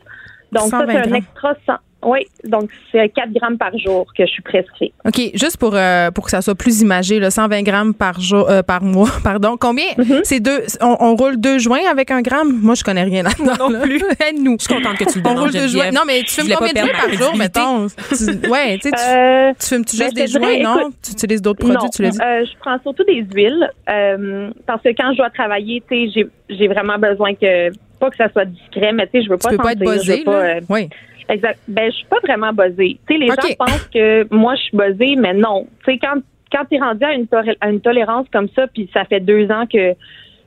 Donc, 0.52 0.64
ça, 0.64 0.80
120 0.80 0.92
c'est 0.92 1.10
un 1.10 1.14
extra 1.14 1.54
100. 1.66 1.72
Oui, 2.06 2.20
donc 2.44 2.70
c'est 2.92 3.08
4 3.08 3.32
grammes 3.32 3.58
par 3.58 3.76
jour 3.76 4.06
que 4.16 4.24
je 4.24 4.30
suis 4.30 4.42
prescrit. 4.42 4.92
OK, 5.04 5.20
juste 5.34 5.56
pour, 5.56 5.72
euh, 5.74 6.10
pour 6.12 6.24
que 6.24 6.30
ça 6.30 6.40
soit 6.40 6.54
plus 6.54 6.80
imagé, 6.80 7.18
là, 7.18 7.30
120 7.30 7.62
grammes 7.62 7.94
par 7.94 8.20
jour, 8.20 8.48
euh, 8.48 8.62
par 8.62 8.82
mois, 8.82 9.10
pardon. 9.24 9.56
Combien? 9.58 9.86
Mhm. 9.98 10.20
C'est 10.22 10.38
deux, 10.40 10.60
on, 10.80 10.96
on 11.00 11.16
roule 11.16 11.36
deux 11.40 11.58
joints 11.58 11.80
avec 11.90 12.10
un 12.12 12.22
gramme? 12.22 12.60
Moi, 12.62 12.76
je 12.76 12.84
connais 12.84 13.02
rien 13.02 13.24
là-dedans. 13.24 13.68
non 13.70 13.80
plus. 13.80 14.00
nous 14.40 14.56
Je 14.60 14.64
suis 14.66 14.74
contente 14.74 14.96
que 14.98 15.04
tu 15.12 15.18
le 15.20 15.26
On 15.26 15.34
donnes, 15.34 15.38
roule 15.42 15.52
deux 15.52 15.66
joints. 15.68 15.90
Non, 15.90 16.02
mais 16.06 16.20
tu 16.22 16.40
fumes 16.40 16.54
combien 16.56 16.72
de 16.72 16.78
joints 16.78 16.98
par 17.00 17.12
jour, 17.12 17.36
mettons? 17.36 17.86
Tu, 17.88 18.48
ouais, 18.50 18.78
tu 18.78 18.88
sais, 18.88 18.90
tu, 18.92 19.02
Euh, 19.04 19.52
tu 19.58 19.66
fumes-tu 19.66 19.96
ben, 19.98 20.04
juste 20.04 20.16
je 20.16 20.22
des 20.22 20.26
joints, 20.28 20.62
non? 20.62 20.80
écoute, 20.80 20.94
tu 21.04 21.10
utilises 21.12 21.42
d'autres 21.42 21.58
produits, 21.58 21.76
non, 21.82 21.88
tu 21.88 22.02
l'as 22.02 22.10
dit? 22.10 22.18
euh, 22.22 22.44
je 22.44 22.58
prends 22.60 22.78
surtout 22.82 23.04
des 23.04 23.24
huiles 23.34 23.68
euh, 23.90 24.50
parce 24.66 24.80
que 24.82 24.90
quand 24.90 25.10
je 25.12 25.16
dois 25.18 25.30
travailler, 25.30 25.82
tu 25.90 26.06
sais, 26.06 26.12
j'ai 26.14 26.26
j'ai 26.48 26.68
vraiment 26.68 26.98
besoin 26.98 27.34
que 27.34 27.70
pas 27.98 28.10
que 28.10 28.16
ça 28.16 28.28
soit 28.30 28.44
discret, 28.44 28.92
mais 28.92 29.06
tu 29.06 29.18
sais, 29.18 29.24
je 29.24 29.30
veux 29.30 29.36
Tu 29.38 29.42
pas 29.42 29.50
peux 29.50 29.56
pas 29.56 29.72
être 29.72 29.78
buzzé, 29.80 30.18
veux 30.18 30.24
pas, 30.24 30.42
là? 30.54 30.60
Oui. 30.68 30.88
Exact. 31.28 31.58
Ben, 31.68 31.90
je 31.90 31.96
suis 31.96 32.06
pas 32.06 32.18
vraiment 32.22 32.52
buzzée. 32.52 32.98
Tu 33.08 33.14
sais, 33.14 33.18
les 33.18 33.26
gens 33.28 33.34
pensent 33.58 33.88
que 33.92 34.26
moi, 34.34 34.54
je 34.54 34.60
suis 34.62 34.76
buzzée, 34.76 35.16
mais 35.16 35.34
non. 35.34 35.66
Tu 35.84 35.92
sais, 35.92 35.98
quand, 35.98 36.20
quand 36.52 36.64
tu 36.70 36.76
es 36.76 36.78
rendu 36.80 37.04
à 37.04 37.12
une, 37.14 37.26
tolé- 37.26 37.56
à 37.60 37.68
une 37.70 37.80
tolérance 37.80 38.26
comme 38.32 38.48
ça, 38.54 38.66
puis 38.68 38.88
ça 38.92 39.04
fait 39.04 39.20
deux 39.20 39.50
ans 39.50 39.64
que, 39.66 39.92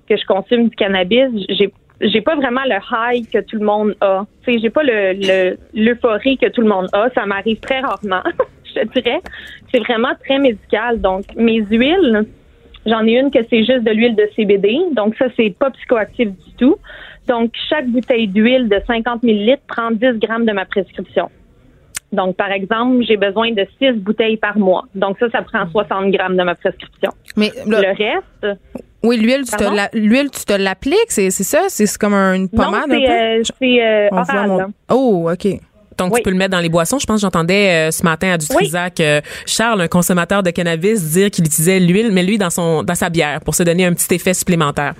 que 0.07 0.15
je 0.17 0.25
consomme 0.25 0.69
du 0.69 0.75
cannabis, 0.75 1.27
j'ai 1.49 1.71
j'ai 2.01 2.21
pas 2.21 2.35
vraiment 2.37 2.61
le 2.65 2.77
high 2.93 3.29
que 3.29 3.39
tout 3.39 3.57
le 3.57 3.65
monde 3.65 3.93
a. 3.99 4.23
Tu 4.45 4.53
sais, 4.53 4.59
j'ai 4.61 4.69
pas 4.69 4.83
le 4.83 5.11
le- 5.13 5.57
l'euphorie 5.73 6.37
que 6.37 6.47
tout 6.47 6.61
le 6.61 6.69
monde 6.69 6.87
a. 6.93 7.09
Ça 7.13 7.25
m'arrive 7.25 7.59
très 7.59 7.81
rarement, 7.81 8.23
je 8.63 8.79
te 8.79 8.99
dirais. 8.99 9.19
C'est 9.73 9.79
vraiment 9.81 10.13
très 10.25 10.39
médical. 10.39 11.01
Donc, 11.01 11.25
mes 11.35 11.59
huiles, 11.69 12.23
j'en 12.85 13.05
ai 13.05 13.19
une 13.19 13.29
que 13.31 13.39
c'est 13.49 13.65
juste 13.65 13.83
de 13.83 13.91
l'huile 13.91 14.15
de 14.15 14.29
CBD. 14.33 14.77
Donc, 14.93 15.15
ça, 15.17 15.25
c'est 15.35 15.53
pas 15.59 15.71
psychoactif 15.71 16.29
du 16.29 16.51
tout. 16.57 16.77
Donc, 17.29 17.51
chaque 17.69 17.87
bouteille 17.87 18.27
d'huile 18.27 18.67
de 18.67 18.81
50 18.87 19.23
millilitres 19.23 19.61
prend 19.67 19.91
10 19.91 20.19
grammes 20.19 20.45
de 20.45 20.51
ma 20.51 20.65
prescription. 20.65 21.29
Donc, 22.11 22.35
par 22.35 22.51
exemple, 22.51 23.03
j'ai 23.07 23.17
besoin 23.17 23.51
de 23.51 23.65
6 23.79 23.91
bouteilles 23.99 24.37
par 24.37 24.57
mois. 24.57 24.85
Donc, 24.95 25.17
ça, 25.19 25.29
ça 25.29 25.43
prend 25.43 25.69
60 25.69 26.11
grammes 26.11 26.35
de 26.35 26.43
ma 26.43 26.55
prescription. 26.55 27.11
Mais 27.37 27.51
Le 27.67 27.77
reste, 27.95 28.59
oui, 29.03 29.17
l'huile, 29.17 29.43
tu 29.45 29.51
te 29.51 29.63
Pardon? 29.63 29.75
la- 29.75 29.89
l'huile, 29.93 30.29
tu 30.31 30.43
te 30.43 30.53
l'appliques, 30.53 31.09
c'est 31.09 31.29
ça? 31.29 31.65
C'est 31.69 31.85
comme 31.99 32.15
un- 32.15 32.33
une 32.33 32.49
non, 32.51 32.63
pommade 32.63 32.85
c'est 32.89 32.97
peu? 33.05 33.11
euh, 33.11 33.43
c'est, 33.59 33.83
euh, 33.85 34.07
oral. 34.11 34.47
mon-. 34.49 34.73
Oh, 34.89 35.29
OK. 35.31 35.47
Donc, 35.99 36.13
Oui. 36.13 36.19
tu 36.19 36.23
peux 36.23 36.31
le 36.31 36.37
mettre 36.37 36.51
dans 36.51 36.59
les 36.61 36.69
boissons. 36.69 36.97
Je 36.97 37.05
pense 37.05 37.17
que 37.17 37.21
j'entendais 37.21 37.89
euh, 37.89 37.91
ce 37.91 38.03
matin 38.03 38.31
à 38.31 38.37
du 38.37 38.45
Oui. 38.49 38.55
Trisac 38.55 38.99
euh, 39.01 39.21
Charles, 39.45 39.81
un 39.81 39.87
consommateur 39.87 40.41
de 40.41 40.49
cannabis, 40.49 41.11
dire 41.11 41.29
qu'il 41.29 41.45
utilisait 41.45 41.79
l'huile, 41.79 42.09
mais 42.11 42.23
lui 42.23 42.37
dans 42.39 42.49
son 42.49 42.81
dans 42.83 42.95
sa 42.95 43.09
bière 43.09 43.41
pour 43.41 43.53
se 43.53 43.61
donner 43.63 43.85
un 43.85 43.93
petit 43.93 44.15
effet 44.15 44.33
supplémentaire. 44.33 44.95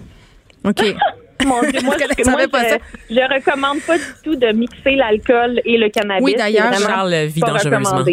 OK. 0.64 0.84
Mon 1.46 1.62
Dieu, 1.62 1.80
moi, 1.84 1.96
je, 2.18 2.30
moi, 2.30 2.40
ça. 2.52 2.78
je, 3.10 3.34
recommande 3.36 3.80
pas 3.82 3.98
du 3.98 4.04
tout 4.24 4.36
de 4.36 4.48
mixer 4.52 4.96
l'alcool 4.96 5.62
et 5.66 5.78
le 5.78 5.90
cannabis. 5.90 6.24
Oui, 6.24 6.36
d'ailleurs, 6.38 6.74
Charles 6.74 7.26
vit 7.28 7.42
dangereusement. 7.42 8.04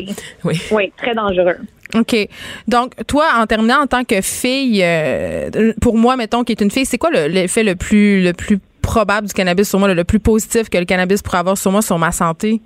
Oui. 0.44 0.60
Oui, 0.70 0.92
très 0.96 1.14
dangereux. 1.14 1.56
OK. 1.94 2.16
Donc, 2.68 2.92
toi, 3.06 3.26
en 3.36 3.46
terminant 3.46 3.80
en 3.82 3.86
tant 3.86 4.04
que 4.04 4.20
fille, 4.20 4.80
euh, 4.82 5.72
pour 5.80 5.96
moi, 5.96 6.16
mettons, 6.16 6.44
qui 6.44 6.52
est 6.52 6.60
une 6.60 6.70
fille, 6.70 6.84
c'est 6.86 6.98
quoi 6.98 7.10
le- 7.10 7.26
l'effet 7.28 7.62
le 7.62 7.74
plus, 7.76 8.22
le 8.22 8.32
plus 8.32 8.58
probable 8.82 9.26
du 9.28 9.32
cannabis 9.32 9.68
sur 9.68 9.78
moi, 9.78 9.88
le, 9.88 9.94
le 9.94 10.04
plus 10.04 10.20
positif 10.20 10.68
que 10.68 10.78
le 10.78 10.84
cannabis 10.84 11.22
pourrait 11.22 11.38
avoir 11.38 11.56
sur 11.58 11.70
moi, 11.72 11.82
sur 11.82 11.98
ma 11.98 12.12
santé? 12.12 12.60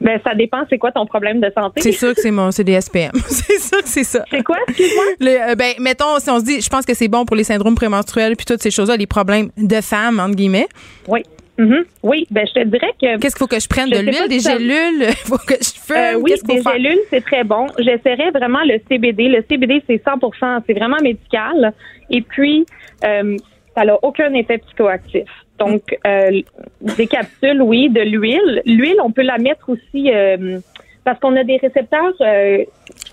Ben, 0.00 0.18
ça 0.24 0.34
dépend, 0.34 0.64
c'est 0.70 0.78
quoi 0.78 0.92
ton 0.92 1.04
problème 1.06 1.40
de 1.40 1.50
santé? 1.54 1.80
C'est 1.82 1.92
sûr 1.92 2.14
que 2.14 2.20
c'est 2.20 2.30
mon, 2.30 2.50
c'est 2.50 2.64
des 2.64 2.80
SPM. 2.80 3.10
c'est 3.26 3.58
sûr 3.58 3.82
que 3.82 3.88
c'est 3.88 4.04
ça. 4.04 4.24
C'est 4.30 4.42
quoi, 4.42 4.56
excuse-moi? 4.68 5.04
Le, 5.20 5.50
euh, 5.50 5.54
ben, 5.54 5.74
mettons, 5.78 6.18
si 6.18 6.30
on 6.30 6.38
se 6.38 6.44
dit, 6.44 6.60
je 6.60 6.68
pense 6.70 6.86
que 6.86 6.94
c'est 6.94 7.08
bon 7.08 7.24
pour 7.26 7.36
les 7.36 7.44
syndromes 7.44 7.74
prémenstruels 7.74 8.34
puis 8.36 8.46
toutes 8.46 8.62
ces 8.62 8.70
choses-là, 8.70 8.96
les 8.96 9.06
problèmes 9.06 9.50
de 9.58 9.80
femmes, 9.80 10.18
entre 10.18 10.34
guillemets. 10.36 10.68
Oui. 11.06 11.22
Mhm. 11.58 11.84
Oui, 12.02 12.26
ben, 12.30 12.46
je 12.46 12.60
te 12.62 12.64
dirais 12.66 12.92
que. 12.98 13.18
Qu'est-ce 13.18 13.34
qu'il 13.36 13.40
faut 13.40 13.46
que 13.46 13.60
je 13.60 13.68
prenne? 13.68 13.90
De 13.90 13.98
l'huile, 13.98 14.28
des 14.30 14.40
ça- 14.40 14.52
gélules? 14.56 15.02
Il 15.02 15.14
faut 15.26 15.36
que 15.36 15.54
je 15.60 15.78
fume? 15.78 15.96
Euh, 15.96 16.14
oui, 16.14 16.32
des 16.44 16.62
gélules, 16.62 16.98
c'est 17.10 17.22
très 17.22 17.44
bon. 17.44 17.66
J'essaierais 17.78 18.30
vraiment 18.30 18.62
le 18.64 18.80
CBD. 18.88 19.28
Le 19.28 19.44
CBD, 19.50 19.82
c'est 19.86 20.02
100% 20.02 20.62
c'est 20.66 20.72
vraiment 20.72 20.96
médical. 21.02 21.74
Et 22.08 22.22
puis, 22.22 22.64
euh, 23.04 23.36
ça 23.76 23.84
n'a 23.84 23.96
aucun 24.02 24.32
effet 24.34 24.58
psychoactif. 24.58 25.28
Donc, 25.58 25.96
euh, 26.06 26.40
des 26.80 27.06
capsules, 27.06 27.60
oui, 27.60 27.90
de 27.90 28.00
l'huile. 28.00 28.62
L'huile, 28.64 28.96
on 29.02 29.12
peut 29.12 29.22
la 29.22 29.38
mettre 29.38 29.68
aussi 29.68 30.10
euh, 30.10 30.58
parce 31.04 31.18
qu'on 31.20 31.36
a 31.36 31.44
des 31.44 31.58
récepteurs 31.58 32.14
euh, 32.20 32.64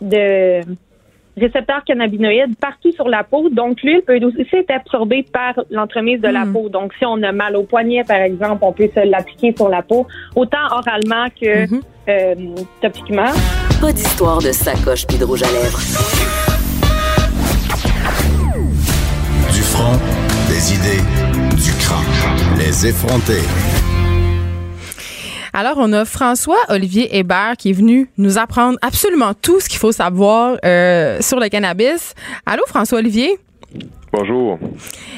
de 0.02 0.62
récepteurs 1.38 1.84
cannabinoïdes 1.86 2.58
partout 2.58 2.92
sur 2.92 3.08
la 3.08 3.24
peau. 3.24 3.50
Donc, 3.50 3.84
l'huile 3.84 4.02
peut 4.02 4.20
aussi 4.24 4.48
être 4.54 4.72
absorbée 4.72 5.24
par 5.24 5.54
l'entremise 5.70 6.20
de 6.22 6.30
la 6.30 6.46
peau. 6.46 6.70
Donc, 6.70 6.94
si 6.98 7.06
on 7.06 7.22
a 7.24 7.32
mal 7.32 7.56
au 7.56 7.64
poignet, 7.64 8.04
par 8.04 8.18
exemple, 8.18 8.60
on 8.62 8.72
peut 8.72 8.90
se 8.94 9.08
l'appliquer 9.08 9.54
sur 9.56 9.70
la 9.70 9.82
peau, 9.82 10.08
autant 10.36 10.66
oralement 10.72 11.28
que 11.40 11.66
euh, 12.10 12.36
topiquement. 12.82 13.32
Pas 13.82 13.92
d'histoire 13.92 14.40
de 14.40 14.52
sacoche 14.52 15.06
puis 15.06 15.18
de 15.18 15.26
rouge 15.26 15.44
à 15.44 15.52
lèvres. 15.52 15.80
Du 19.54 19.62
front, 19.62 19.98
idées, 20.58 21.02
du 21.56 21.72
crâne. 21.74 22.58
Les 22.58 22.88
effronter. 22.88 23.42
Alors, 25.54 25.76
on 25.78 25.94
a 25.94 26.04
François-Olivier 26.04 27.18
Hébert 27.18 27.54
qui 27.58 27.70
est 27.70 27.74
venu 27.74 28.10
nous 28.18 28.38
apprendre 28.38 28.78
absolument 28.82 29.34
tout 29.34 29.60
ce 29.60 29.70
qu'il 29.70 29.80
faut 29.80 29.92
savoir 29.92 30.58
euh, 30.66 31.20
sur 31.22 31.40
le 31.40 31.50
cannabis. 31.50 32.14
Allô, 32.46 32.64
François-Olivier? 32.68 33.40
Bonjour. 34.14 34.58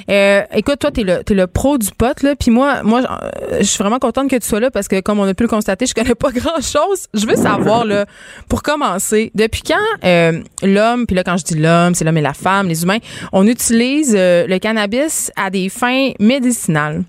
Euh, 0.09 0.41
écoute, 0.55 0.79
toi, 0.79 0.91
t'es 0.91 1.03
le, 1.03 1.23
t'es 1.23 1.35
le 1.35 1.45
pro 1.45 1.77
du 1.77 1.89
pot, 1.91 2.21
là. 2.23 2.35
Puis 2.35 2.49
moi, 2.49 2.81
moi, 2.83 3.01
euh, 3.01 3.57
je 3.59 3.63
suis 3.63 3.77
vraiment 3.77 3.99
contente 3.99 4.29
que 4.29 4.35
tu 4.35 4.47
sois 4.47 4.59
là 4.59 4.71
parce 4.71 4.87
que, 4.87 4.99
comme 4.99 5.19
on 5.19 5.27
a 5.27 5.33
pu 5.33 5.43
le 5.43 5.49
constater, 5.49 5.85
je 5.85 5.93
connais 5.93 6.15
pas 6.19 6.31
grand-chose. 6.31 7.07
Je 7.13 7.27
veux 7.27 7.35
savoir, 7.35 7.85
là, 7.85 8.05
pour 8.49 8.63
commencer, 8.63 9.31
depuis 9.35 9.61
quand 9.61 9.75
euh, 10.03 10.41
l'homme, 10.63 11.05
puis 11.05 11.15
là, 11.15 11.23
quand 11.23 11.37
je 11.37 11.45
dis 11.45 11.59
l'homme, 11.59 11.93
c'est 11.93 12.03
l'homme 12.03 12.17
et 12.17 12.21
la 12.21 12.33
femme, 12.33 12.67
les 12.67 12.83
humains, 12.83 12.97
on 13.31 13.45
utilise 13.45 14.15
euh, 14.17 14.47
le 14.47 14.57
cannabis 14.57 15.31
à 15.35 15.49
des 15.49 15.69
fins 15.69 16.11
médicinales? 16.19 17.03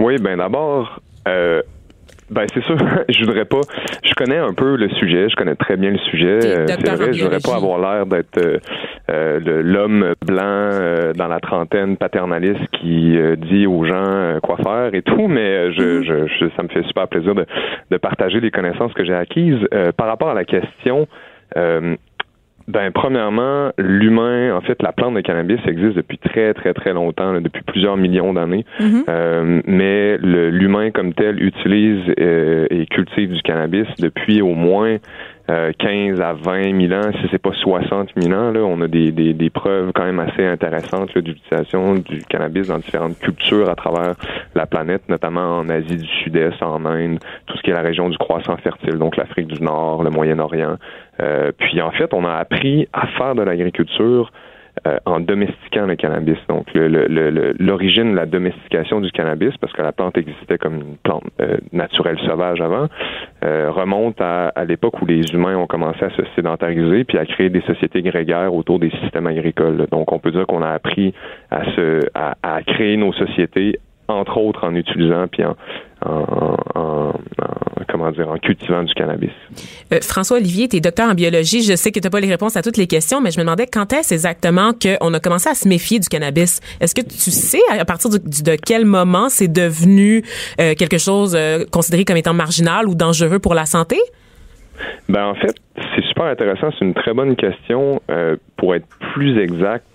Oui, 0.00 0.16
ben 0.18 0.38
d'abord, 0.38 1.00
euh, 1.28 1.62
ben 2.30 2.46
c'est 2.54 2.62
sûr, 2.64 2.76
je 3.08 3.24
voudrais 3.24 3.44
pas. 3.44 3.60
Je 4.04 4.12
connais 4.14 4.38
un 4.38 4.52
peu 4.54 4.76
le 4.76 4.88
sujet, 4.90 5.28
je 5.28 5.36
connais 5.36 5.54
très 5.56 5.76
bien 5.76 5.90
le 5.90 5.98
sujet. 5.98 6.38
Euh, 6.44 6.66
c'est 6.78 6.86
vrai, 6.96 7.12
je 7.12 7.24
voudrais 7.24 7.40
pas 7.40 7.56
avoir 7.56 7.78
l'air 7.94 8.06
d'être 8.06 8.38
euh, 8.38 8.58
euh, 9.10 9.62
l'homme 9.62 10.14
blanc 10.24 10.38
euh, 10.44 11.12
dans 11.12 11.26
la 11.28 11.40
trentaine 11.40 11.96
paternaliste 11.96 12.60
qui 12.80 13.16
euh, 13.16 13.36
dit 13.36 13.66
aux 13.66 13.84
gens 13.84 14.38
quoi 14.42 14.56
faire 14.58 14.94
et 14.94 15.02
tout, 15.02 15.26
mais 15.28 15.72
je, 15.72 16.02
je, 16.02 16.26
je- 16.26 16.50
ça 16.56 16.62
me 16.62 16.68
fait 16.68 16.82
super 16.84 17.08
plaisir 17.08 17.34
de, 17.34 17.44
de 17.90 17.96
partager 17.96 18.40
les 18.40 18.50
connaissances 18.50 18.92
que 18.94 19.04
j'ai 19.04 19.14
acquises. 19.14 19.58
Euh, 19.74 19.90
par 19.92 20.06
rapport 20.06 20.30
à 20.30 20.34
la 20.34 20.44
question, 20.44 21.08
euh, 21.56 21.96
ben, 22.70 22.90
premièrement, 22.92 23.72
l'humain, 23.78 24.54
en 24.56 24.60
fait, 24.60 24.80
la 24.82 24.92
plante 24.92 25.14
de 25.14 25.20
cannabis 25.20 25.58
existe 25.66 25.96
depuis 25.96 26.18
très, 26.18 26.54
très, 26.54 26.72
très 26.72 26.92
longtemps, 26.92 27.32
là, 27.32 27.40
depuis 27.40 27.62
plusieurs 27.62 27.96
millions 27.96 28.32
d'années. 28.32 28.64
Euh, 29.08 29.60
mais 29.66 30.16
l'humain 30.18 30.90
comme 30.90 31.12
tel 31.12 31.42
utilise 31.42 32.02
euh, 32.20 32.66
et 32.70 32.86
cultive 32.86 33.32
du 33.32 33.42
cannabis 33.42 33.86
depuis 33.98 34.40
au 34.40 34.54
moins 34.54 34.98
euh, 35.50 35.72
15 35.78 36.20
à 36.20 36.32
20 36.32 36.88
000 36.88 36.92
ans, 36.92 37.10
si 37.12 37.28
c'est 37.30 37.42
pas 37.42 37.52
60 37.52 38.10
000 38.16 38.32
ans. 38.32 38.52
Là, 38.52 38.60
on 38.60 38.80
a 38.82 38.86
des, 38.86 39.10
des, 39.10 39.34
des 39.34 39.50
preuves 39.50 39.90
quand 39.92 40.04
même 40.04 40.20
assez 40.20 40.46
intéressantes 40.46 41.16
d'utilisation 41.18 41.94
du 41.94 42.22
cannabis 42.28 42.68
dans 42.68 42.78
différentes 42.78 43.18
cultures 43.18 43.68
à 43.68 43.74
travers 43.74 44.14
la 44.54 44.66
planète, 44.66 45.02
notamment 45.08 45.58
en 45.58 45.68
Asie 45.68 45.96
du 45.96 46.06
Sud-Est, 46.22 46.62
en 46.62 46.84
Inde, 46.84 47.18
tout 47.46 47.56
ce 47.56 47.62
qui 47.62 47.70
est 47.70 47.74
la 47.74 47.82
région 47.82 48.08
du 48.08 48.16
croissant 48.16 48.56
fertile, 48.58 48.96
donc 48.98 49.16
l'Afrique 49.16 49.48
du 49.48 49.60
Nord, 49.60 50.04
le 50.04 50.10
Moyen-Orient. 50.10 50.76
Euh, 51.20 51.50
puis 51.58 51.82
en 51.82 51.90
fait, 51.90 52.14
on 52.14 52.24
a 52.24 52.34
appris 52.34 52.88
à 52.92 53.08
faire 53.18 53.34
de 53.34 53.42
l'agriculture 53.42 54.30
euh, 54.86 54.98
en 55.06 55.20
domestiquant 55.20 55.86
le 55.86 55.96
cannabis. 55.96 56.38
Donc, 56.48 56.66
l'origine 56.74 58.12
de 58.12 58.16
la 58.16 58.26
domestication 58.26 59.00
du 59.00 59.10
cannabis, 59.10 59.56
parce 59.60 59.72
que 59.72 59.82
la 59.82 59.92
plante 59.92 60.16
existait 60.16 60.58
comme 60.58 60.76
une 60.76 60.96
plante 61.02 61.24
euh, 61.40 61.58
naturelle 61.72 62.18
sauvage 62.26 62.60
avant, 62.60 62.86
euh, 63.44 63.70
remonte 63.70 64.20
à, 64.20 64.48
à 64.48 64.64
l'époque 64.64 65.00
où 65.02 65.06
les 65.06 65.22
humains 65.32 65.56
ont 65.56 65.66
commencé 65.66 66.04
à 66.04 66.10
se 66.10 66.22
sédentariser 66.34 67.04
puis 67.04 67.18
à 67.18 67.26
créer 67.26 67.50
des 67.50 67.62
sociétés 67.62 68.02
grégaires 68.02 68.54
autour 68.54 68.78
des 68.78 68.90
systèmes 69.02 69.26
agricoles. 69.26 69.86
Donc, 69.90 70.12
on 70.12 70.18
peut 70.18 70.30
dire 70.30 70.46
qu'on 70.46 70.62
a 70.62 70.70
appris 70.70 71.14
à, 71.50 71.64
se, 71.72 72.00
à, 72.14 72.36
à 72.42 72.62
créer 72.62 72.96
nos 72.96 73.12
sociétés 73.12 73.78
entre 74.08 74.38
autres 74.38 74.64
en 74.64 74.74
utilisant 74.74 75.28
puis 75.28 75.44
en, 75.44 75.56
en, 76.04 76.56
en- 76.74 77.08
en- 77.10 77.14
comment 77.88 78.10
dire 78.12 78.28
en 78.28 78.38
cultivant 78.38 78.82
du 78.84 78.94
cannabis. 78.94 79.30
Euh, 79.92 79.98
François 80.00 80.36
Olivier, 80.36 80.68
tu 80.68 80.76
es 80.76 80.80
docteur 80.80 81.10
en 81.10 81.14
biologie. 81.14 81.62
Je 81.62 81.74
sais 81.74 81.90
que 81.90 81.98
tu 81.98 82.06
n'as 82.06 82.10
pas 82.10 82.20
les 82.20 82.28
réponses 82.28 82.56
à 82.56 82.62
toutes 82.62 82.76
les 82.76 82.86
questions, 82.86 83.20
mais 83.20 83.30
je 83.32 83.38
me 83.38 83.44
demandais 83.44 83.66
quand 83.66 83.92
est-ce 83.92 84.14
exactement 84.14 84.72
qu'on 84.72 85.12
a 85.12 85.20
commencé 85.20 85.48
à 85.48 85.54
se 85.54 85.66
méfier 85.68 85.98
du 85.98 86.08
cannabis? 86.08 86.60
Est-ce 86.80 86.94
que 86.94 87.00
tu 87.02 87.30
sais 87.30 87.60
à 87.70 87.84
partir 87.84 88.10
de 88.10 88.56
quel 88.64 88.84
moment 88.84 89.28
c'est 89.28 89.48
devenu 89.48 90.22
euh, 90.60 90.74
quelque 90.74 90.98
chose 90.98 91.34
euh, 91.36 91.64
considéré 91.70 92.04
comme 92.04 92.16
étant 92.16 92.34
marginal 92.34 92.88
ou 92.88 92.94
dangereux 92.94 93.38
pour 93.40 93.54
la 93.54 93.66
santé? 93.66 93.98
Ben 95.08 95.26
en 95.26 95.34
fait, 95.34 95.54
c'est 95.94 96.04
super 96.04 96.24
intéressant. 96.24 96.70
C'est 96.78 96.84
une 96.84 96.94
très 96.94 97.12
bonne 97.12 97.36
question. 97.36 98.00
Euh, 98.10 98.36
pour 98.56 98.74
être 98.74 98.86
plus 99.14 99.38
exact, 99.38 99.86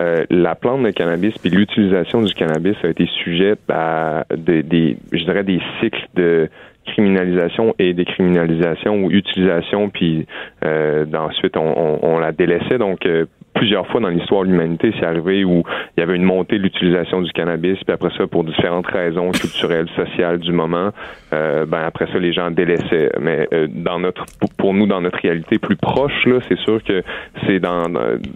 euh, 0.00 0.24
la 0.30 0.54
plante 0.54 0.82
de 0.82 0.90
cannabis 0.90 1.34
puis 1.38 1.50
l'utilisation 1.50 2.20
du 2.20 2.34
cannabis 2.34 2.76
a 2.82 2.88
été 2.88 3.06
sujette 3.22 3.60
à 3.68 4.24
des, 4.36 4.62
des 4.62 4.96
je 5.12 5.24
dirais 5.24 5.44
des 5.44 5.60
cycles 5.80 6.06
de 6.14 6.48
criminalisation 6.88 7.74
et 7.78 7.92
décriminalisation 7.94 9.04
ou 9.04 9.10
utilisation, 9.10 9.90
puis 9.90 10.26
euh, 10.64 11.04
ensuite 11.14 11.56
on, 11.56 11.98
on, 12.02 12.18
la 12.18 12.32
délaissait. 12.32 12.78
Donc 12.78 13.06
euh, 13.06 13.26
plusieurs 13.58 13.86
fois 13.88 14.00
dans 14.00 14.08
l'histoire 14.08 14.44
de 14.44 14.50
l'humanité, 14.50 14.94
c'est 14.98 15.04
arrivé 15.06 15.44
où 15.44 15.64
il 15.96 16.00
y 16.00 16.02
avait 16.02 16.14
une 16.14 16.22
montée 16.22 16.58
de 16.58 16.62
l'utilisation 16.62 17.20
du 17.20 17.30
cannabis, 17.32 17.76
puis 17.84 17.92
après 17.92 18.10
ça, 18.16 18.26
pour 18.28 18.44
différentes 18.44 18.86
raisons 18.86 19.32
culturelles, 19.32 19.88
sociales 19.96 20.38
du 20.38 20.52
moment, 20.52 20.90
euh, 21.32 21.66
ben 21.66 21.82
après 21.84 22.06
ça, 22.06 22.18
les 22.18 22.32
gens 22.32 22.52
délaissaient. 22.52 23.10
Mais 23.20 23.48
euh, 23.52 23.66
dans 23.68 23.98
notre, 23.98 24.24
pour 24.56 24.74
nous, 24.74 24.86
dans 24.86 25.00
notre 25.00 25.18
réalité 25.18 25.58
plus 25.58 25.76
proche, 25.76 26.24
là, 26.26 26.38
c'est 26.48 26.58
sûr 26.58 26.82
que 26.84 27.02
c'est 27.46 27.58
dans, 27.58 27.86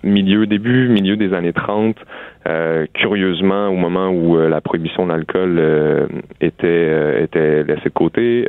milieu, 0.02 0.46
début, 0.46 0.88
milieu 0.88 1.16
des 1.16 1.32
années 1.34 1.52
30, 1.52 1.96
euh, 2.48 2.86
curieusement, 2.92 3.68
au 3.68 3.76
moment 3.76 4.08
où 4.08 4.36
euh, 4.36 4.48
la 4.48 4.60
prohibition 4.60 5.06
de 5.06 5.12
l'alcool 5.12 5.60
était, 6.40 7.22
était 7.22 7.62
laissée 7.62 7.84
de 7.84 7.94
côté, 7.94 8.46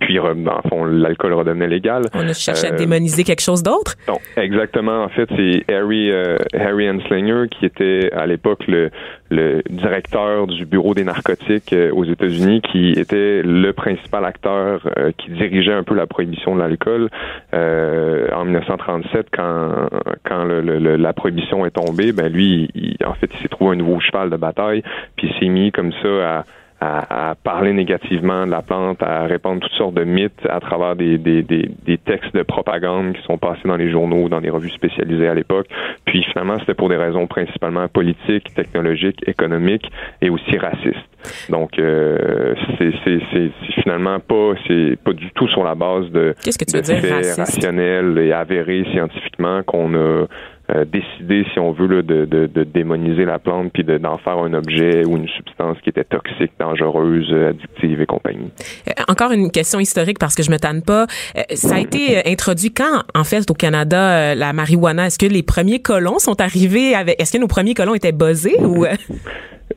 puis, 0.00 0.18
en 0.18 0.34
fond, 0.68 0.84
l'alcool 0.84 1.34
redevenait 1.34 1.68
légal. 1.68 2.02
On 2.14 2.28
a 2.28 2.32
cherché 2.32 2.68
à 2.68 2.70
démoniser 2.72 3.24
quelque 3.24 3.42
chose 3.42 3.62
d'autre? 3.62 3.94
Non, 4.08 4.18
exactement. 4.36 5.04
En 5.04 5.08
fait, 5.08 5.28
c'est 5.36 5.72
Harry, 5.72 6.10
Harry 6.54 6.90
Anslinger 6.90 7.48
qui 7.50 7.66
était 7.66 8.10
à 8.12 8.26
l'époque 8.26 8.66
le, 8.66 8.90
le 9.30 9.62
directeur 9.70 10.46
du 10.46 10.64
bureau 10.66 10.94
des 10.94 11.04
narcotiques 11.04 11.74
aux 11.92 12.04
États-Unis, 12.04 12.62
qui 12.62 12.92
était 12.92 13.42
le 13.42 13.72
principal 13.72 14.24
acteur 14.24 14.80
qui 15.18 15.30
dirigeait 15.30 15.72
un 15.72 15.82
peu 15.82 15.94
la 15.94 16.06
prohibition 16.06 16.54
de 16.54 16.60
l'alcool 16.60 17.08
en 17.52 18.44
1937 18.44 19.26
quand 19.32 19.88
quand 20.24 20.44
le, 20.44 20.60
le, 20.60 20.96
la 20.96 21.12
prohibition 21.12 21.66
est 21.66 21.70
tombée. 21.70 22.12
Ben 22.12 22.32
lui, 22.32 22.68
en 23.04 23.14
fait, 23.14 23.30
il 23.32 23.42
s'est 23.42 23.48
trouvé 23.48 23.72
un 23.72 23.76
nouveau 23.76 24.00
cheval 24.00 24.30
de 24.30 24.36
bataille, 24.36 24.82
puis 25.16 25.28
il 25.28 25.38
s'est 25.38 25.48
mis 25.48 25.72
comme 25.72 25.92
ça 26.02 26.38
à, 26.38 26.44
à, 26.80 27.34
parler 27.42 27.72
négativement 27.72 28.44
de 28.46 28.50
la 28.50 28.60
plante, 28.60 29.02
à 29.02 29.24
répandre 29.24 29.60
toutes 29.60 29.72
sortes 29.72 29.94
de 29.94 30.04
mythes 30.04 30.46
à 30.48 30.60
travers 30.60 30.94
des, 30.94 31.16
des, 31.16 31.42
des, 31.42 31.70
des, 31.86 31.98
textes 31.98 32.34
de 32.34 32.42
propagande 32.42 33.14
qui 33.14 33.22
sont 33.22 33.38
passés 33.38 33.62
dans 33.64 33.76
les 33.76 33.90
journaux, 33.90 34.28
dans 34.28 34.40
les 34.40 34.50
revues 34.50 34.70
spécialisées 34.70 35.28
à 35.28 35.34
l'époque. 35.34 35.66
Puis 36.04 36.22
finalement, 36.24 36.58
c'était 36.60 36.74
pour 36.74 36.88
des 36.88 36.96
raisons 36.96 37.26
principalement 37.26 37.88
politiques, 37.88 38.52
technologiques, 38.54 39.26
économiques 39.26 39.90
et 40.20 40.28
aussi 40.28 40.58
racistes. 40.58 41.08
Donc, 41.48 41.78
euh, 41.78 42.54
c'est 42.78 43.50
finalement 43.82 44.20
pas, 44.20 44.52
c'est 44.68 44.96
pas 45.02 45.12
du 45.12 45.30
tout 45.32 45.48
sur 45.48 45.64
la 45.64 45.74
base 45.74 46.10
de, 46.10 46.34
Qu'est-ce 46.44 46.58
que 46.58 46.64
tu 46.64 46.76
veux 46.76 46.82
dire, 46.82 47.36
rationnels 47.36 48.18
et 48.18 48.32
avérés 48.32 48.84
scientifiquement 48.92 49.62
qu'on 49.62 49.94
a 49.94 50.26
euh, 50.74 50.84
décider, 50.84 51.44
si 51.52 51.60
on 51.60 51.72
veut, 51.72 52.02
de, 52.02 52.24
de, 52.24 52.46
de, 52.46 52.64
démoniser 52.64 53.24
la 53.24 53.38
plante 53.38 53.72
puis 53.72 53.84
d'en 53.84 54.18
faire 54.18 54.38
un 54.38 54.52
objet 54.54 55.04
ou 55.04 55.16
une 55.16 55.28
substance 55.28 55.78
qui 55.82 55.90
était 55.90 56.04
toxique, 56.04 56.52
dangereuse, 56.58 57.32
addictive 57.32 58.00
et 58.00 58.06
compagnie. 58.06 58.50
Euh, 58.88 59.02
encore 59.08 59.30
une 59.30 59.50
question 59.50 59.78
historique 59.78 60.18
parce 60.18 60.34
que 60.34 60.42
je 60.42 60.50
me 60.50 60.58
tanne 60.58 60.82
pas. 60.82 61.06
Euh, 61.36 61.42
ça 61.54 61.76
a 61.76 61.78
été 61.78 62.20
introduit 62.26 62.72
quand, 62.72 63.02
en 63.14 63.24
fait, 63.24 63.48
au 63.50 63.54
Canada, 63.54 64.34
la 64.34 64.52
marijuana? 64.52 65.06
Est-ce 65.06 65.18
que 65.18 65.32
les 65.32 65.42
premiers 65.42 65.80
colons 65.80 66.18
sont 66.18 66.40
arrivés 66.40 66.94
avec... 66.94 67.20
Est-ce 67.20 67.32
que 67.32 67.38
nos 67.38 67.48
premiers 67.48 67.74
colons 67.74 67.94
étaient 67.94 68.12
buzzés 68.12 68.56
ou... 68.60 68.86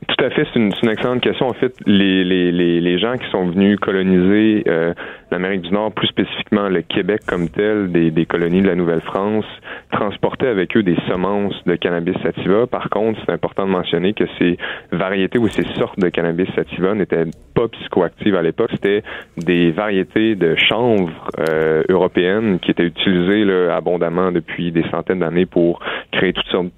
Tout 0.06 0.24
à 0.24 0.30
fait, 0.30 0.46
c'est 0.52 0.58
une, 0.58 0.72
une, 0.82 0.88
excellente 0.88 1.20
question. 1.20 1.48
En 1.48 1.52
fait, 1.52 1.74
les, 1.84 2.22
les, 2.22 2.52
les, 2.52 2.80
les 2.80 2.98
gens 2.98 3.16
qui 3.16 3.28
sont 3.30 3.46
venus 3.48 3.76
coloniser 3.78 4.62
euh, 4.68 4.94
l'Amérique 5.32 5.62
du 5.62 5.70
Nord, 5.70 5.92
plus 5.92 6.06
spécifiquement 6.06 6.68
le 6.68 6.82
Québec 6.82 7.22
comme 7.26 7.48
tel, 7.48 7.90
des, 7.90 8.10
des 8.10 8.24
colonies 8.24 8.62
de 8.62 8.68
la 8.68 8.76
Nouvelle-France, 8.76 9.44
transportaient 9.90 10.46
avec 10.46 10.76
eux 10.76 10.79
des 10.82 10.96
semences 11.08 11.54
de 11.66 11.76
cannabis 11.76 12.16
sativa. 12.22 12.66
Par 12.66 12.88
contre, 12.90 13.20
c'est 13.24 13.32
important 13.32 13.66
de 13.66 13.72
mentionner 13.72 14.12
que 14.12 14.24
ces 14.38 14.56
variétés 14.92 15.38
ou 15.38 15.48
ces 15.48 15.64
sortes 15.76 15.98
de 15.98 16.08
cannabis 16.08 16.48
sativa 16.54 16.94
n'étaient 16.94 17.26
pas 17.60 17.68
psychoactives 17.68 18.36
à 18.36 18.42
l'époque. 18.42 18.70
C'était 18.72 19.02
des 19.36 19.70
variétés 19.70 20.34
de 20.34 20.56
chanvre 20.56 21.10
euh, 21.38 21.82
européennes 21.88 22.58
qui 22.60 22.70
étaient 22.70 22.84
utilisées 22.84 23.50
abondamment 23.70 24.32
depuis 24.32 24.72
des 24.72 24.84
centaines 24.90 25.20
d'années 25.20 25.46
pour 25.46 25.80
créer 26.12 26.32
toutes 26.32 26.46
sortes 26.46 26.72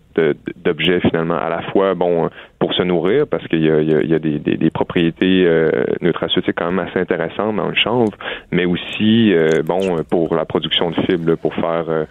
d'objets 0.57 1.01
finalement 1.01 1.37
à 1.37 1.49
la 1.49 1.63
fois 1.71 1.95
bon 1.95 2.29
pour 2.59 2.75
se 2.75 2.83
nourrir 2.83 3.27
parce 3.27 3.47
qu'il 3.49 3.65
y 3.65 4.15
a, 4.15 4.19
des, 4.19 4.71
propriétés 4.71 5.45
euh, 5.47 5.71
nutraceutiques 6.01 6.55
quand 6.57 6.71
même 6.71 6.87
assez 6.87 7.01
intéressantes 7.01 7.57
dans 7.57 7.69
le 7.69 7.75
chanvre, 7.75 8.13
mais 8.53 8.67
aussi 8.67 9.35
euh, 9.35 9.63
bon 9.65 9.97
pour 10.09 10.37
la 10.37 10.45
production 10.45 10.91
de 10.91 10.95
fibres 11.03 11.35
pour 11.37 11.55
faire 11.55 11.87
euh, 11.89 12.05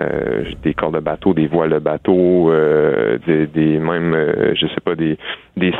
euh, 0.00 0.44
des 0.62 0.74
corps 0.74 0.92
de 0.92 1.00
bateau, 1.00 1.32
des 1.32 1.46
voiles 1.46 1.70
de 1.70 1.78
bateau, 1.78 2.52
des, 3.26 3.78
même, 3.78 4.14
je 4.54 4.66
sais 4.66 4.80
pas, 4.84 4.94
des, 4.94 5.16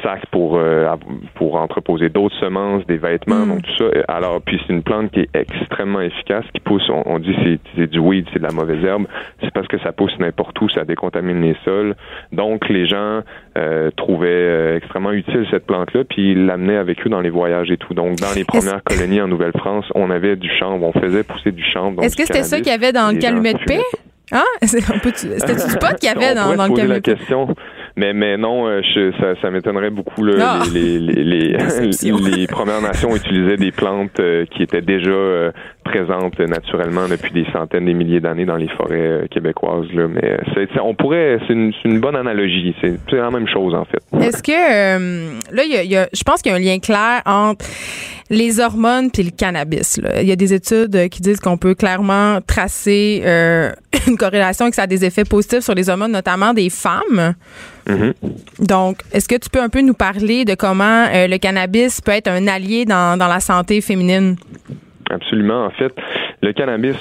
sacs 0.03 0.27
pour 0.31 1.55
entreposer 1.57 2.09
d'autres 2.09 2.34
semences, 2.41 2.87
des 2.87 2.97
vêtements, 2.97 3.47
mm. 3.47 3.49
donc 3.49 3.63
tout 3.63 3.77
ça. 3.79 3.85
Alors, 4.09 4.41
puis 4.43 4.61
c'est 4.67 4.73
une 4.73 4.83
plante 4.83 5.11
qui 5.11 5.21
est 5.21 5.31
extrêmement 5.35 6.01
efficace, 6.01 6.45
qui 6.53 6.61
pousse, 6.61 6.89
on, 6.89 7.03
on 7.07 7.19
dit 7.19 7.35
c'est, 7.43 7.59
c'est 7.77 7.87
du 7.91 7.99
weed, 7.99 8.27
c'est 8.33 8.39
de 8.39 8.45
la 8.45 8.53
mauvaise 8.53 8.85
herbe, 8.85 9.07
c'est 9.43 9.53
parce 9.53 9.69
que 9.69 9.79
ça 9.81 9.93
pousse 9.93 10.13
n'importe 10.19 10.61
où, 10.61 10.69
ça 10.69 10.85
décontamine 10.85 11.41
les 11.43 11.57
sols. 11.65 11.95
Donc, 12.33 12.69
les 12.69 12.87
gens 12.87 13.23
trouvaient 13.97 14.77
extrêmement 14.77 15.13
utile 15.13 15.47
cette 15.51 15.67
plante-là, 15.67 16.05
puis 16.05 16.33
ils 16.33 16.47
l'amenaient 16.47 16.77
avec 16.77 17.07
eux 17.07 17.11
dans 17.11 17.21
les 17.21 17.31
voyages 17.31 17.71
et 17.71 17.77
tout. 17.77 17.95
Donc, 17.95 18.17
dans 18.17 18.33
les 18.35 18.45
premières 18.45 18.83
colonies 18.83 19.21
en 19.21 19.29
Nouvelle-France, 19.29 19.87
on 19.95 20.11
avait 20.11 20.37
du 20.37 20.51
chanvre, 20.59 20.85
on 20.95 21.01
faisait 21.01 21.23
pousser 21.23 21.53
du 21.53 21.65
chanvre. 21.65 22.03
Est-ce 22.03 22.17
que 22.17 22.25
c'était 22.25 22.43
ça 22.43 22.59
qu'il 22.59 22.69
y 22.69 22.71
avait 22.71 22.93
dans 22.93 23.13
le 23.13 23.19
calumet 23.19 23.55
de 23.55 23.65
paix? 23.65 23.81
Ah, 24.33 24.43
c'était 24.63 24.81
du 24.81 24.99
pot 25.01 25.95
qu'il 26.01 26.09
y 26.09 26.13
avait 26.17 26.35
dans, 26.35 26.55
dans 26.55 26.65
le 26.65 26.71
poser 26.71 26.87
la 26.87 27.01
question. 27.01 27.55
Mais, 27.97 28.13
mais 28.13 28.37
non, 28.37 28.67
euh, 28.67 28.81
je, 28.83 29.13
ça, 29.21 29.41
ça 29.41 29.51
m'étonnerait 29.51 29.91
beaucoup. 29.91 30.25
Là, 30.25 30.63
les, 30.73 30.99
les, 30.99 31.23
les, 31.23 31.57
les, 32.37 32.47
Premières 32.49 32.81
Nations 32.81 33.15
utilisaient 33.15 33.57
des 33.57 33.71
plantes 33.71 34.19
euh, 34.19 34.47
qui 34.47 34.65
étaient 34.65 34.83
déjà 34.83 35.11
euh, 35.11 35.53
présentes 35.85 36.41
naturellement 36.41 37.07
depuis 37.09 37.33
des 37.33 37.47
centaines, 37.53 37.85
des 37.85 37.95
milliers 37.95 38.19
d'années 38.19 38.47
dans 38.47 38.57
les 38.57 38.69
forêts 38.69 39.29
québécoises. 39.31 39.87
Là. 39.93 40.09
Mais 40.09 40.39
c'est, 40.55 40.69
on 40.81 40.95
pourrait, 40.95 41.39
c'est 41.47 41.53
une, 41.53 41.73
une, 41.85 42.01
bonne 42.01 42.17
analogie. 42.17 42.75
C'est, 42.81 42.99
la 43.13 43.31
même 43.31 43.47
chose 43.47 43.75
en 43.75 43.85
fait. 43.85 44.03
Est-ce 44.21 44.43
que 44.43 45.55
là, 45.55 45.63
il 45.65 45.91
y 45.91 45.97
a, 45.97 46.09
je 46.13 46.23
pense 46.25 46.43
qu'il 46.43 46.51
y 46.51 46.55
a 46.55 46.59
un 46.59 46.61
lien 46.61 46.79
clair 46.81 47.23
entre 47.27 47.65
les 48.31 48.59
hormones 48.59 49.11
puis 49.11 49.23
le 49.23 49.31
cannabis. 49.31 49.99
Là. 49.99 50.21
Il 50.21 50.29
y 50.29 50.33
a 50.33 50.37
des 50.37 50.53
études 50.53 51.09
qui 51.11 51.21
disent 51.21 51.39
qu'on 51.39 51.59
peut 51.59 51.75
clairement 51.75 52.41
tracer 52.41 53.23
une 54.09 54.17
corrélation 54.17 54.67
et 54.67 54.71
que 54.71 54.77
ça 54.77 54.83
a 54.83 54.87
des 54.87 55.05
effets 55.05 55.25
positifs 55.25 55.61
sur 55.61 55.75
les 55.75 55.89
hormones, 55.89 56.13
notamment 56.13 56.53
des 56.55 56.71
femmes. 56.71 57.35
Mm-hmm. 57.87 58.67
Donc, 58.67 59.03
est-ce 59.13 59.29
que 59.29 59.37
tu 59.37 59.51
peux 59.51 59.61
un 59.61 59.69
peu 59.69 59.81
nous 59.81 59.95
parler 59.95 60.45
de 60.45 60.55
comment 60.55 61.07
euh, 61.13 61.27
le 61.27 61.39
cannabis 61.39 62.01
peut 62.01 62.13
être 62.13 62.29
un 62.29 62.47
allié 62.47 62.85
dans, 62.85 63.19
dans 63.19 63.29
la 63.29 63.41
santé 63.41 63.81
féminine? 63.81 64.37
Absolument. 65.11 65.67
En 65.67 65.71
fait, 65.71 65.93
le 66.43 66.53
cannabis 66.53 66.97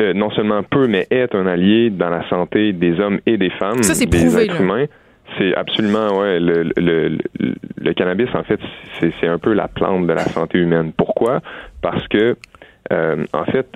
euh, 0.00 0.12
non 0.12 0.30
seulement 0.30 0.62
peut, 0.62 0.86
mais 0.86 1.06
est 1.10 1.34
un 1.34 1.46
allié 1.46 1.90
dans 1.90 2.10
la 2.10 2.28
santé 2.28 2.72
des 2.72 3.00
hommes 3.00 3.18
et 3.26 3.36
des 3.36 3.50
femmes, 3.50 3.82
Ça, 3.82 3.94
des 4.04 4.38
êtres 4.38 4.60
humains. 4.60 4.86
C'est 5.36 5.54
absolument, 5.54 6.18
ouais. 6.18 6.38
Le, 6.38 6.70
le, 6.76 7.18
le, 7.76 7.92
cannabis, 7.94 8.28
en 8.34 8.44
fait, 8.44 8.60
c'est 9.00 9.26
un 9.26 9.38
peu 9.38 9.52
la 9.52 9.68
plante 9.68 10.06
de 10.06 10.12
la 10.12 10.24
santé 10.24 10.58
humaine. 10.58 10.92
Pourquoi? 10.96 11.40
Parce 11.82 12.06
que, 12.08 12.36
euh, 12.92 13.26
en 13.32 13.44
fait, 13.44 13.66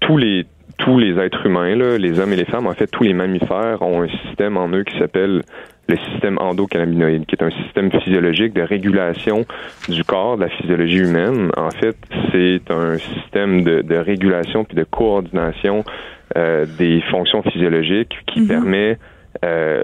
tous 0.00 0.16
les 0.16 0.46
tous 0.80 0.98
les 0.98 1.18
êtres 1.18 1.46
humains, 1.46 1.76
là, 1.76 1.98
les 1.98 2.18
hommes 2.18 2.32
et 2.32 2.36
les 2.36 2.44
femmes, 2.44 2.66
en 2.66 2.74
fait, 2.74 2.86
tous 2.86 3.04
les 3.04 3.12
mammifères 3.12 3.82
ont 3.82 4.02
un 4.02 4.08
système 4.08 4.56
en 4.56 4.68
eux 4.68 4.84
qui 4.84 4.98
s'appelle 4.98 5.42
le 5.88 5.96
système 6.10 6.38
endocannabinoïde, 6.38 7.26
qui 7.26 7.34
est 7.34 7.42
un 7.42 7.50
système 7.50 7.90
physiologique 7.90 8.54
de 8.54 8.62
régulation 8.62 9.44
du 9.88 10.04
corps, 10.04 10.36
de 10.36 10.42
la 10.42 10.48
physiologie 10.48 10.98
humaine. 10.98 11.50
En 11.56 11.70
fait, 11.70 11.96
c'est 12.32 12.62
un 12.70 12.98
système 12.98 13.62
de, 13.62 13.82
de, 13.82 13.96
régulation 13.96 14.64
puis 14.64 14.76
de 14.76 14.84
coordination 14.84 15.84
euh, 16.36 16.64
des 16.78 17.02
fonctions 17.10 17.42
physiologiques 17.42 18.16
qui 18.26 18.40
mm-hmm. 18.40 18.48
permet 18.48 18.98
euh, 19.42 19.82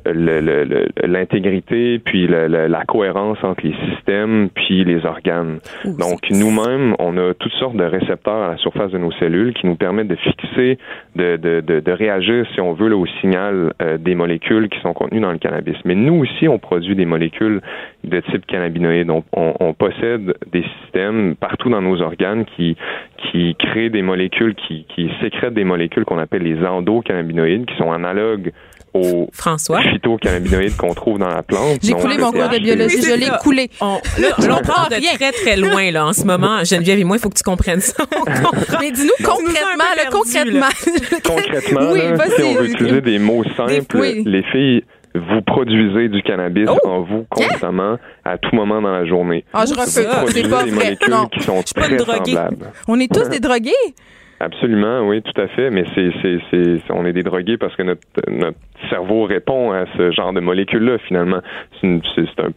l'intégrité 1.02 1.98
puis 1.98 2.26
la, 2.28 2.84
cohérence 2.86 3.38
entre 3.42 3.66
les 3.66 3.74
systèmes 3.90 4.50
puis 4.54 4.84
les 4.84 5.04
organes. 5.06 5.60
Donc 5.84 6.30
nous-mêmes, 6.30 6.94
on 6.98 7.16
a 7.16 7.32
toutes 7.34 7.54
sortes 7.54 7.76
de 7.76 7.84
récepteurs 7.84 8.42
à 8.42 8.48
la 8.48 8.56
surface 8.58 8.92
de 8.92 8.98
nos 8.98 9.12
cellules 9.12 9.54
qui 9.54 9.66
nous 9.66 9.76
permettent 9.76 10.08
de 10.08 10.16
fixer, 10.16 10.78
de, 11.14 11.36
de, 11.36 11.60
de, 11.80 11.92
réagir, 11.92 12.46
si 12.54 12.60
on 12.60 12.74
veut, 12.74 12.88
là, 12.88 12.96
au 12.96 13.06
signal 13.20 13.72
euh, 13.80 13.96
des 13.96 14.14
molécules 14.14 14.68
qui 14.68 14.78
sont 14.80 14.92
contenues 14.92 15.20
dans 15.20 15.32
le 15.32 15.38
cannabis. 15.38 15.76
Mais 15.84 15.94
nous 15.94 16.14
aussi, 16.14 16.48
on 16.48 16.58
produit 16.58 16.94
des 16.94 17.06
molécules 17.06 17.62
de 18.04 18.20
type 18.20 18.46
cannabinoïde. 18.46 19.10
On, 19.10 19.24
on, 19.32 19.72
possède 19.72 20.34
des 20.52 20.64
systèmes 20.82 21.34
partout 21.34 21.70
dans 21.70 21.82
nos 21.82 22.00
organes 22.02 22.44
qui, 22.44 22.76
qui 23.16 23.56
créent 23.58 23.90
des 23.90 24.02
molécules, 24.02 24.54
qui, 24.54 24.84
qui 24.94 25.10
sécrètent 25.20 25.54
des 25.54 25.64
molécules 25.64 26.04
qu'on 26.04 26.18
appelle 26.18 26.42
les 26.42 26.64
endocannabinoïdes, 26.64 27.66
qui 27.66 27.76
sont 27.76 27.92
analogues 27.92 28.52
aux 28.96 29.28
François. 29.32 29.80
phytocannabinoïdes 29.82 30.76
qu'on 30.76 30.94
trouve 30.94 31.18
dans 31.18 31.28
la 31.28 31.42
plante. 31.42 31.78
J'ai 31.82 31.92
coulé 31.92 32.18
mon 32.18 32.32
cours 32.32 32.48
de 32.48 32.58
biologie, 32.58 33.02
je 33.02 33.14
l'ai 33.14 33.30
coulé. 33.42 33.70
On, 33.80 33.98
là, 34.18 34.28
on 34.38 34.66
part 34.66 34.88
de 34.90 35.16
très, 35.16 35.32
très 35.32 35.56
loin, 35.56 35.90
là, 35.90 36.06
en 36.06 36.12
ce 36.12 36.24
moment. 36.24 36.64
Geneviève 36.64 36.98
et 36.98 37.04
moi, 37.04 37.16
il 37.16 37.20
faut 37.20 37.28
que 37.28 37.36
tu 37.36 37.42
comprennes 37.42 37.80
ça. 37.80 38.04
Mais 38.80 38.90
dis-nous 38.90 39.24
concrètement, 39.24 40.10
concrètement. 40.10 40.66
concrètement, 41.24 41.92
oui, 41.92 42.00
là, 42.00 42.26
si 42.36 42.42
on 42.42 42.54
veut 42.54 42.70
utiliser 42.70 43.00
des 43.00 43.18
mots 43.18 43.44
simples, 43.56 44.02
les 44.24 44.42
filles 44.52 44.82
vous 45.16 45.40
produisez 45.40 46.08
du 46.08 46.22
cannabis 46.22 46.68
Oh! 46.68 46.88
en 46.88 47.00
vous 47.02 47.26
constamment 47.30 47.96
à 48.24 48.38
tout 48.38 48.54
moment 48.54 48.82
dans 48.82 48.92
la 48.92 49.06
journée. 49.06 49.44
Ah, 49.52 49.64
je 49.66 49.72
refuse. 49.72 50.06
produisez 50.06 50.42
C'est 50.42 50.50
pas 50.50 50.64
des 50.64 50.70
vrai. 50.70 50.96
Non. 51.08 51.26
qui 51.26 51.40
sont 51.40 51.62
suis 51.64 51.74
pas 51.74 51.82
très 51.82 51.92
une 51.92 51.96
droguée. 51.96 52.36
On 52.88 53.00
est 53.00 53.12
tous 53.12 53.28
des 53.28 53.40
drogués? 53.40 53.72
Absolument, 54.38 55.08
oui, 55.08 55.22
tout 55.22 55.40
à 55.40 55.48
fait. 55.48 55.70
Mais 55.70 55.84
c'est, 55.94 56.10
c'est, 56.20 56.38
c'est, 56.50 56.92
on 56.92 57.06
est 57.06 57.12
des 57.12 57.22
drogués 57.22 57.56
parce 57.56 57.74
que 57.76 57.82
notre, 57.82 58.02
notre 58.28 58.58
cerveau 58.90 59.24
répond 59.24 59.72
à 59.72 59.84
ce 59.96 60.10
genre 60.12 60.32
de 60.32 60.40
molécules-là. 60.40 60.98
Finalement, 61.06 61.40
c'est, 61.80 62.00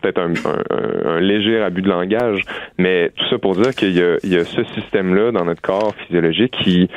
peut-être 0.01 0.19
un, 0.19 0.31
un- 0.33 1.07
un- 1.07 1.09
un 1.17 1.19
léger 1.19 1.61
abus 1.61 1.81
de 1.81 1.89
langage, 1.89 2.41
mais 2.77 3.11
tout 3.15 3.25
ça 3.29 3.37
pour 3.37 3.55
dire 3.55 3.73
qu'il 3.75 3.91
y 3.97 4.01
a, 4.01 4.17
il 4.23 4.33
y 4.33 4.37
a 4.37 4.45
ce 4.45 4.63
système-là 4.75 5.31
dans 5.31 5.45
notre 5.45 5.61
corps 5.61 5.93
physiologique 6.05 6.53
qui 6.63 6.89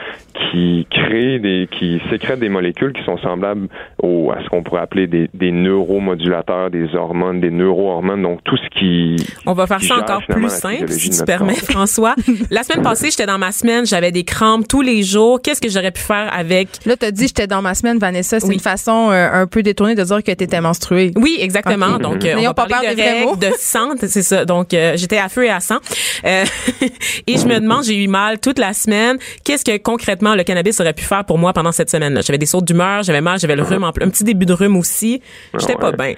qui 0.51 0.87
crée 0.91 1.39
des, 1.39 1.69
qui 1.71 2.01
sécrète 2.11 2.41
des 2.41 2.49
molécules 2.49 2.93
qui 2.93 3.03
sont 3.05 3.19
semblables 3.19 3.69
au, 4.03 4.31
à 4.33 4.43
ce 4.43 4.49
qu'on 4.49 4.63
pourrait 4.63 4.81
appeler 4.83 5.07
des, 5.07 5.29
des 5.35 5.51
neuromodulateurs, 5.53 6.71
des 6.71 6.95
hormones, 6.95 7.41
des 7.41 7.51
neurohormones. 7.51 8.23
Donc 8.23 8.43
tout 8.45 8.57
ce 8.57 8.69
qui 8.79 9.17
On 9.47 9.53
va 9.53 9.67
faire 9.67 9.81
ça 9.83 9.99
encore 9.99 10.23
plus 10.27 10.49
simple, 10.49 10.89
si 10.89 11.11
tu 11.11 11.25
permets, 11.25 11.53
corps. 11.55 11.71
François. 11.71 12.15
La 12.51 12.63
semaine 12.63 12.83
passée, 12.83 13.11
j'étais 13.11 13.27
dans 13.27 13.39
ma 13.39 13.53
semaine, 13.53 13.87
j'avais 13.87 14.11
des 14.13 14.25
crampes 14.25 14.67
tous 14.69 14.83
les 14.83 15.03
jours. 15.03 15.41
Qu'est-ce 15.43 15.61
que 15.61 15.69
j'aurais 15.69 15.91
pu 15.93 16.01
faire 16.01 16.29
avec? 16.33 16.69
Là, 16.87 16.97
t'as 16.97 17.11
dit 17.11 17.27
j'étais 17.29 17.47
dans 17.47 17.63
ma 17.63 17.75
semaine, 17.75 17.99
Vanessa. 17.99 18.41
C'est 18.41 18.49
Oui. 18.49 18.55
une 18.55 18.61
façon 18.61 19.11
un 19.13 19.47
peu 19.47 19.63
détournée 19.63 19.95
de 19.95 20.03
dire 20.03 20.23
que 20.23 20.33
t'étais 20.33 20.61
menstruée. 20.61 21.13
Oui, 21.17 21.37
exactement. 21.41 21.95
Ok. 21.97 22.03
Donc, 22.03 22.25
euh, 22.25 22.35
on 22.39 22.43
va 22.43 22.55
pas 22.55 22.67
parler 22.67 22.89
de 22.91 22.95
des 22.95 23.03
vrais 23.03 23.21
mots. 23.25 23.31
règles, 23.33 23.51
de 23.51 23.53
sang, 23.59 23.91
c'est 23.99 24.23
ça. 24.23 24.45
Donc, 24.45 24.75
euh, 24.75 24.93
j'étais 24.97 25.19
à 25.19 25.29
feu 25.29 25.45
et 25.45 25.51
à 25.51 25.61
sang. 25.61 25.79
Euh, 26.25 26.45
et 27.27 27.37
je 27.39 27.47
me 27.47 27.61
demande, 27.61 27.85
j'ai 27.85 28.03
eu 28.03 28.09
mal 28.09 28.39
toute 28.41 28.59
la 28.59 28.73
semaine. 28.73 29.19
Qu'est-ce 29.45 29.65
que 29.65 29.77
concrètement 29.79 30.35
le 30.35 30.43
cannabis 30.45 30.81
aurait 30.81 30.93
pu 30.95 31.05
faire 31.05 31.25
pour 31.25 31.39
moi 31.39 31.53
pendant 31.53 31.73
cette 31.73 31.91
semaine-là? 31.91 32.21
J'avais 32.23 32.39
des 32.39 32.47
sautes 32.47 32.65
d'humeur, 32.65 33.03
j'avais 33.03 33.21
mal, 33.21 33.39
j'avais 33.39 33.57
le 33.57 33.63
rhume, 33.63 33.85
en 33.85 33.89
un 33.89 33.93
petit 34.11 34.25
début 34.25 34.47
de 34.47 34.53
rhume 34.53 34.77
aussi. 34.77 35.23
J'étais 35.59 35.75
Ah 35.77 35.81
pas 35.81 35.93
bien. 35.93 36.15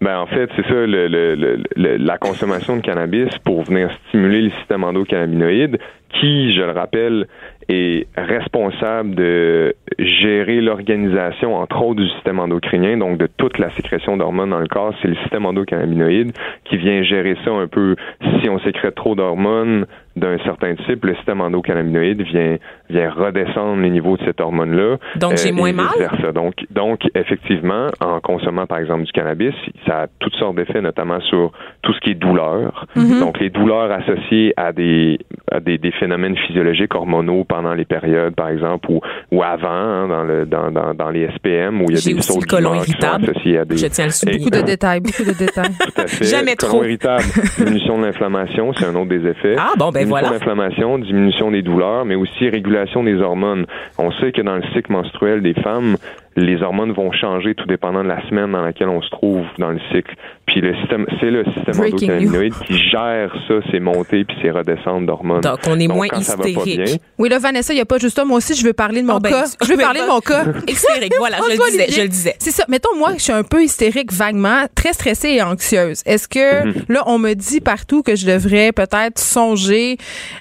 Ben 0.00 0.16
en 0.18 0.26
fait, 0.28 0.48
c'est 0.54 0.62
ça, 0.62 0.74
le, 0.74 1.08
le- 1.08 1.34
le- 1.34 1.62
le- 1.74 1.96
la 1.96 2.18
consommation 2.18 2.76
de 2.76 2.82
cannabis 2.82 3.28
pour 3.44 3.64
venir 3.64 3.90
stimuler 4.08 4.42
le 4.42 4.50
système 4.60 4.84
endocannabinoïde, 4.84 5.78
qui, 6.20 6.54
je 6.54 6.60
le 6.60 6.70
rappelle, 6.70 7.26
est 7.68 8.06
responsable 8.16 9.14
de 9.14 9.74
gérer 9.98 10.60
l'organisation, 10.60 11.54
entre 11.56 11.82
autres, 11.82 12.00
du 12.00 12.08
système 12.08 12.38
endocrinien, 12.38 12.96
donc 12.96 13.18
de 13.18 13.28
toute 13.36 13.58
la 13.58 13.70
sécrétion 13.70 14.16
d'hormones 14.16 14.50
dans 14.50 14.58
le 14.58 14.68
corps. 14.68 14.94
C'est 15.02 15.08
le 15.08 15.16
système 15.16 15.44
endocannabinoïde 15.44 16.32
qui 16.64 16.76
vient 16.76 17.02
gérer 17.02 17.36
ça 17.44 17.50
un 17.50 17.66
peu. 17.66 17.96
Si 18.40 18.48
on 18.48 18.58
sécrète 18.60 18.94
trop 18.94 19.14
d'hormones 19.14 19.86
d'un 20.18 20.38
certain 20.44 20.74
type, 20.86 21.04
le 21.04 21.14
système 21.16 21.40
endocannabinoïde 21.40 22.22
vient, 22.22 22.56
vient 22.90 23.10
redescendre 23.10 23.80
les 23.82 23.90
niveaux 23.90 24.16
de 24.16 24.24
cette 24.24 24.40
hormone-là. 24.40 24.96
Donc, 25.16 25.36
j'ai 25.36 25.48
et 25.48 25.52
moins 25.52 25.72
mal? 25.72 25.88
Donc, 26.34 26.54
donc, 26.70 27.00
effectivement, 27.14 27.88
en 28.00 28.20
consommant, 28.20 28.66
par 28.66 28.78
exemple, 28.78 29.04
du 29.04 29.12
cannabis, 29.12 29.54
ça 29.86 30.02
a 30.02 30.06
toutes 30.18 30.34
sortes 30.36 30.56
d'effets, 30.56 30.80
notamment 30.80 31.20
sur 31.22 31.52
tout 31.82 31.92
ce 31.92 32.00
qui 32.00 32.10
est 32.10 32.14
douleur. 32.14 32.86
Mm-hmm. 32.96 33.20
Donc, 33.20 33.38
les 33.40 33.50
douleurs 33.50 33.90
associées 33.90 34.52
à 34.56 34.72
des, 34.72 35.18
à 35.50 35.60
des, 35.60 35.78
des 35.78 35.92
phénomènes 35.92 36.36
physiologiques 36.36 36.94
hormonaux 36.94 37.44
pendant 37.44 37.74
les 37.74 37.84
périodes, 37.84 38.34
par 38.34 38.48
exemple, 38.48 38.90
ou, 38.90 39.00
ou 39.32 39.42
avant, 39.42 39.68
hein, 39.68 40.08
dans, 40.08 40.24
le, 40.24 40.46
dans, 40.46 40.70
dans, 40.70 40.94
dans 40.94 41.10
les 41.10 41.28
SPM, 41.36 41.80
où 41.82 41.86
il 41.88 41.94
y 41.94 41.98
a 41.98 42.00
J'ai 42.00 42.12
des 42.12 42.18
aussi 42.18 42.32
sauts 42.32 42.40
le 42.40 42.46
colon 42.46 42.70
d'humeur 42.70 42.84
qui 42.84 42.92
sont 42.92 42.98
irritable. 42.98 43.30
associés 43.30 43.58
à 43.58 43.64
des... 43.64 43.76
Je 43.76 43.86
tiens 43.86 44.04
à 44.04 44.08
le. 44.08 44.38
Beaucoup 44.38 44.50
de 44.50 44.60
détails, 44.62 45.00
beaucoup 45.00 45.24
de 45.24 45.32
détails. 45.38 45.68
Tout 45.80 46.00
à 46.00 46.06
fait. 46.06 46.24
Jamais 46.24 46.54
Colon 46.56 46.72
trop. 46.72 46.84
irritable, 46.84 47.22
diminution 47.58 47.98
de 47.98 48.06
l'inflammation, 48.06 48.72
c'est 48.74 48.84
un 48.86 48.94
autre 48.94 49.08
des 49.08 49.26
effets. 49.26 49.56
Ah, 49.58 49.72
bon, 49.78 49.90
ben 49.90 50.07
voilà. 50.08 50.28
de 50.28 50.32
l'inflammation, 50.34 50.98
diminution 50.98 51.50
des 51.50 51.62
douleurs, 51.62 52.04
mais 52.04 52.14
aussi 52.14 52.48
régulation 52.48 53.02
des 53.02 53.16
hormones. 53.16 53.66
On 53.98 54.10
sait 54.12 54.32
que 54.32 54.42
dans 54.42 54.56
le 54.56 54.62
cycle 54.74 54.92
menstruel 54.92 55.42
des 55.42 55.54
femmes, 55.54 55.96
les 56.38 56.62
hormones 56.62 56.92
vont 56.92 57.10
changer 57.12 57.54
tout 57.54 57.66
dépendant 57.66 58.02
de 58.02 58.08
la 58.08 58.26
semaine 58.28 58.52
dans 58.52 58.62
laquelle 58.62 58.88
on 58.88 59.02
se 59.02 59.10
trouve 59.10 59.44
dans 59.58 59.70
le 59.70 59.80
cycle. 59.92 60.14
Puis 60.46 60.60
le 60.60 60.74
système, 60.76 61.04
c'est 61.20 61.30
le 61.30 61.44
système 61.44 61.78
endocannabinoïde 61.80 62.54
qui 62.66 62.78
gère 62.78 63.32
ça, 63.48 63.54
ces 63.70 63.80
montées 63.80 64.24
puis 64.24 64.36
ces 64.40 64.50
redescentes 64.50 65.04
d'hormones. 65.06 65.40
Donc, 65.42 65.58
on 65.66 65.78
est 65.78 65.88
moins 65.88 66.06
hystérique. 66.16 66.64
bien, 66.64 66.84
Oui, 67.18 67.28
là, 67.28 67.38
Vanessa, 67.38 67.72
il 67.72 67.76
n'y 67.76 67.82
a 67.82 67.86
pas 67.86 67.98
juste 67.98 68.16
ça. 68.16 68.24
Moi 68.24 68.38
aussi, 68.38 68.54
je 68.54 68.64
veux 68.64 68.72
parler 68.72 69.02
de 69.02 69.06
mon 69.06 69.16
Ah, 69.16 69.20
ben, 69.20 69.30
cas. 69.30 69.44
Je 69.62 69.68
veux 69.72 69.76
parler 69.76 70.00
de 70.00 70.06
mon 70.06 70.20
cas. 70.20 70.44
Hystérique, 70.68 71.12
voilà, 71.18 71.36
je 71.38 71.42
le 71.42 71.56
disais, 71.56 71.62
Olivier. 71.82 71.86
je 71.96 72.02
le 72.02 72.08
disais. 72.08 72.34
C'est 72.38 72.50
ça. 72.52 72.64
Mettons, 72.68 72.96
moi, 72.96 73.10
je 73.16 73.22
suis 73.22 73.32
un 73.32 73.42
peu 73.42 73.62
hystérique 73.62 74.12
vaguement, 74.12 74.62
très 74.74 74.92
stressée 74.92 75.30
et 75.30 75.42
anxieuse. 75.42 76.02
Est-ce 76.06 76.28
que, 76.28 76.66
Mhm. 76.66 76.74
là, 76.88 77.02
on 77.06 77.18
me 77.18 77.34
dit 77.34 77.60
partout 77.60 78.02
que 78.02 78.16
je 78.16 78.26
devrais 78.26 78.72
peut-être 78.72 79.18
songer 79.18 79.96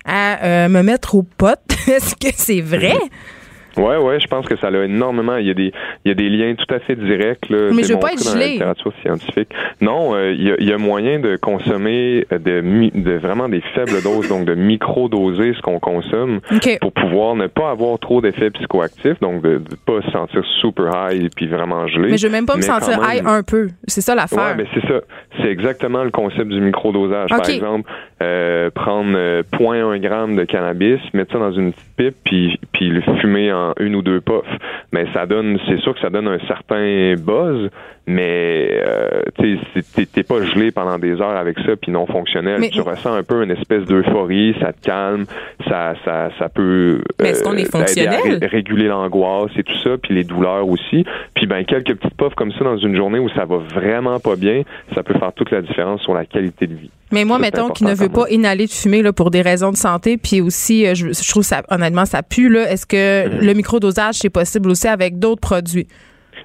à 0.06 0.44
euh, 0.46 0.70
me 0.70 0.84
mettre 0.84 1.16
aux 1.16 1.24
potes? 1.24 1.60
Est-ce 1.88 2.16
que 2.16 2.28
c'est 2.36 2.62
vrai? 2.62 2.94
Ouais, 3.78 3.98
ouais, 3.98 4.20
je 4.20 4.28
pense 4.28 4.46
que 4.48 4.56
ça 4.56 4.68
a 4.68 4.84
énormément. 4.84 5.38
Il 5.38 5.48
y 5.48 5.52
a 5.52 5.54
des, 5.54 5.72
il 6.06 6.10
y 6.10 6.12
a 6.12 6.14
des 6.16 6.30
liens 6.30 6.56
tout 6.56 6.74
à 6.74 6.80
fait 6.80 6.96
directs 6.96 7.50
là, 7.50 7.70
Mais 7.74 7.84
je 7.84 7.94
veux 7.94 8.00
pas 8.00 8.14
être 8.14 8.36
la 8.36 8.46
littérature 8.48 8.92
scientifique. 9.02 9.50
Non, 9.82 10.16
euh, 10.16 10.32
il, 10.32 10.48
y 10.48 10.52
a, 10.52 10.56
il 10.60 10.68
y 10.68 10.74
a 10.74 10.78
moyen 10.78 11.20
de 11.20 11.36
consommer 11.36 12.26
euh, 12.32 12.40
de, 12.40 12.62
mi- 12.62 12.92
de 12.94 13.14
vraiment 13.14 13.50
des 13.50 13.62
faibles 13.76 14.02
doses, 14.04 14.28
donc 14.30 14.46
de 14.46 14.56
micro-doser 14.56 15.54
ce 15.56 15.62
qu'on 15.62 15.80
consomme 15.80 16.40
OK. 16.52 16.78
pour 16.82 16.92
pouvoir 16.92 17.36
ne 17.36 17.48
pas 17.48 17.70
avoir 17.72 18.00
trop 18.00 18.22
d'effets 18.22 18.50
psychoactifs, 18.52 19.20
donc 19.22 19.42
de 19.42 19.54
ne 19.54 19.76
pas 19.86 20.02
se 20.06 20.12
sentir 20.12 20.44
super 20.62 21.12
high 21.12 21.26
et 21.26 21.30
puis 21.30 21.48
vraiment 21.48 21.88
gelé. 21.88 22.10
Mais 22.12 22.18
je 22.18 22.28
veux 22.28 22.34
même 22.34 22.46
pas 22.46 22.56
me 22.58 22.62
sentir 22.62 23.00
même- 23.00 23.10
high 23.18 23.22
un 23.26 23.44
peu. 23.44 23.68
C'est 23.88 24.02
ça 24.02 24.14
Ouais, 24.14 24.18
l'affaire. 24.18 24.56
mais 24.58 24.66
c'est 24.74 24.88
ça. 24.88 25.02
C'est 25.40 25.50
exactement 25.50 26.04
le 26.04 26.12
concept 26.12 26.48
du 26.48 26.60
microdosage. 26.62 27.30
Par 27.30 27.48
exemple, 27.50 27.90
euh, 28.22 28.72
prendre 28.72 29.14
euh, 29.16 29.44
0.1 29.54 30.00
gramme 30.00 30.36
de 30.36 30.44
cannabis, 30.44 31.00
mettre 31.14 31.34
ça 31.34 31.40
dans 31.40 31.52
une 31.52 31.74
pipe, 31.98 32.16
puis, 32.24 32.60
puis 32.72 32.90
le 32.90 33.02
fumer 33.20 33.52
en 33.52 33.74
une 33.80 33.96
ou 33.96 34.02
deux 34.02 34.22
puffs. 34.22 34.46
Mais 34.92 35.06
ça 35.14 35.26
donne, 35.26 35.60
c'est 35.68 35.78
sûr 35.78 35.94
que 35.94 36.00
ça 36.00 36.10
donne 36.10 36.28
un 36.28 36.40
certain 36.48 37.14
buzz, 37.16 37.70
mais 38.08 38.70
euh, 38.86 39.22
t'es- 40.14 40.24
pas 40.24 40.42
gelé 40.44 40.72
pendant 40.72 40.98
des 40.98 41.12
heures 41.22 41.36
avec 41.38 41.58
ça, 41.60 41.76
puis 41.82 41.92
non 41.92 42.06
fonctionnel. 42.08 42.60
Mais- 42.60 42.70
tu 42.70 42.82
ressens 42.82 43.14
un 43.14 43.24
peu 43.24 43.44
une 43.44 43.52
espèce 43.52 43.84
d'euphorie, 43.86 44.56
ça 44.60 44.74
te 44.74 44.82
calme, 44.82 45.26
ça, 45.68 45.94
ça, 46.04 46.30
ça 46.40 46.50
peut 46.50 47.02
Mais 47.22 47.30
est-ce 47.30 47.44
qu'on 47.44 47.54
est 47.54 47.66
t'aider 47.72 48.08
à 48.08 48.12
fonctionnel? 48.18 48.40
ré- 48.42 48.48
réguler 48.48 48.88
l'angoisse 48.88 49.52
et 49.58 49.64
tout 49.64 49.78
ça, 49.84 49.92
puis 50.02 50.14
les 50.16 50.24
douleurs 50.24 50.68
aussi. 50.68 51.06
Puis 51.36 51.46
ben 51.48 51.64
quelques 51.66 51.96
petites 51.96 52.16
puffs 52.18 52.36
comme 52.36 52.52
ça 52.54 52.64
dans 52.64 52.78
une 52.78 52.96
journée 52.96 53.20
où 53.20 53.30
ça 53.30 53.46
va 53.46 53.58
vraiment 53.58 54.20
pas 54.20 54.36
bien, 54.36 54.64
ça 54.96 55.04
peut 55.04 55.18
faire 55.18 55.32
toute 55.34 55.52
la 55.52 55.62
différence 55.62 56.02
sur 56.02 56.14
la 56.14 56.26
qualité 56.26 56.68
de 56.68 56.74
vie. 56.76 56.90
Mais 57.12 57.24
moi, 57.24 57.38
Ça, 57.38 57.42
mettons, 57.42 57.70
qui 57.70 57.86
ne 57.86 57.94
veut 57.94 58.10
pas 58.10 58.26
inhaler 58.30 58.66
de 58.66 58.72
fumée 58.72 59.02
là, 59.02 59.14
pour 59.14 59.32
des 59.32 59.42
raisons 59.42 59.72
de 59.72 59.78
santé, 59.78 60.18
puis 60.18 60.42
aussi, 60.42 60.86
euh, 60.86 60.94
je, 60.94 61.08
je 61.14 61.30
trouve 61.30 61.44
ça, 61.44 61.62
honnêtement, 61.70 62.04
ça 62.06 62.22
pue. 62.22 62.50
Là. 62.50 62.70
Est-ce 62.70 62.86
que 62.86 62.98
Mm-hmm. 62.98 63.46
le 63.46 63.54
microdosage, 63.54 64.16
c'est 64.16 64.30
possible 64.30 64.70
aussi 64.70 64.88
avec 64.88 65.18
d'autres 65.20 65.40
produits? 65.42 65.88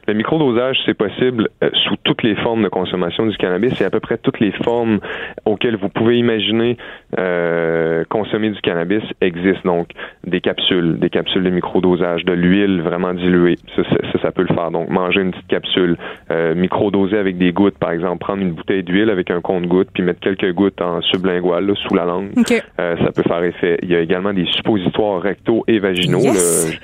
Le 0.08 0.14
microdosage, 0.14 0.78
c'est 0.84 0.94
possible 0.94 1.48
euh, 1.62 1.70
sous 1.84 1.96
toutes 2.02 2.22
les 2.22 2.34
formes 2.36 2.62
de 2.62 2.68
consommation 2.68 3.26
du 3.26 3.36
cannabis 3.36 3.80
et 3.80 3.84
à 3.84 3.90
peu 3.90 4.00
près 4.00 4.18
toutes 4.18 4.40
les 4.40 4.50
formes 4.64 4.98
auxquelles 5.44 5.76
vous 5.76 5.88
pouvez 5.88 6.18
imaginer 6.18 6.76
euh, 7.18 8.04
consommer 8.08 8.50
du 8.50 8.60
cannabis 8.60 9.02
existent. 9.20 9.76
Donc, 9.76 9.88
des 10.26 10.40
capsules, 10.40 10.98
des 10.98 11.10
capsules 11.10 11.44
de 11.44 11.50
microdosage, 11.50 12.24
de 12.24 12.32
l'huile 12.32 12.82
vraiment 12.82 13.14
diluée, 13.14 13.56
ça, 13.76 13.82
ça, 13.84 14.18
ça, 14.20 14.30
peut 14.32 14.44
le 14.48 14.54
faire. 14.54 14.70
Donc, 14.70 14.88
manger 14.88 15.20
une 15.20 15.30
petite 15.30 15.46
capsule, 15.48 15.96
euh, 16.30 16.54
microdoser 16.54 17.18
avec 17.18 17.38
des 17.38 17.52
gouttes, 17.52 17.78
par 17.78 17.92
exemple, 17.92 18.18
prendre 18.18 18.42
une 18.42 18.52
bouteille 18.52 18.82
d'huile 18.82 19.10
avec 19.10 19.30
un 19.30 19.40
compte-gouttes, 19.40 19.90
puis 19.94 20.02
mettre 20.02 20.20
quelques 20.20 20.52
gouttes 20.52 20.80
en 20.80 21.00
sublingual, 21.02 21.66
là, 21.66 21.74
sous 21.86 21.94
la 21.94 22.04
langue. 22.04 22.30
OK. 22.36 22.52
Euh, 22.80 22.96
ça 22.96 23.12
peut 23.12 23.22
faire 23.22 23.42
effet. 23.44 23.78
Il 23.82 23.90
y 23.90 23.94
a 23.94 24.00
également 24.00 24.32
des 24.32 24.46
suppositoires 24.46 25.20
rectaux 25.20 25.64
et 25.68 25.78
vaginaux. 25.78 26.20
Yes! 26.20 26.72
là. 26.72 26.78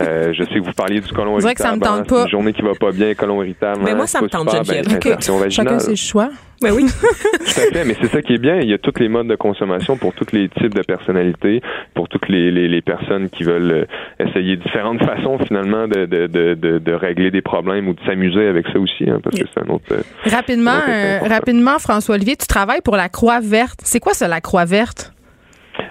Je, 0.00 0.04
euh, 0.04 0.32
je 0.32 0.44
sais 0.44 0.54
que 0.54 0.64
vous 0.64 0.72
parliez 0.72 1.00
du 1.00 1.12
colon 1.12 1.34
On 1.34 1.38
dirait 1.38 1.54
que 1.54 1.60
ça 1.60 1.72
me 1.72 1.76
irritable. 1.76 1.98
tente 2.00 2.08
pas. 2.08 2.16
C'est 2.16 2.24
Une 2.24 2.30
journée 2.30 2.52
qui 2.52 2.59
va 2.62 2.74
pas 2.74 2.92
bien, 2.92 3.14
colon 3.14 3.42
irritable. 3.42 3.80
Mais 3.84 3.90
hein, 3.92 3.96
moi, 3.96 4.06
ça 4.06 4.18
c'est 4.18 4.24
me 4.24 4.28
tente, 4.30 4.50
Geneviève. 4.50 4.86
ben, 4.86 4.96
OK. 4.96 5.06
infection 5.06 5.50
Chacun 5.50 5.78
ses 5.78 5.96
choix. 5.96 6.30
Ben 6.62 6.72
oui. 6.72 6.84
Tout 7.02 7.60
à 7.60 7.72
fait, 7.72 7.84
mais 7.86 7.96
c'est 8.02 8.08
ça 8.08 8.20
qui 8.20 8.34
est 8.34 8.38
bien. 8.38 8.56
Il 8.60 8.68
y 8.68 8.74
a 8.74 8.78
tous 8.78 8.92
les 9.00 9.08
modes 9.08 9.28
de 9.28 9.34
consommation 9.36 9.96
pour 9.96 10.12
tous 10.12 10.26
les 10.32 10.48
types 10.50 10.74
de 10.74 10.82
personnalités, 10.82 11.62
pour 11.94 12.06
toutes 12.08 12.28
les, 12.28 12.50
les, 12.50 12.68
les 12.68 12.82
personnes 12.82 13.30
qui 13.30 13.44
veulent 13.44 13.86
euh, 14.20 14.26
essayer 14.26 14.56
différentes 14.56 15.02
façons 15.02 15.38
finalement 15.38 15.88
de, 15.88 16.04
de, 16.04 16.26
de, 16.26 16.54
de, 16.54 16.78
de 16.78 16.92
régler 16.92 17.30
des 17.30 17.40
problèmes 17.40 17.88
ou 17.88 17.94
de 17.94 18.00
s'amuser 18.04 18.46
avec 18.46 18.66
ça 18.68 18.78
aussi, 18.78 19.08
hein, 19.08 19.20
parce 19.24 19.38
que 19.40 19.46
c'est 19.54 19.60
un 19.66 19.70
autre. 19.72 19.84
euh, 19.92 20.02
Rapidement, 20.26 20.80
euh, 20.86 21.18
rapidement, 21.26 21.78
François 21.78 22.16
Olivier, 22.16 22.36
tu 22.36 22.46
travailles 22.46 22.82
pour 22.82 22.96
la 22.96 23.08
Croix 23.08 23.40
Verte. 23.40 23.80
C'est 23.82 24.00
quoi 24.00 24.12
ça, 24.12 24.28
la 24.28 24.42
Croix 24.42 24.66
Verte? 24.66 25.14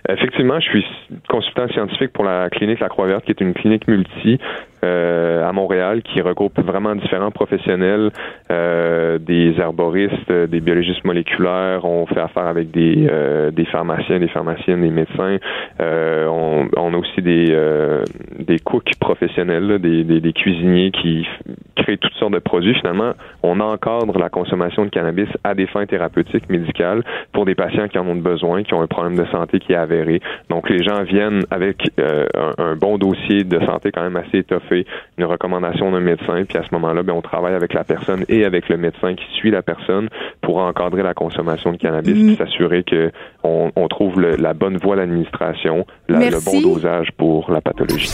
Effectivement, 0.08 0.60
je 0.60 0.70
suis 0.70 0.86
consultant 1.30 1.68
scientifique 1.70 2.14
pour 2.14 2.24
la 2.24 2.50
clinique 2.50 2.80
La 2.80 2.90
Croix-Verte, 2.90 3.26
qui 3.26 3.32
est 3.32 3.42
une 3.42 3.54
clinique 3.54 3.88
multi 3.88 4.38
euh, 4.84 5.48
à 5.48 5.52
Montréal 5.52 6.02
qui 6.04 6.22
regroupe 6.22 6.60
vraiment 6.60 6.96
différents 6.96 7.32
professionnels, 7.32 8.12
euh, 8.52 9.18
des 9.18 9.56
herboristes, 9.60 10.14
euh, 10.30 10.48
des 10.48 10.62
biologistes 10.62 11.04
moléculaires. 11.04 11.84
On 11.84 12.06
fait 12.06 12.20
affaire 12.20 12.48
avec 12.48 12.72
des, 12.72 13.08
euh, 13.10 13.52
des 13.52 13.66
pharmaciens, 13.66 14.20
des 14.20 14.28
pharmaciennes, 14.28 14.82
des 14.82 14.90
médecins. 14.90 15.38
Euh, 15.82 16.28
on, 16.28 16.70
on 16.78 16.94
a 16.94 16.98
aussi 16.98 17.22
des, 17.22 17.48
euh, 17.50 18.04
des 18.38 18.60
cooks 18.60 18.92
professionnels, 19.00 19.68
là, 19.68 19.78
des, 19.78 20.04
des, 20.04 20.34
cuisiniers 20.34 20.92
qui 20.92 21.28
créent 21.76 21.98
toutes 21.98 22.14
sortes 22.14 22.34
de 22.34 22.40
produits. 22.40 22.76
Finalement, 22.76 23.14
on 23.44 23.60
encadre 23.60 24.18
la 24.18 24.30
consommation 24.30 24.86
de 24.86 24.90
cannabis 24.90 25.28
à 25.44 25.56
des 25.56 25.68
fins 25.68 25.86
thérapeutiques, 25.86 26.50
médicales, 26.50 27.04
pour 27.34 27.46
des 27.46 27.56
patients 27.56 27.88
qui 27.88 27.98
en 27.98 28.08
ont 28.08 28.16
besoin, 28.16 28.64
qui 28.64 28.74
ont 28.74 28.82
un 28.82 28.88
problème 28.88 29.18
de 29.18 29.26
santé 29.26 29.60
qui 29.60 29.74
est 29.74 29.78
avéré. 29.78 30.22
Donc, 30.50 30.70
les 30.70 30.84
gens 30.84 31.04
viennent 31.04 31.44
avec 31.52 31.92
un, 31.98 32.64
un 32.64 32.76
bon 32.76 32.98
dossier 32.98 33.44
de 33.44 33.60
santé 33.66 33.92
quand 33.92 34.04
même 34.04 34.16
assez 34.16 34.40
étoffé 34.40 34.69
une 35.18 35.26
recommandation 35.26 35.92
d'un 35.92 36.00
médecin, 36.00 36.44
puis 36.48 36.58
à 36.58 36.64
ce 36.64 36.70
moment-là, 36.74 37.04
ben, 37.04 37.14
on 37.14 37.22
travaille 37.22 37.54
avec 37.54 37.74
la 37.74 37.84
personne 37.84 38.24
et 38.30 38.46
avec 38.46 38.70
le 38.70 38.78
médecin 38.78 39.16
qui 39.16 39.26
suit 39.38 39.52
la 39.52 39.62
personne 39.62 40.10
pour 40.42 40.58
encadrer 40.58 41.04
la 41.04 41.14
consommation 41.14 41.72
de 41.72 41.78
cannabis, 41.78 42.16
Mm. 42.16 42.28
puis 42.28 42.36
s'assurer 42.38 42.84
que 42.84 43.12
on, 43.44 43.72
on 43.76 43.88
trouve 43.88 44.20
le- 44.20 44.36
la 44.36 44.54
bonne 44.54 44.78
voie 44.78 44.96
d'administration, 44.96 45.86
le 46.08 46.44
bon 46.44 46.62
dosage 46.62 47.10
pour 47.18 47.52
la 47.52 47.62
pathologie. 47.62 48.12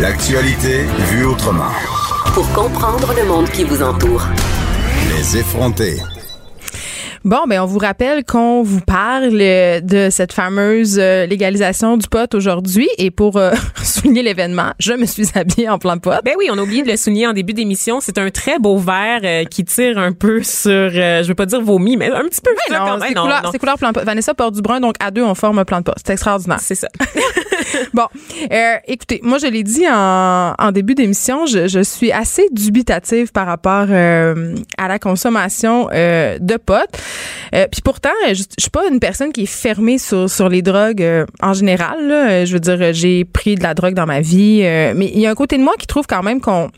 L'actualité 0.00 0.82
vue 1.10 1.24
autrement. 1.24 1.72
Pour 2.34 2.46
comprendre 2.52 3.12
le 3.16 3.26
monde 3.26 3.48
qui 3.48 3.64
vous 3.64 3.82
entoure. 3.82 4.22
Les 5.08 5.38
effronter. 5.38 5.94
Bon, 7.26 7.42
ben 7.48 7.60
on 7.60 7.66
vous 7.66 7.80
rappelle 7.80 8.24
qu'on 8.24 8.62
vous 8.62 8.80
parle 8.80 9.36
euh, 9.40 9.80
de 9.80 10.10
cette 10.12 10.32
fameuse 10.32 10.96
euh, 10.96 11.26
légalisation 11.26 11.96
du 11.96 12.06
pot 12.06 12.32
aujourd'hui 12.36 12.88
et 12.98 13.10
pour 13.10 13.36
euh, 13.36 13.50
souligner 13.82 14.22
l'événement, 14.22 14.74
je 14.78 14.92
me 14.92 15.06
suis 15.06 15.26
habillée 15.34 15.68
en 15.68 15.80
plein 15.80 15.98
pot. 15.98 16.12
Ben 16.24 16.34
oui, 16.38 16.46
on 16.52 16.56
a 16.56 16.62
oublié 16.62 16.84
de 16.84 16.88
le 16.88 16.96
souligner 16.96 17.26
en 17.26 17.32
début 17.32 17.52
d'émission. 17.52 17.98
C'est 17.98 18.18
un 18.18 18.30
très 18.30 18.60
beau 18.60 18.78
verre 18.78 19.22
euh, 19.24 19.42
qui 19.42 19.64
tire 19.64 19.98
un 19.98 20.12
peu 20.12 20.44
sur, 20.44 20.70
euh, 20.70 21.24
je 21.24 21.26
veux 21.26 21.34
pas 21.34 21.46
dire 21.46 21.60
vomi, 21.60 21.96
mais 21.96 22.12
un 22.12 22.22
petit 22.28 22.40
peu 22.40 22.52
non, 22.70 22.98
c'est 23.00 23.14
couleur, 23.14 23.42
non. 23.42 23.50
couleur 23.50 23.76
plein 23.76 23.92
pot. 23.92 24.04
Vanessa 24.04 24.32
porte 24.32 24.54
du 24.54 24.62
brun, 24.62 24.78
donc 24.78 24.94
à 25.00 25.10
deux, 25.10 25.24
on 25.24 25.34
forme 25.34 25.58
un 25.58 25.64
plein 25.64 25.80
de 25.80 25.84
pot. 25.84 25.94
C'est 25.96 26.12
extraordinaire. 26.12 26.60
C'est 26.60 26.76
ça. 26.76 26.88
Bon, 27.92 28.06
euh, 28.52 28.76
écoutez, 28.86 29.20
moi 29.22 29.38
je 29.38 29.46
l'ai 29.46 29.62
dit 29.62 29.86
en, 29.88 30.54
en 30.56 30.72
début 30.72 30.94
d'émission, 30.94 31.46
je, 31.46 31.66
je 31.66 31.80
suis 31.80 32.12
assez 32.12 32.46
dubitative 32.52 33.32
par 33.32 33.46
rapport 33.46 33.90
à 33.90 34.88
la 34.88 34.98
consommation 34.98 35.86
de 35.86 36.56
pot. 36.58 36.86
Euh, 37.54 37.66
Puis 37.70 37.80
pourtant, 37.82 38.10
je, 38.28 38.34
je 38.34 38.42
suis 38.58 38.70
pas 38.70 38.82
une 38.90 39.00
personne 39.00 39.32
qui 39.32 39.42
est 39.42 39.46
fermée 39.46 39.98
sur, 39.98 40.28
sur 40.30 40.48
les 40.48 40.62
drogues 40.62 41.02
euh, 41.02 41.26
en 41.42 41.52
général. 41.54 42.06
là. 42.06 42.28
Euh, 42.30 42.46
Je 42.46 42.52
veux 42.52 42.60
dire, 42.60 42.92
j'ai 42.92 43.24
pris 43.24 43.54
de 43.54 43.62
la 43.62 43.74
drogue 43.74 43.94
dans 43.94 44.06
ma 44.06 44.20
vie, 44.20 44.60
euh, 44.64 44.92
mais 44.96 45.06
il 45.12 45.20
y 45.20 45.26
a 45.26 45.30
un 45.30 45.34
côté 45.34 45.56
de 45.58 45.62
moi 45.62 45.74
qui 45.78 45.86
trouve 45.86 46.06
quand 46.06 46.22
même 46.22 46.40
qu'on 46.40 46.70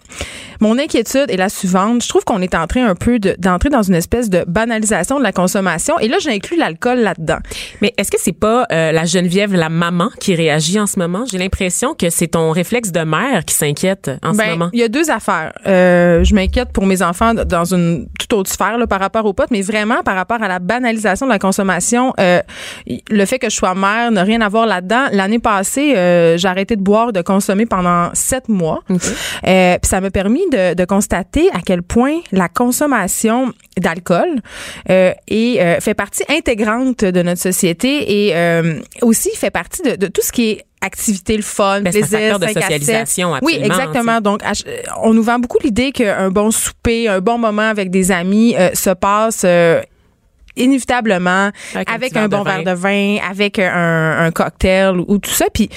mon 0.60 0.76
inquiétude 0.76 1.26
est 1.30 1.36
la 1.36 1.48
suivante. 1.48 2.02
Je 2.02 2.08
trouve 2.08 2.24
qu'on 2.24 2.42
est 2.42 2.54
en 2.56 2.66
train 2.66 2.84
un 2.88 2.96
peu 2.96 3.20
de- 3.20 3.36
d'entrer 3.38 3.68
dans 3.68 3.82
une 3.82 3.94
espèce 3.94 4.28
de 4.28 4.44
banalisation 4.48 5.18
de 5.18 5.22
la 5.22 5.30
consommation. 5.30 5.96
Et 6.00 6.08
là, 6.08 6.16
j'inclus 6.20 6.56
l'alcool 6.56 6.98
là-dedans. 6.98 7.38
Mais 7.80 7.94
est-ce 7.96 8.10
que 8.10 8.16
c'est 8.20 8.32
pas 8.32 8.66
euh, 8.72 8.90
la 8.90 9.04
Geneviève, 9.04 9.54
la 9.54 9.68
maman, 9.68 10.10
qui 10.20 10.34
réagit 10.34 10.80
en 10.80 10.88
ce 10.88 10.98
moment? 10.98 11.24
J'ai 11.30 11.38
l'impression 11.38 11.94
que 11.94 12.10
c'est 12.10 12.26
ton 12.28 12.50
réflexe 12.50 12.90
de 12.90 13.00
mère 13.00 13.44
qui 13.44 13.54
s'inquiète 13.54 14.10
en 14.24 14.32
ce 14.32 14.38
Ben, 14.38 14.50
moment. 14.50 14.70
il 14.72 14.80
y 14.80 14.82
a 14.82 14.88
deux 14.88 15.10
affaires. 15.12 15.52
Euh, 15.68 16.24
je 16.24 16.34
m'inquiète 16.34 16.70
pour 16.72 16.86
mes 16.86 17.02
enfants 17.02 17.34
dans 17.34 17.72
une 17.72 18.08
toute 18.18 18.32
autre 18.32 18.50
sphère 18.50 18.78
là, 18.78 18.88
par 18.88 18.98
rapport 18.98 19.24
aux 19.26 19.32
potes, 19.32 19.52
mais 19.52 19.62
vraiment 19.62 20.02
par 20.02 20.16
rapport 20.18 20.42
à 20.42 20.48
la 20.48 20.58
banalisation 20.58 21.26
de 21.26 21.32
la 21.32 21.38
consommation. 21.38 22.12
Euh, 22.20 22.40
le 23.10 23.24
fait 23.24 23.38
que 23.38 23.50
je 23.50 23.54
sois 23.56 23.74
mère 23.74 24.10
n'a 24.10 24.22
rien 24.22 24.40
à 24.40 24.48
voir 24.48 24.66
là-dedans. 24.66 25.06
L'année 25.12 25.38
passée, 25.38 25.94
euh, 25.96 26.36
j'ai 26.36 26.48
arrêté 26.48 26.76
de 26.76 26.82
boire, 26.82 27.12
de 27.12 27.22
consommer 27.22 27.66
pendant 27.66 28.10
sept 28.14 28.48
mois. 28.48 28.82
Euh, 28.90 29.78
puis 29.80 29.88
ça 29.88 30.00
m'a 30.00 30.10
permis 30.10 30.42
de, 30.50 30.74
de 30.74 30.84
constater 30.84 31.48
à 31.52 31.60
quel 31.64 31.82
point 31.82 32.20
la 32.32 32.48
consommation 32.48 33.52
d'alcool 33.78 34.40
fait 34.86 35.94
partie 35.96 36.24
intégrante 36.28 37.04
de 37.04 37.22
notre 37.22 37.40
société 37.40 38.28
et 38.28 38.62
aussi 39.02 39.30
fait 39.34 39.50
partie 39.50 39.82
de, 39.82 39.96
de 39.96 40.06
tout 40.08 40.22
ce 40.22 40.32
qui 40.32 40.50
est 40.50 40.64
activité, 40.80 41.36
le 41.36 41.42
fun, 41.42 41.80
Ben, 41.80 41.90
plaisir, 41.90 42.38
de 42.38 42.46
5 42.46 42.56
à 42.56 42.60
7. 42.60 42.62
socialisation, 42.62 43.34
Oui, 43.42 43.58
exactement. 43.62 44.20
Donc, 44.20 44.42
on 45.02 45.14
nous 45.14 45.22
vend 45.22 45.38
beaucoup 45.38 45.58
l'idée 45.62 45.92
qu'un 45.92 46.30
bon 46.30 46.50
souper, 46.50 47.08
un 47.08 47.20
bon 47.20 47.38
moment 47.38 47.62
avec 47.62 47.90
des 47.90 48.12
amis 48.12 48.54
euh, 48.56 48.70
se 48.74 48.90
passe 48.90 49.42
euh, 49.44 49.80
inévitablement 50.58 51.50
Avec 51.74 51.90
avec, 51.90 52.16
un 52.16 52.28
bon 52.28 52.42
verre 52.42 52.62
verre 52.62 52.74
de 52.74 52.80
vin, 52.80 53.16
avec 53.30 53.58
un, 53.58 54.18
un 54.20 54.30
cocktail 54.30 54.98
ou, 55.00 55.04
ou 55.08 55.18
tout 55.18 55.30
ça. 55.30 55.46
Puis, 55.52 55.68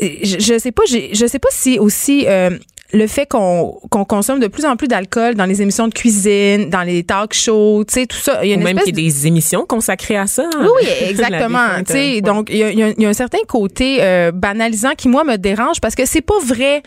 je, 0.00 0.36
je 0.38 0.58
sais 0.58 0.72
pas, 0.72 0.82
je 0.86 1.26
sais 1.26 1.38
pas 1.38 1.48
si 1.50 1.78
aussi 1.78 2.24
euh, 2.26 2.50
le 2.92 3.06
fait 3.06 3.26
qu'on 3.26 3.78
qu'on 3.90 4.04
consomme 4.04 4.40
de 4.40 4.46
plus 4.46 4.64
en 4.64 4.76
plus 4.76 4.88
d'alcool 4.88 5.34
dans 5.34 5.44
les 5.44 5.60
émissions 5.60 5.88
de 5.88 5.94
cuisine, 5.94 6.70
dans 6.70 6.82
les 6.82 7.02
talk 7.04 7.34
shows, 7.34 7.84
tu 7.86 7.94
sais, 7.94 8.06
tout 8.06 8.16
ça. 8.16 8.40
Il 8.44 8.48
y 8.48 8.52
a 8.52 8.56
Ou 8.56 8.58
une 8.60 8.64
même 8.64 8.78
espèce 8.78 8.94
qu'il 8.94 9.02
y 9.04 9.06
ait 9.06 9.10
des 9.10 9.26
émissions 9.26 9.66
consacrées 9.66 10.16
à 10.16 10.26
ça. 10.26 10.48
hein. 10.56 10.68
oui, 10.80 10.88
exactement. 11.08 11.66
défunte, 11.68 11.86
Tu 11.86 11.92
sais, 11.92 12.20
donc 12.22 12.48
y 12.50 12.62
a- 12.62 12.70
il 12.70 12.94
y 12.98 13.04
a 13.06 13.08
un 13.08 13.12
certain 13.12 13.38
côté 13.46 13.98
euh, 14.00 14.30
banalisant 14.32 14.92
qui 14.96 15.08
moi 15.08 15.24
me 15.24 15.36
dérange 15.36 15.80
parce 15.80 15.94
que 15.94 16.06
c'est 16.06 16.22
pas 16.22 16.38
vrai 16.44 16.82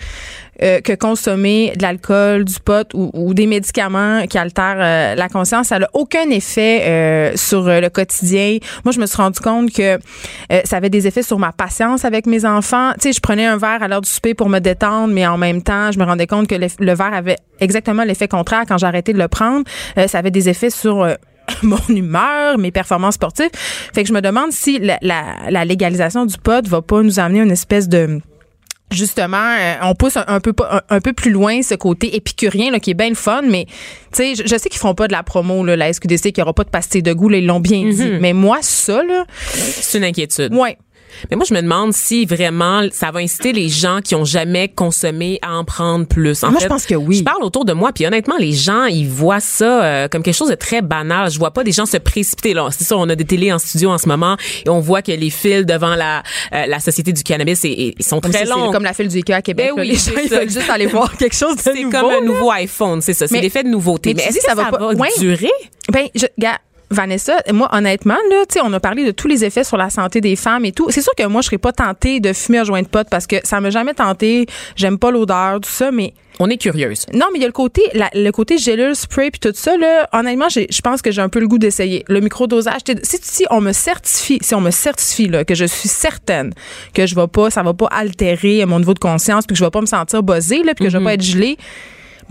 euh, 0.63 0.81
que 0.81 0.93
consommer 0.93 1.73
de 1.75 1.81
l'alcool, 1.81 2.45
du 2.45 2.59
pot 2.59 2.87
ou, 2.93 3.09
ou 3.13 3.33
des 3.33 3.47
médicaments 3.47 4.25
qui 4.27 4.37
altèrent 4.37 4.77
euh, 4.79 5.15
la 5.15 5.29
conscience, 5.29 5.67
ça 5.67 5.79
n'a 5.79 5.89
aucun 5.93 6.29
effet 6.29 6.81
euh, 6.83 7.31
sur 7.35 7.67
euh, 7.67 7.81
le 7.81 7.89
quotidien. 7.89 8.57
Moi, 8.85 8.91
je 8.91 8.99
me 8.99 9.05
suis 9.05 9.17
rendu 9.17 9.39
compte 9.39 9.71
que 9.71 9.95
euh, 9.95 10.61
ça 10.63 10.77
avait 10.77 10.89
des 10.89 11.07
effets 11.07 11.23
sur 11.23 11.39
ma 11.39 11.51
patience 11.51 12.05
avec 12.05 12.25
mes 12.25 12.45
enfants. 12.45 12.91
Tu 12.93 13.01
sais, 13.01 13.13
je 13.13 13.19
prenais 13.19 13.45
un 13.45 13.57
verre 13.57 13.83
à 13.83 13.87
l'heure 13.87 14.01
du 14.01 14.09
souper 14.09 14.33
pour 14.33 14.49
me 14.49 14.59
détendre, 14.59 15.13
mais 15.13 15.25
en 15.25 15.37
même 15.37 15.61
temps, 15.61 15.91
je 15.91 15.99
me 15.99 16.03
rendais 16.03 16.27
compte 16.27 16.47
que 16.47 16.55
le, 16.55 16.67
le 16.79 16.93
verre 16.93 17.13
avait 17.13 17.37
exactement 17.59 18.03
l'effet 18.03 18.27
contraire 18.27 18.63
quand 18.67 18.81
arrêté 18.83 19.13
de 19.13 19.19
le 19.19 19.27
prendre. 19.27 19.63
Ça 20.07 20.17
avait 20.17 20.31
des 20.31 20.49
effets 20.49 20.71
sur 20.71 21.07
mon 21.63 21.79
humeur, 21.89 22.57
mes 22.57 22.71
performances 22.71 23.15
sportives. 23.15 23.49
Fait 23.93 24.03
que 24.03 24.09
je 24.09 24.13
me 24.13 24.21
demande 24.21 24.51
si 24.51 24.79
la, 24.79 24.97
la, 25.01 25.23
la 25.49 25.65
légalisation 25.65 26.25
du 26.25 26.37
pot 26.37 26.67
va 26.67 26.81
pas 26.81 27.01
nous 27.01 27.19
amener 27.19 27.39
une 27.39 27.51
espèce 27.51 27.87
de 27.87 28.21
justement, 28.91 29.55
euh, 29.59 29.73
on 29.83 29.95
pousse 29.95 30.17
un, 30.17 30.25
un 30.27 30.39
peu 30.39 30.53
pas- 30.53 30.83
un, 30.89 30.95
un 30.97 30.99
peu 31.01 31.13
plus 31.13 31.31
loin 31.31 31.61
ce 31.61 31.75
côté 31.75 32.15
épicurien 32.15 32.71
là, 32.71 32.79
qui 32.79 32.91
est 32.91 32.95
bien 32.95 33.09
le 33.09 33.15
fun, 33.15 33.41
mais 33.49 33.65
tu 33.65 33.73
sais, 34.13 34.35
je, 34.35 34.43
je 34.45 34.57
sais 34.57 34.69
qu'ils 34.69 34.79
feront 34.79 34.93
pas 34.95 35.07
de 35.07 35.13
la 35.13 35.23
promo 35.23 35.65
là, 35.65 35.75
la 35.75 35.91
SQDC, 35.91 36.21
qu'il 36.31 36.39
y 36.39 36.41
aura 36.41 36.53
pas 36.53 36.63
de 36.63 36.69
pastilles 36.69 37.03
de 37.03 37.13
goût, 37.13 37.29
là, 37.29 37.37
ils 37.37 37.45
l'ont 37.45 37.59
bien 37.59 37.89
dit. 37.89 38.11
Mais 38.19 38.33
moi, 38.33 38.59
ça 38.61 39.01
là, 39.03 39.25
C'est 39.53 39.97
une 39.97 40.03
inquiétude. 40.03 40.53
ouais. 40.53 40.77
Mais 41.29 41.35
moi, 41.37 41.45
je 41.47 41.53
me 41.53 41.61
demande 41.61 41.93
si 41.93 42.25
vraiment 42.25 42.81
ça 42.91 43.11
va 43.11 43.19
inciter 43.19 43.53
les 43.53 43.69
gens 43.69 43.99
qui 44.03 44.15
ont 44.15 44.25
jamais 44.25 44.67
consommé 44.69 45.39
à 45.41 45.55
en 45.57 45.63
prendre 45.65 46.05
plus. 46.05 46.43
En 46.43 46.51
Moi, 46.51 46.59
fait, 46.59 46.65
je 46.65 46.69
pense 46.69 46.85
que 46.85 46.95
oui. 46.95 47.17
Je 47.17 47.23
parle 47.23 47.43
autour 47.43 47.65
de 47.65 47.73
moi, 47.73 47.91
puis 47.93 48.05
honnêtement, 48.05 48.37
les 48.39 48.53
gens, 48.53 48.85
ils 48.85 49.07
voient 49.07 49.39
ça 49.39 49.83
euh, 49.83 50.07
comme 50.07 50.23
quelque 50.23 50.35
chose 50.35 50.49
de 50.49 50.55
très 50.55 50.81
banal. 50.81 51.29
Je 51.31 51.37
vois 51.39 51.51
pas 51.51 51.63
des 51.63 51.71
gens 51.71 51.85
se 51.85 51.97
précipiter. 51.97 52.53
Là, 52.53 52.67
c'est 52.71 52.83
ça, 52.83 52.97
on 52.97 53.07
a 53.09 53.15
des 53.15 53.25
télés 53.25 53.51
en 53.53 53.59
studio 53.59 53.89
en 53.89 53.97
ce 53.97 54.07
moment, 54.07 54.37
et 54.65 54.69
on 54.69 54.79
voit 54.79 55.01
que 55.01 55.11
les 55.11 55.29
fils 55.29 55.65
devant 55.65 55.95
la 55.95 56.23
euh, 56.53 56.65
la 56.67 56.79
société 56.79 57.13
du 57.13 57.23
cannabis, 57.23 57.63
et, 57.65 57.95
ils 57.97 58.03
sont 58.05 58.19
Comme 58.21 58.31
très 58.31 58.45
ça, 58.45 58.53
c'est 58.53 58.59
longs. 58.59 58.71
comme 58.71 58.83
la 58.83 58.93
file 58.93 59.07
du 59.07 59.17
IKEA 59.17 59.35
à 59.37 59.41
Québec. 59.41 59.67
Ben 59.69 59.75
là. 59.77 59.81
oui, 59.81 59.87
les 59.89 59.97
c'est 59.97 60.13
gens 60.13 60.21
ils 60.23 60.29
ça. 60.29 60.39
veulent 60.39 60.49
juste 60.49 60.69
aller 60.69 60.85
voir 60.85 61.15
quelque 61.17 61.35
chose 61.35 61.55
de 61.55 61.61
C'est 61.61 61.73
nouveau. 61.83 61.91
comme 61.99 62.09
un 62.11 62.21
nouveau 62.25 62.51
iPhone, 62.51 63.01
c'est 63.01 63.13
ça. 63.13 63.27
C'est 63.27 63.41
l'effet 63.41 63.63
de 63.63 63.69
nouveauté. 63.69 64.13
mais 64.13 64.21
Mais, 64.23 64.29
est-ce 64.29 64.37
que 64.37 64.43
ça 64.43 64.55
va, 64.55 64.65
pas- 64.71 64.93
durer? 65.19 65.49
Ben, 65.91 66.07
je, 66.15 66.25
gars, 66.37 66.59
Vanessa, 66.91 67.37
moi, 67.53 67.69
honnêtement, 67.71 68.17
là, 68.29 68.43
tu 68.47 68.55
sais, 68.55 68.61
on 68.63 68.71
a 68.73 68.79
parlé 68.79 69.05
de 69.05 69.11
tous 69.11 69.27
les 69.27 69.43
effets 69.45 69.63
sur 69.63 69.77
la 69.77 69.89
santé 69.89 70.21
des 70.21 70.35
femmes 70.35 70.65
et 70.65 70.71
tout. 70.73 70.89
C'est 70.91 71.01
sûr 71.01 71.13
que 71.17 71.25
moi, 71.25 71.41
je 71.41 71.47
serais 71.47 71.57
pas 71.57 71.71
tentée 71.71 72.19
de 72.19 72.33
fumer 72.33 72.59
un 72.59 72.63
joint 72.65 72.81
de 72.81 72.87
pote 72.87 73.07
parce 73.09 73.25
que 73.27 73.37
ça 73.43 73.59
m'a 73.61 73.69
jamais 73.69 73.93
tenté. 73.93 74.45
J'aime 74.75 74.99
pas 74.99 75.09
l'odeur, 75.09 75.61
tout 75.61 75.69
ça, 75.69 75.89
mais 75.91 76.13
On 76.39 76.49
est 76.49 76.57
curieuse. 76.57 77.05
non, 77.13 77.27
mais 77.31 77.39
il 77.39 77.41
y 77.41 77.45
a 77.45 77.47
le 77.47 77.53
côté, 77.53 77.81
la- 77.93 78.09
le 78.13 78.29
côté 78.31 78.57
gélule, 78.57 78.95
spray 78.95 79.31
puis 79.31 79.39
tout 79.39 79.51
ça, 79.55 79.77
là. 79.77 80.07
Honnêtement, 80.11 80.49
je 80.49 80.81
pense 80.81 81.01
que 81.01 81.11
j'ai 81.11 81.21
un 81.21 81.29
peu 81.29 81.39
le 81.39 81.47
goût 81.47 81.57
d'essayer. 81.59 82.03
Le 82.07 82.19
microdosage, 82.19 82.81
si, 83.03 83.19
si 83.21 83.45
on 83.51 83.61
me 83.61 83.71
certifie, 83.71 84.39
si 84.41 84.53
on 84.55 84.61
me 84.61 84.71
certifie, 84.71 85.27
là, 85.27 85.45
que 85.45 85.55
je 85.55 85.65
suis 85.65 85.87
certaine 85.89 86.51
que 86.93 87.05
je 87.05 87.15
vais 87.15 87.27
pas, 87.27 87.49
ça 87.51 87.63
va 87.63 87.73
pas 87.73 87.87
altérer 87.91 88.65
mon 88.65 88.79
niveau 88.79 88.93
de 88.93 88.99
conscience 88.99 89.45
puis 89.45 89.53
que 89.53 89.59
je 89.59 89.63
vais 89.63 89.71
pas 89.71 89.81
me 89.81 89.85
sentir 89.85 90.23
buzzée, 90.23 90.63
là, 90.63 90.73
puis 90.73 90.85
que 90.85 90.91
je 90.91 90.97
vais 90.97 91.03
pas 91.03 91.13
être 91.13 91.21
gelée. 91.23 91.57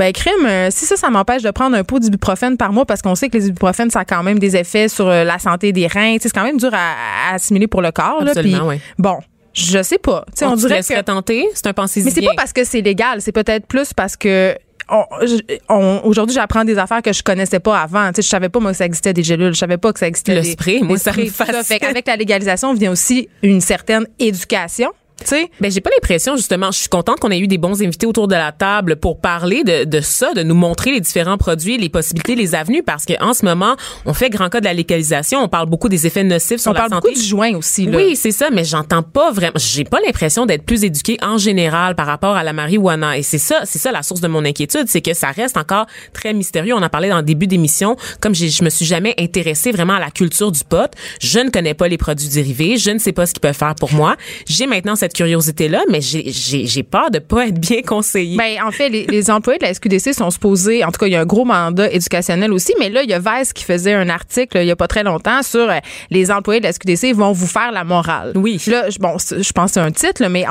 Ben, 0.00 0.12
crime, 0.14 0.46
euh, 0.46 0.68
si 0.70 0.86
ça, 0.86 0.96
ça 0.96 1.10
m'empêche 1.10 1.42
de 1.42 1.50
prendre 1.50 1.76
un 1.76 1.84
pot 1.84 1.98
d'ibuprofène 1.98 2.56
par 2.56 2.72
mois 2.72 2.86
parce 2.86 3.02
qu'on 3.02 3.14
sait 3.14 3.28
que 3.28 3.36
les 3.36 3.48
ibuprofènes, 3.48 3.90
ça 3.90 4.00
a 4.00 4.04
quand 4.06 4.22
même 4.22 4.38
des 4.38 4.56
effets 4.56 4.88
sur 4.88 5.06
euh, 5.08 5.24
la 5.24 5.38
santé 5.38 5.72
des 5.72 5.86
reins. 5.86 6.16
C'est 6.18 6.30
quand 6.30 6.42
même 6.42 6.56
dur 6.56 6.70
à, 6.72 7.30
à 7.30 7.34
assimiler 7.34 7.66
pour 7.66 7.82
le 7.82 7.92
corps. 7.92 8.24
Là, 8.24 8.30
Absolument, 8.30 8.66
oui. 8.68 8.80
Bon, 8.98 9.18
je 9.52 9.82
sais 9.82 9.98
pas. 9.98 10.24
On 10.42 10.54
dirait 10.56 10.82
que... 10.82 11.00
tenter. 11.02 11.46
C'est 11.52 11.66
un 11.66 11.74
pensée 11.74 12.02
Mais 12.02 12.10
c'est 12.10 12.22
pas 12.22 12.32
parce 12.34 12.54
que 12.54 12.64
c'est 12.64 12.80
légal, 12.80 13.20
c'est 13.20 13.32
peut-être 13.32 13.66
plus 13.66 13.92
parce 13.92 14.16
que 14.16 14.56
on- 14.88 15.04
je- 15.26 15.56
on- 15.68 16.00
aujourd'hui 16.04 16.34
j'apprends 16.34 16.64
des 16.64 16.78
affaires 16.78 17.02
que 17.02 17.12
je 17.12 17.22
connaissais 17.22 17.60
pas 17.60 17.78
avant. 17.78 18.08
Tu 18.08 18.16
sais, 18.16 18.22
je 18.22 18.28
savais 18.28 18.48
pas 18.48 18.58
moi 18.58 18.70
que 18.70 18.78
ça 18.78 18.86
existait 18.86 19.12
des 19.12 19.22
gélules, 19.22 19.52
je 19.52 19.58
savais 19.58 19.76
pas 19.76 19.92
que 19.92 19.98
ça 19.98 20.08
existait 20.08 20.34
Le 20.34 20.40
des, 20.40 20.52
spray, 20.52 20.80
moi, 20.80 20.96
des 20.96 21.02
ça 21.02 21.12
me 21.12 21.26
sprays. 21.26 21.62
Fait 21.62 21.78
qu'avec 21.78 22.06
la 22.06 22.16
légalisation 22.16 22.72
vient 22.74 22.90
aussi 22.90 23.28
une 23.42 23.60
certaine 23.60 24.06
éducation. 24.18 24.90
Tu 25.20 25.26
sais, 25.26 25.50
Ben 25.60 25.70
j'ai 25.70 25.80
pas 25.80 25.90
l'impression 25.90 26.36
justement. 26.36 26.70
Je 26.70 26.78
suis 26.78 26.88
contente 26.88 27.20
qu'on 27.20 27.30
ait 27.30 27.38
eu 27.38 27.46
des 27.46 27.58
bons 27.58 27.82
invités 27.82 28.06
autour 28.06 28.28
de 28.28 28.34
la 28.34 28.52
table 28.52 28.96
pour 28.96 29.20
parler 29.20 29.64
de, 29.64 29.84
de 29.84 30.00
ça, 30.00 30.32
de 30.34 30.42
nous 30.42 30.54
montrer 30.54 30.92
les 30.92 31.00
différents 31.00 31.36
produits, 31.38 31.78
les 31.78 31.88
possibilités, 31.88 32.34
les 32.34 32.54
avenues, 32.54 32.82
parce 32.82 33.04
que 33.04 33.12
en 33.22 33.34
ce 33.34 33.44
moment, 33.44 33.76
on 34.06 34.14
fait 34.14 34.30
grand 34.30 34.48
cas 34.48 34.60
de 34.60 34.64
la 34.64 34.72
légalisation. 34.72 35.40
On 35.40 35.48
parle 35.48 35.68
beaucoup 35.68 35.88
des 35.88 36.06
effets 36.06 36.24
nocifs 36.24 36.60
sur 36.60 36.70
on 36.70 36.74
la 36.74 36.80
parle 36.80 36.90
santé. 36.90 37.08
beaucoup 37.08 37.20
du 37.20 37.26
joint 37.26 37.54
aussi. 37.56 37.86
Là. 37.86 37.96
Oui, 37.98 38.16
c'est 38.16 38.30
ça, 38.30 38.48
mais 38.50 38.64
j'entends 38.64 39.02
pas 39.02 39.30
vraiment. 39.30 39.52
J'ai 39.56 39.84
pas 39.84 39.98
l'impression 40.04 40.46
d'être 40.46 40.64
plus 40.64 40.84
éduquée 40.84 41.18
en 41.22 41.38
général 41.38 41.94
par 41.94 42.06
rapport 42.06 42.36
à 42.36 42.42
la 42.42 42.52
marijuana. 42.52 43.18
Et 43.18 43.22
c'est 43.22 43.38
ça, 43.38 43.60
c'est 43.64 43.78
ça 43.78 43.92
la 43.92 44.02
source 44.02 44.20
de 44.20 44.28
mon 44.28 44.44
inquiétude, 44.44 44.84
c'est 44.86 45.00
que 45.00 45.14
ça 45.14 45.30
reste 45.30 45.56
encore 45.56 45.86
très 46.12 46.32
mystérieux. 46.32 46.74
On 46.74 46.82
en 46.82 46.88
parlait 46.88 47.08
dans 47.08 47.18
le 47.18 47.22
début 47.22 47.46
d'émission. 47.46 47.96
Comme 48.20 48.34
je 48.34 48.64
me 48.64 48.70
suis 48.70 48.84
jamais 48.84 49.14
intéressée 49.18 49.72
vraiment 49.72 49.94
à 49.94 50.00
la 50.00 50.10
culture 50.10 50.50
du 50.52 50.64
pot, 50.64 50.90
je 51.20 51.40
ne 51.40 51.50
connais 51.50 51.74
pas 51.74 51.88
les 51.88 51.98
produits 51.98 52.28
dérivés, 52.28 52.76
je 52.76 52.90
ne 52.90 52.98
sais 52.98 53.12
pas 53.12 53.26
ce 53.26 53.32
qu'ils 53.32 53.40
peuvent 53.40 53.54
faire 53.56 53.74
pour 53.74 53.92
moi. 53.92 54.16
J'ai 54.46 54.66
maintenant 54.66 54.96
cette 54.96 55.09
cette 55.10 55.16
curiosité-là, 55.16 55.82
mais 55.90 56.00
j'ai, 56.00 56.24
j'ai, 56.30 56.66
j'ai 56.66 56.82
peur 56.82 57.10
de 57.10 57.18
pas 57.18 57.46
être 57.48 57.58
bien 57.60 57.82
conseillée. 57.82 58.36
Ben, 58.36 58.56
en 58.64 58.70
fait, 58.70 58.88
les, 58.88 59.06
les 59.06 59.30
employés 59.30 59.58
de 59.58 59.64
la 59.64 59.74
SQDC 59.74 60.14
sont 60.14 60.30
supposés, 60.30 60.84
en 60.84 60.90
tout 60.92 60.98
cas, 61.00 61.06
il 61.06 61.12
y 61.12 61.16
a 61.16 61.20
un 61.20 61.26
gros 61.26 61.44
mandat 61.44 61.90
éducationnel 61.92 62.52
aussi, 62.52 62.72
mais 62.78 62.88
là, 62.90 63.02
il 63.02 63.10
y 63.10 63.14
a 63.14 63.18
Vice 63.18 63.52
qui 63.52 63.64
faisait 63.64 63.92
un 63.94 64.08
article 64.08 64.58
il 64.58 64.66
y 64.66 64.70
a 64.70 64.76
pas 64.76 64.88
très 64.88 65.02
longtemps 65.02 65.42
sur 65.42 65.68
euh, 65.70 65.78
les 66.10 66.30
employés 66.30 66.60
de 66.60 66.66
la 66.66 66.72
SQDC 66.72 67.12
vont 67.14 67.32
vous 67.32 67.46
faire 67.46 67.72
la 67.72 67.84
morale. 67.84 68.32
Oui. 68.36 68.62
Là, 68.66 68.88
je- 68.90 68.98
bon, 68.98 69.16
je 69.18 69.52
pense 69.52 69.72
c'est 69.72 69.80
un 69.80 69.90
titre, 69.90 70.22
là, 70.22 70.28
mais 70.28 70.44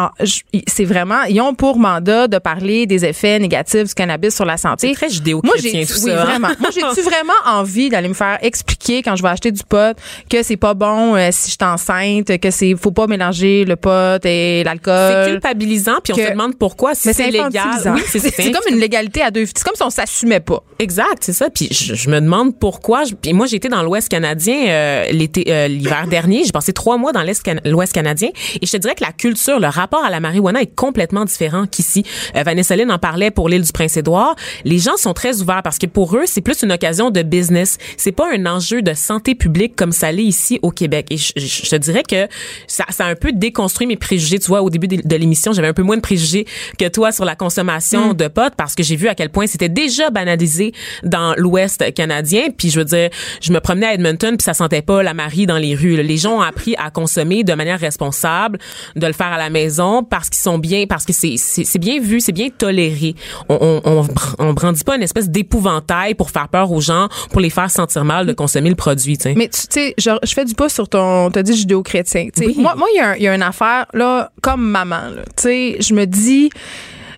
c'est 0.68 0.86
vraiment, 0.86 1.24
ils 1.24 1.40
ont 1.42 1.54
pour 1.54 1.78
mandat 1.78 2.28
de 2.28 2.38
parler 2.38 2.86
des 2.86 3.06
effets 3.06 3.40
négatifs 3.40 3.84
du 3.86 3.94
cannabis 3.94 4.36
sur 4.36 4.46
la 4.46 4.58
santé. 4.58 4.94
Très 4.94 5.08
Moi, 5.08 5.14
judéo-chrétien, 5.16 5.72
j'ai 5.72 5.86
tout 5.86 6.00
oui, 6.04 6.12
ça. 6.12 6.22
hein? 6.22 6.26
vraiment. 6.26 6.50
Moi, 6.60 6.70
j'ai-tu 6.74 7.02
vraiment 7.02 7.34
envie 7.46 7.90
d'aller 7.90 8.08
me 8.10 8.14
faire 8.14 8.38
expliquer 8.42 9.02
quand 9.04 9.16
je 9.16 9.24
vais 9.24 9.30
acheter 9.30 9.52
du 9.52 9.64
pot 9.64 9.96
que 10.30 10.44
c'est 10.44 10.58
pas 10.58 10.74
bon 10.74 11.16
euh, 11.16 11.30
si 11.32 11.52
je 11.52 11.56
suis 11.56 11.58
enceinte, 11.62 12.38
que 12.40 12.52
c'est 12.52 12.76
faut 12.76 12.92
pas 12.92 13.08
mélanger 13.08 13.66
le 13.66 13.76
pot 13.76 14.24
et 14.26 14.49
l'alcool. 14.64 14.94
C'est 15.26 15.32
culpabilisant, 15.32 15.98
puis 16.04 16.14
on 16.14 16.16
se 16.28 16.32
demande 16.32 16.58
pourquoi. 16.58 16.96
Si 16.96 17.08
c'est 17.14 17.24
légal. 17.50 17.52
Oui, 17.96 18.02
c'est, 18.08 18.20
comme 18.52 18.74
une 18.74 18.80
légalité 18.80 19.22
à 19.22 19.32
deux. 19.32 19.46
C'est 19.46 19.64
comme 19.64 19.76
si 19.76 19.84
on 19.84 19.90
s'assumait 19.90 20.40
pas. 20.40 20.64
Exact, 20.80 21.20
c'est 21.22 21.34
ça. 21.34 21.50
Puis 21.50 21.68
je, 21.72 21.96
je 21.96 22.10
me 22.10 22.20
demande 22.22 22.58
pourquoi. 22.58 23.04
Je- 23.04 23.14
Puis 23.16 23.34
moi, 23.34 23.46
j'étais 23.48 23.70
dans 23.70 23.84
l'Ouest 23.84 24.10
canadien 24.10 24.56
euh, 24.68 25.06
l'été, 25.12 25.46
euh, 25.48 25.68
l'hiver 25.68 26.08
dernier. 26.10 26.44
J'ai 26.46 26.52
passé 26.52 26.74
trois 26.74 26.98
mois 26.98 27.12
dans 27.12 27.24
can- 27.44 27.56
l'Ouest 27.66 27.94
canadien, 27.94 28.30
et 28.62 28.66
je 28.66 28.72
te 28.72 28.78
dirais 28.78 28.96
que 28.96 29.04
la 29.04 29.12
culture, 29.12 29.60
le 29.60 29.68
rapport 29.68 30.04
à 30.04 30.10
la 30.10 30.20
marijuana 30.20 30.62
est 30.62 30.76
complètement 30.76 31.26
différent 31.26 31.66
qu'ici. 31.70 32.04
Euh, 32.36 32.44
Vanessa 32.44 32.76
Lynn 32.76 32.92
en 32.92 32.98
parlait 33.00 33.32
pour 33.32 33.50
l'île 33.50 33.62
du 33.64 33.72
Prince-Édouard. 33.72 34.36
Les 34.66 34.80
gens 34.80 34.98
sont 34.98 35.14
très 35.14 35.42
ouverts 35.42 35.62
parce 35.64 35.78
que 35.78 35.86
pour 35.86 36.16
eux, 36.16 36.24
c'est 36.26 36.42
plus 36.42 36.62
une 36.64 36.72
occasion 36.72 37.10
de 37.12 37.22
business. 37.22 37.78
C'est 37.98 38.12
pas 38.12 38.28
un 38.34 38.46
enjeu 38.46 38.82
de 38.82 38.94
santé 38.94 39.36
publique 39.36 39.76
comme 39.76 39.92
ça 39.92 40.12
l'est 40.12 40.24
ici 40.24 40.60
au 40.62 40.72
Québec. 40.72 41.08
Et 41.12 41.18
je, 41.18 41.34
je- 41.36 41.46
je 41.66 41.70
te 41.70 41.76
dirais 41.76 42.04
que 42.08 42.28
ça, 42.68 42.86
ça 42.90 43.06
a 43.06 43.10
un 43.10 43.16
peu 43.16 43.32
déconstruit 43.32 43.88
mes 43.88 43.98
préjugés. 43.98 44.39
Tu 44.40 44.48
vois, 44.48 44.62
au 44.62 44.70
début 44.70 44.88
de, 44.88 45.02
de 45.04 45.16
l'émission, 45.16 45.52
j'avais 45.54 45.68
un 45.68 45.74
peu 45.74 45.84
moins 45.84 45.96
de 45.98 46.02
préjugés 46.02 46.46
que 46.78 46.88
toi 46.88 47.12
sur 47.12 47.26
la 47.26 47.36
consommation 47.36 48.14
de 48.14 48.28
pot 48.28 48.54
parce 48.58 48.76
que 48.76 48.84
j'ai 48.84 48.96
vu 48.96 49.08
à 49.08 49.16
quel 49.16 49.30
point 49.30 49.48
c'était 49.48 49.70
déjà 49.70 50.10
banalisé 50.10 50.74
dans 51.04 51.34
l'Ouest 51.38 51.94
canadien. 51.94 52.48
Puis 52.56 52.70
je 52.70 52.80
veux 52.80 52.86
dire, 52.86 53.10
je 53.42 53.52
me 53.52 53.60
promenais 53.60 53.88
à 53.88 53.94
Edmonton 53.94 54.36
puis 54.38 54.44
ça 54.44 54.54
sentait 54.54 54.82
pas 54.82 55.04
la 55.04 55.14
Marie 55.14 55.46
dans 55.46 55.58
les 55.58 55.76
rues. 55.76 55.96
là. 55.96 56.04
Les 56.04 56.18
gens 56.18 56.38
ont 56.38 56.42
appris 56.42 56.76
à 56.78 56.90
consommer 56.92 57.44
de 57.44 57.54
manière 57.54 57.80
responsable, 57.80 58.60
de 58.96 59.06
le 59.08 59.14
faire 59.14 59.28
à 59.34 59.38
la 59.38 59.50
maison 59.50 60.04
parce 60.04 60.30
qu'ils 60.30 60.42
sont 60.42 60.58
bien, 60.58 60.86
parce 60.88 61.06
que 61.06 61.14
c'est 61.14 61.80
bien 61.80 62.00
vu, 62.00 62.20
c'est 62.20 62.32
bien 62.32 62.50
toléré. 62.50 63.16
On 63.50 63.58
on, 63.62 63.82
on, 63.84 64.02
br- 64.04 64.36
on 64.40 64.54
brandit 64.54 64.84
pas 64.84 64.96
une 64.96 65.04
espèce 65.04 65.30
d'épouvantail 65.30 66.16
pour 66.16 66.30
faire 66.32 66.48
peur 66.48 66.72
aux 66.72 66.82
gens, 66.82 67.08
pour 67.32 67.42
les 67.42 67.50
faire 67.50 67.70
sentir 67.70 68.06
mal 68.06 68.26
de 68.26 68.34
consommer 68.34 68.70
le 68.70 68.76
produit. 68.76 69.18
Tu 69.18 69.24
sais. 69.24 69.34
Mais 69.36 69.50
tu 69.50 69.60
sais, 69.70 69.94
je, 69.98 70.12
fais 70.34 70.46
du 70.46 70.54
pas 70.56 70.70
sur 70.70 70.88
ton. 70.88 71.30
T'as 71.32 71.44
dit 71.44 71.56
judéo-chrétien. 71.56 72.28
Oui. 72.38 72.56
Moi, 72.58 72.76
moi, 72.76 72.88
il 72.94 72.98
y, 72.98 73.00
a 73.00 73.10
un- 73.10 73.16
il 73.16 73.24
y 73.24 73.28
a 73.28 73.36
une 73.36 73.42
affaire 73.42 73.86
là, 73.94 74.29
comme 74.42 74.68
maman. 74.70 75.12
Tu 75.38 75.44
sais, 75.44 75.78
je 75.80 75.94
me 75.94 76.06
dis. 76.06 76.50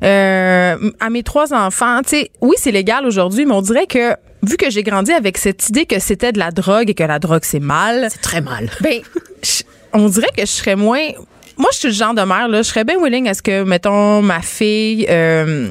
euh, 0.04 0.92
à 1.00 1.10
mes 1.10 1.24
trois 1.24 1.54
enfants, 1.54 2.00
tu 2.04 2.10
sais, 2.18 2.32
oui, 2.42 2.56
c'est 2.58 2.72
légal 2.72 3.06
aujourd'hui, 3.06 3.46
mais 3.46 3.54
on 3.54 3.62
dirait 3.62 3.86
que 3.86 4.16
vu 4.44 4.58
que 4.58 4.70
j'ai 4.72 4.82
grandi 4.82 5.12
avec 5.12 5.38
cette 5.38 5.70
idée 5.70 5.86
que 5.86 6.00
c'était 6.00 6.32
de 6.32 6.40
la 6.40 6.50
drogue 6.50 6.90
et 6.90 6.94
que 6.96 7.04
la 7.04 7.20
drogue 7.20 7.44
c'est 7.44 7.60
mal, 7.60 8.08
C'est 8.10 8.22
très 8.22 8.42
mal. 8.42 8.70
ben, 8.82 9.02
je- 9.44 9.62
on 9.94 10.08
dirait 10.10 10.32
que 10.36 10.42
je 10.42 10.48
serais 10.48 10.76
moins. 10.76 11.08
Moi, 11.58 11.70
je 11.74 11.78
suis 11.78 11.88
le 11.90 11.94
genre 11.94 12.16
de 12.16 12.22
mère, 12.24 12.48
là, 12.48 12.64
je 12.64 12.68
serais 12.70 12.84
bien 12.84 12.96
willing 13.00 13.28
à 13.30 13.36
ce 13.36 13.44
que, 13.44 13.62
mettons, 13.64 14.24
ma 14.24 14.42
fille, 14.42 15.06
euh, 15.10 15.70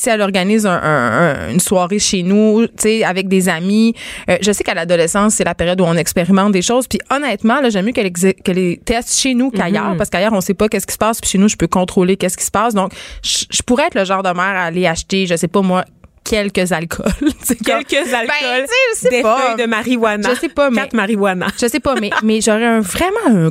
si 0.00 0.08
elle 0.08 0.22
organise 0.22 0.64
un- 0.66 0.70
un- 0.82 1.12
un- 1.48 1.50
une 1.50 1.60
soirée 1.60 1.98
chez 1.98 2.22
nous, 2.22 2.66
tu 2.68 2.72
sais, 2.78 3.04
avec 3.04 3.28
des 3.28 3.48
amis, 3.50 3.94
euh, 4.30 4.38
je 4.40 4.50
sais 4.52 4.64
qu'à 4.64 4.72
l'adolescence, 4.74 5.34
c'est 5.34 5.44
la 5.44 5.54
période 5.54 5.80
où 5.80 5.84
on 5.84 5.94
expérimente 5.94 6.52
des 6.52 6.62
choses. 6.62 6.86
Puis 6.88 6.98
honnêtement, 7.10 7.60
là, 7.60 7.68
j'aime 7.68 7.84
mieux 7.86 7.92
qu'elle 7.92 8.10
les 8.54 8.78
teste 8.84 9.18
chez 9.18 9.34
nous 9.34 9.50
qu'ailleurs, 9.50 9.96
parce 9.98 10.08
qu'ailleurs, 10.08 10.32
on 10.32 10.40
sait 10.40 10.54
pas 10.54 10.68
qu'est-ce 10.68 10.86
qui 10.86 10.94
se 10.94 10.98
passe. 10.98 11.20
Puis 11.20 11.30
chez 11.30 11.38
nous, 11.38 11.48
je 11.48 11.56
peux 11.56 11.66
contrôler 11.66 12.16
qu'est-ce 12.16 12.36
qui 12.38 12.44
se 12.44 12.50
passe. 12.50 12.72
Donc, 12.74 12.92
je 13.22 13.44
je 13.50 13.62
pourrais 13.62 13.86
être 13.88 13.94
le 13.94 14.04
genre 14.04 14.22
de 14.22 14.30
mère 14.30 14.44
à 14.56 14.64
aller 14.64 14.86
acheter, 14.86 15.26
je 15.26 15.36
sais 15.36 15.48
pas 15.48 15.60
moi, 15.60 15.84
quelques 16.24 16.72
alcools. 16.72 17.10
Quelques 17.64 17.92
alcools, 18.14 18.26
Ben, 18.26 18.62
tu 18.62 18.66
sais, 18.66 18.72
je 18.94 18.98
sais 19.00 19.10
des 19.10 19.22
pas. 19.22 19.38
feuilles 19.38 19.62
de 19.62 19.68
marijuana. 19.68 20.30
Je 20.30 20.40
sais 20.40 20.48
pas, 20.48 20.70
mais- 20.70 20.76
Quatre 20.80 20.94
marijuana. 20.94 21.48
je 21.60 21.66
sais 21.66 21.80
pas, 21.80 21.94
mais, 22.00 22.10
mais 22.22 22.40
j'aurais 22.40 22.80
vraiment 22.80 23.26
un, 23.28 23.50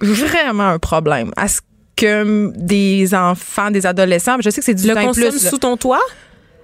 vraiment 0.00 0.68
un 0.68 0.78
problème 0.78 1.30
à 1.36 1.48
ce 1.48 1.60
que 2.00 2.50
des 2.56 3.14
enfants, 3.14 3.70
des 3.70 3.86
adolescents, 3.86 4.36
je 4.40 4.50
sais 4.50 4.60
que 4.60 4.64
c'est 4.64 4.74
du 4.74 4.88
Le 4.88 4.94
consomme 4.94 5.30
sous 5.38 5.58
ton 5.58 5.76
toit? 5.76 6.00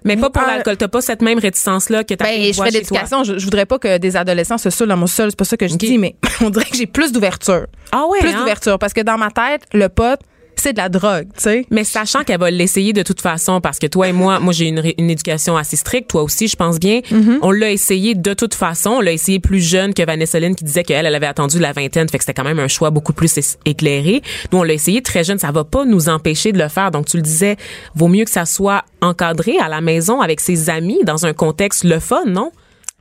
Mais 0.05 0.17
pas 0.17 0.31
pour 0.31 0.43
Ah, 0.47 0.55
l'alcool. 0.55 0.77
T'as 0.77 0.87
pas 0.87 1.01
cette 1.01 1.21
même 1.21 1.39
réticence-là 1.41 2.05
que 2.05 2.15
t'as 2.15 2.25
Ben, 2.27 2.53
je 2.53 2.63
fais 2.63 2.69
de 2.71 2.75
l'éducation. 2.75 3.25
Je, 3.25 3.39
je 3.39 3.45
voudrais 3.45 3.67
pas 3.67 3.79
que 3.81 3.99
des 3.99 4.17
adolescents 4.17 4.57
se 4.59 4.71
saoulent 4.71 4.89
dans 4.89 4.97
mon 4.97 5.09
sol. 5.09 5.31
C'est 5.31 5.37
pas 5.39 5.45
ça 5.45 5.57
que 5.57 5.67
je 5.67 5.75
dis, 5.75 5.99
mais 5.99 6.15
on 6.41 6.51
dirait 6.51 6.65
que 6.67 6.77
j'ai 6.77 6.87
plus 6.87 7.11
d'ouverture. 7.11 7.67
Ah 7.91 8.05
ouais, 8.09 8.21
Plus 8.21 8.31
hein? 8.31 8.39
d'ouverture. 8.39 8.79
Parce 8.79 8.93
que 8.93 9.01
dans 9.01 9.19
ma 9.19 9.31
tête, 9.33 9.63
le 9.75 9.89
pote, 9.89 10.21
c'est 10.57 10.73
de 10.73 10.79
la 10.79 10.89
drogue, 10.89 11.29
tu 11.37 11.43
sais. 11.43 11.67
Mais 11.71 11.85
sachant 11.85 12.25
qu'elle 12.25 12.41
va 12.41 12.51
l'essayer 12.51 12.93
de 12.93 13.03
toute 13.03 13.21
façon, 13.21 13.61
parce 13.61 13.79
que 13.79 13.87
toi 13.87 14.09
et 14.09 14.13
moi, 14.13 14.41
moi 14.41 14.53
j'ai 14.53 14.67
une, 14.67 14.83
une 14.99 15.11
éducation 15.11 15.57
assez 15.57 15.77
stricte, 15.77 16.11
toi 16.11 16.23
aussi, 16.23 16.49
je 16.49 16.57
pense 16.57 16.79
bien. 16.79 17.01
Mm-hmm. 17.01 17.39
On 17.43 17.51
l'a 17.51 17.71
essayé 17.71 18.15
de 18.15 18.35
toute 18.35 18.55
façon. 18.55 18.91
On 18.91 19.01
l'a 19.01 19.13
essayé 19.13 19.39
plus 19.39 19.61
jeune 19.61 19.95
que 19.95 20.05
Vanessa 20.05 20.41
Lynn 20.41 20.55
qui 20.55 20.65
disait 20.65 20.85
qu'elle, 20.85 21.07
elle 21.07 21.15
avait 21.15 21.27
attendu 21.27 21.59
la 21.59 21.73
vingtaine, 21.73 22.09
fait 22.09 22.19
que 22.19 22.25
c'était 22.25 22.35
quand 22.35 22.49
même 22.49 22.59
un 22.59 22.69
choix 22.69 22.91
beaucoup 22.91 23.13
plus 23.13 23.39
éclairé. 23.65 24.23
Nous, 24.53 24.59
on 24.59 24.63
l'a 24.63 24.75
essayé 24.75 25.03
très 25.03 25.25
jeune, 25.25 25.39
ça 25.39 25.53
va 25.53 25.65
pas 25.65 25.85
nous 25.85 26.09
empêcher 26.09 26.53
de 26.53 26.59
le 26.59 26.69
faire. 26.69 26.91
Donc, 26.91 27.07
tu 27.07 27.17
le 27.17 27.23
disais, 27.23 27.57
vaut 27.95 28.09
mieux 28.09 28.25
que 28.25 28.31
ça 28.31 28.45
soit 28.45 28.85
encadré 29.01 29.59
à 29.59 29.69
la 29.69 29.81
maison 29.81 30.21
avec 30.21 30.41
ses 30.41 30.71
amis 30.71 31.01
dans 31.05 31.27
un 31.27 31.33
contexte 31.33 31.85
le 31.85 32.01
fun, 32.01 32.25
non? 32.27 32.51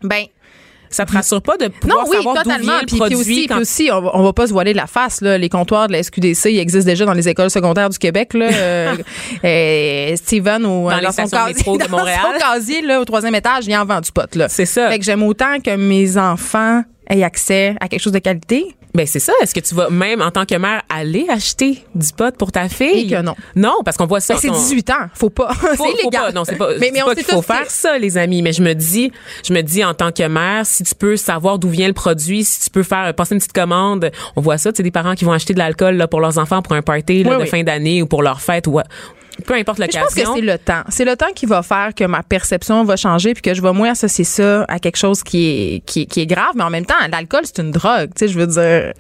Ben, 0.03 0.25
Ça 0.89 1.05
te 1.05 1.11
rassure 1.11 1.41
pas 1.41 1.57
de 1.57 1.65
non, 1.65 1.71
pouvoir 1.81 2.07
oui, 2.07 2.17
savoir 2.17 2.35
d'où 2.35 2.43
totalement. 2.43 2.63
vient 2.65 2.79
le 2.81 2.85
Puis, 2.85 2.87
puis 2.87 2.97
produit 2.97 3.15
aussi, 3.15 3.47
quand 3.47 3.55
puis 3.55 3.61
aussi 3.61 3.89
on, 3.91 4.01
va, 4.01 4.11
on 4.13 4.23
va 4.23 4.33
pas 4.33 4.47
se 4.47 4.53
voiler 4.53 4.73
la 4.73 4.87
face. 4.87 5.21
Là. 5.21 5.37
Les 5.37 5.49
comptoirs 5.49 5.87
de 5.87 5.93
la 5.93 6.03
SQDC, 6.03 6.51
ils 6.51 6.59
existent 6.59 6.89
déjà 6.89 7.05
dans 7.05 7.13
les 7.13 7.27
écoles 7.27 7.49
secondaires 7.49 7.89
du 7.89 7.97
Québec. 7.97 8.33
Là. 8.33 8.49
Euh, 8.55 8.95
euh, 9.43 10.15
Steven, 10.15 10.65
au, 10.65 10.89
Dans 10.89 10.97
les 10.97 11.05
son 11.11 11.27
stations 11.27 11.73
de 11.73 11.77
casier, 11.77 11.77
de 11.77 11.91
dans 11.91 11.97
Montréal. 11.97 12.19
son 12.33 12.39
casier, 12.39 12.81
là, 12.81 12.99
au 13.01 13.05
troisième 13.05 13.35
étage, 13.35 13.65
il 13.67 13.75
en 13.75 13.85
vend 13.85 14.01
du 14.01 14.11
pot. 14.11 14.33
Là. 14.35 14.47
C'est 14.49 14.65
ça. 14.65 14.89
Fait 14.89 14.99
que 14.99 15.05
j'aime 15.05 15.23
autant 15.23 15.59
que 15.59 15.75
mes 15.75 16.17
enfants 16.17 16.83
aient 17.09 17.23
accès 17.23 17.75
à 17.79 17.87
quelque 17.87 18.01
chose 18.01 18.13
de 18.13 18.19
qualité. 18.19 18.75
Ben 18.95 19.05
c'est 19.05 19.19
ça. 19.19 19.33
Est-ce 19.41 19.53
que 19.53 19.59
tu 19.59 19.75
vas 19.75 19.89
même 19.89 20.21
en 20.21 20.31
tant 20.31 20.45
que 20.45 20.55
mère 20.55 20.81
aller 20.89 21.27
acheter 21.29 21.83
du 21.93 22.07
pot 22.13 22.35
pour 22.37 22.51
ta 22.51 22.69
fille? 22.69 23.01
Et 23.01 23.07
que 23.07 23.21
non. 23.21 23.35
Non, 23.55 23.75
parce 23.83 23.97
qu'on 23.97 24.05
voit 24.07 24.21
ça. 24.21 24.33
Ben, 24.35 24.39
c'est 24.39 24.49
on- 24.49 24.53
18 24.53 24.89
ans. 24.89 25.07
Faut 25.13 25.29
pas. 25.29 25.53
Faut- 25.53 25.67
c'est 25.71 25.75
faut 25.77 25.89
illégal. 25.99 26.23
pas. 26.27 26.31
Non, 26.31 26.45
c'est 26.45 26.55
pas. 26.55 26.69
Mais, 26.79 26.91
mais 26.93 27.03
on 27.03 27.07
pas 27.07 27.15
sait 27.15 27.23
qu'il 27.23 27.33
faut 27.35 27.41
faire 27.41 27.69
ça, 27.69 27.97
les 27.97 28.17
amis. 28.17 28.41
Mais 28.41 28.53
je 28.53 28.63
me 28.63 28.73
dis, 28.73 29.11
je 29.47 29.53
me 29.53 29.61
dis 29.61 29.83
en 29.83 29.93
tant 29.93 30.11
que 30.11 30.25
mère, 30.27 30.65
si 30.65 30.83
tu 30.83 30.95
peux 30.95 31.17
savoir 31.17 31.59
d'où 31.59 31.69
vient 31.69 31.87
le 31.87 31.93
produit, 31.93 32.43
si 32.45 32.61
tu 32.61 32.69
peux 32.69 32.83
faire 32.83 33.13
passer 33.13 33.33
une 33.35 33.39
petite 33.39 33.53
commande, 33.53 34.11
on 34.37 34.41
voit 34.41 34.57
ça. 34.57 34.71
Tu 34.71 34.77
sais, 34.77 34.83
des 34.83 34.91
parents 34.91 35.13
qui 35.15 35.25
vont 35.25 35.33
acheter 35.33 35.53
de 35.53 35.59
l'alcool 35.59 35.95
là, 35.95 36.07
pour 36.07 36.21
leurs 36.21 36.37
enfants 36.37 36.61
pour 36.61 36.73
un 36.73 36.81
party 36.81 37.23
là, 37.23 37.31
Oui, 37.31 37.37
de 37.37 37.41
oui. 37.43 37.47
fin 37.49 37.63
d'année 37.63 38.01
ou 38.01 38.07
pour 38.07 38.23
leur 38.23 38.39
fête 38.41 38.65
ou 38.67 38.79
peu 39.45 39.55
importe 39.55 39.79
Mais 39.79 39.87
Je 39.91 39.99
pense 39.99 40.13
que 40.13 40.19
l'occasion. 40.19 40.35
c'est 40.35 40.41
le 40.41 40.57
temps. 40.57 40.83
C'est 40.89 41.05
le 41.05 41.15
temps 41.15 41.31
qui 41.35 41.45
va 41.45 41.61
faire 41.63 41.93
que 41.95 42.03
ma 42.05 42.23
perception 42.23 42.83
va 42.83 42.95
changer 42.95 43.33
puis 43.33 43.41
que 43.41 43.53
je 43.53 43.61
vais 43.61 43.73
moins 43.73 43.91
associer 43.91 44.23
ça 44.23 44.63
à 44.67 44.79
quelque 44.79 44.97
chose 44.97 45.23
qui 45.23 45.47
est, 45.47 45.85
qui 45.85 46.07
qui 46.07 46.21
est 46.21 46.25
grave. 46.25 46.51
Mais 46.55 46.63
en 46.63 46.69
même 46.69 46.85
temps, 46.85 46.95
l'alcool, 47.11 47.41
c'est 47.43 47.59
une 47.59 47.71
drogue. 47.71 48.09
Tu 48.15 48.25
sais, 48.25 48.27
je 48.27 48.39
veux 48.39 48.47
dire, 48.47 48.93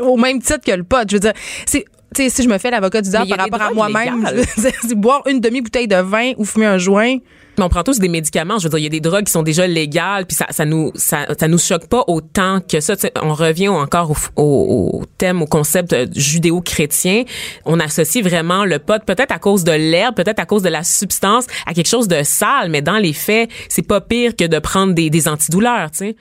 au 0.00 0.16
même 0.16 0.40
titre 0.40 0.60
que 0.64 0.72
le 0.72 0.84
pot. 0.84 1.08
Je 1.08 1.16
veux 1.16 1.20
dire, 1.20 1.32
c'est. 1.66 1.84
Si 2.16 2.42
je 2.42 2.48
me 2.48 2.58
fais 2.58 2.72
l'avocat 2.72 3.02
du 3.02 3.08
diable 3.10 3.28
par 3.28 3.38
rapport 3.38 3.62
à 3.62 3.70
moi-même, 3.72 4.28
c'est 4.56 4.94
boire 4.96 5.22
une 5.28 5.38
demi-bouteille 5.38 5.86
de 5.86 5.94
vin 5.96 6.32
ou 6.38 6.44
fumer 6.44 6.66
un 6.66 6.76
joint. 6.76 7.18
Mais 7.58 7.64
on 7.64 7.68
prend 7.68 7.82
tous 7.82 7.98
des 7.98 8.08
médicaments. 8.08 8.58
Je 8.58 8.64
veux 8.64 8.70
dire, 8.70 8.78
il 8.78 8.84
y 8.84 8.86
a 8.86 8.90
des 8.90 9.00
drogues 9.00 9.24
qui 9.24 9.32
sont 9.32 9.42
déjà 9.42 9.66
légales, 9.66 10.26
puis 10.26 10.36
ça, 10.36 10.46
ça 10.50 10.64
nous, 10.64 10.92
ça, 10.94 11.26
ça 11.38 11.48
nous 11.48 11.58
choque 11.58 11.86
pas 11.86 12.04
autant 12.06 12.60
que 12.60 12.80
ça. 12.80 12.96
Tu 12.96 13.02
sais, 13.02 13.12
on 13.22 13.34
revient 13.34 13.68
encore 13.68 14.10
au, 14.36 14.42
au, 14.42 15.00
au 15.00 15.04
thème, 15.18 15.42
au 15.42 15.46
concept 15.46 15.92
euh, 15.92 16.06
judéo-chrétien. 16.14 17.24
On 17.64 17.78
associe 17.80 18.24
vraiment 18.24 18.64
le 18.64 18.78
pot, 18.78 19.02
peut-être 19.04 19.32
à 19.32 19.38
cause 19.38 19.64
de 19.64 19.72
l'herbe, 19.72 20.14
peut-être 20.14 20.38
à 20.38 20.46
cause 20.46 20.62
de 20.62 20.68
la 20.68 20.82
substance, 20.84 21.46
à 21.66 21.74
quelque 21.74 21.88
chose 21.88 22.08
de 22.08 22.22
sale. 22.22 22.70
Mais 22.70 22.82
dans 22.82 22.98
les 22.98 23.12
faits, 23.12 23.50
c'est 23.68 23.86
pas 23.86 24.00
pire 24.00 24.34
que 24.36 24.44
de 24.46 24.58
prendre 24.58 24.94
des, 24.94 25.10
des 25.10 25.28
antidouleurs, 25.28 25.90
tu 25.90 25.98
sais. 25.98 26.16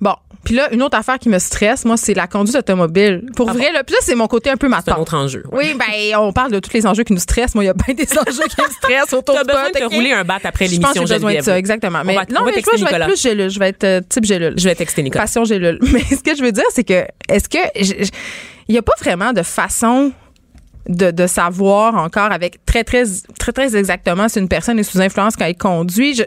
Bon. 0.00 0.14
Puis 0.44 0.54
là, 0.54 0.68
une 0.74 0.82
autre 0.82 0.98
affaire 0.98 1.18
qui 1.18 1.30
me 1.30 1.38
stresse, 1.38 1.86
moi, 1.86 1.96
c'est 1.96 2.12
la 2.12 2.26
conduite 2.26 2.54
automobile. 2.56 3.24
Pour 3.34 3.50
vrai, 3.50 3.72
là, 3.72 3.82
puis 3.82 3.94
là, 3.94 4.00
c'est 4.02 4.14
mon 4.14 4.26
côté 4.26 4.50
un 4.50 4.58
peu 4.58 4.68
Ah 4.70 4.80
C'est 4.84 4.90
un 4.90 4.92
matin. 4.94 5.00
autre 5.02 5.14
enjeu. 5.16 5.42
Oui, 5.52 5.74
ben, 5.74 6.18
on 6.18 6.34
parle 6.34 6.52
de 6.52 6.58
tous 6.58 6.74
les 6.74 6.86
enjeux 6.86 7.02
qui 7.02 7.14
nous 7.14 7.18
stressent. 7.20 7.54
Moi, 7.54 7.64
il 7.64 7.68
y 7.68 7.70
a 7.70 7.72
bien 7.72 7.94
des 7.94 8.06
enjeux 8.18 8.44
qui 8.50 8.60
me 8.60 8.68
stressent 8.70 9.14
autour 9.14 9.36
T'as 9.36 9.40
du 9.42 9.46
besoin 9.46 9.70
de 9.70 9.78
te 9.78 9.94
rouler 9.94 10.12
un 10.12 10.22
bat 10.24 10.38
après 10.44 10.63
Je 10.68 10.80
pense 10.80 10.92
que 10.92 10.98
l'émission 10.98 11.06
j'ai 11.06 11.14
besoin 11.14 11.34
de 11.34 11.40
ça, 11.40 11.58
exactement. 11.58 12.02
Mais 12.04 12.14
va- 12.14 12.24
non, 12.30 12.44
mais 12.44 12.60
toi, 12.62 12.72
je 12.76 12.84
vais 12.84 12.90
être 12.92 13.06
plus 13.06 13.20
gélule. 13.20 13.50
Je 13.50 13.58
vais 13.58 13.68
être 13.68 13.84
euh, 13.84 14.00
type 14.08 14.24
gélule. 14.24 14.54
Je 14.56 14.64
vais 14.68 14.74
texter 14.74 15.02
Nicolas. 15.02 15.24
Passion 15.24 15.44
gélule. 15.44 15.78
Mais 15.92 16.00
ce 16.02 16.22
que 16.22 16.34
je 16.36 16.42
veux 16.42 16.52
dire, 16.52 16.64
c'est 16.70 16.84
que, 16.84 17.04
est-ce 17.28 17.48
que, 17.48 17.58
je- 17.76 18.04
je- 18.04 18.10
il 18.68 18.72
n'y 18.72 18.78
a 18.78 18.82
pas 18.82 18.94
vraiment 19.00 19.32
de 19.32 19.42
façon 19.42 20.12
de, 20.88 21.10
de 21.10 21.26
savoir 21.26 21.94
encore 21.96 22.30
avec 22.32 22.64
très, 22.66 22.84
très, 22.84 23.04
très, 23.38 23.52
très 23.52 23.76
exactement 23.76 24.28
si 24.28 24.38
une 24.38 24.48
personne 24.48 24.78
est 24.78 24.82
sous 24.82 25.00
influence 25.00 25.34
quand 25.36 25.44
elle 25.46 25.56
conduit. 25.56 26.20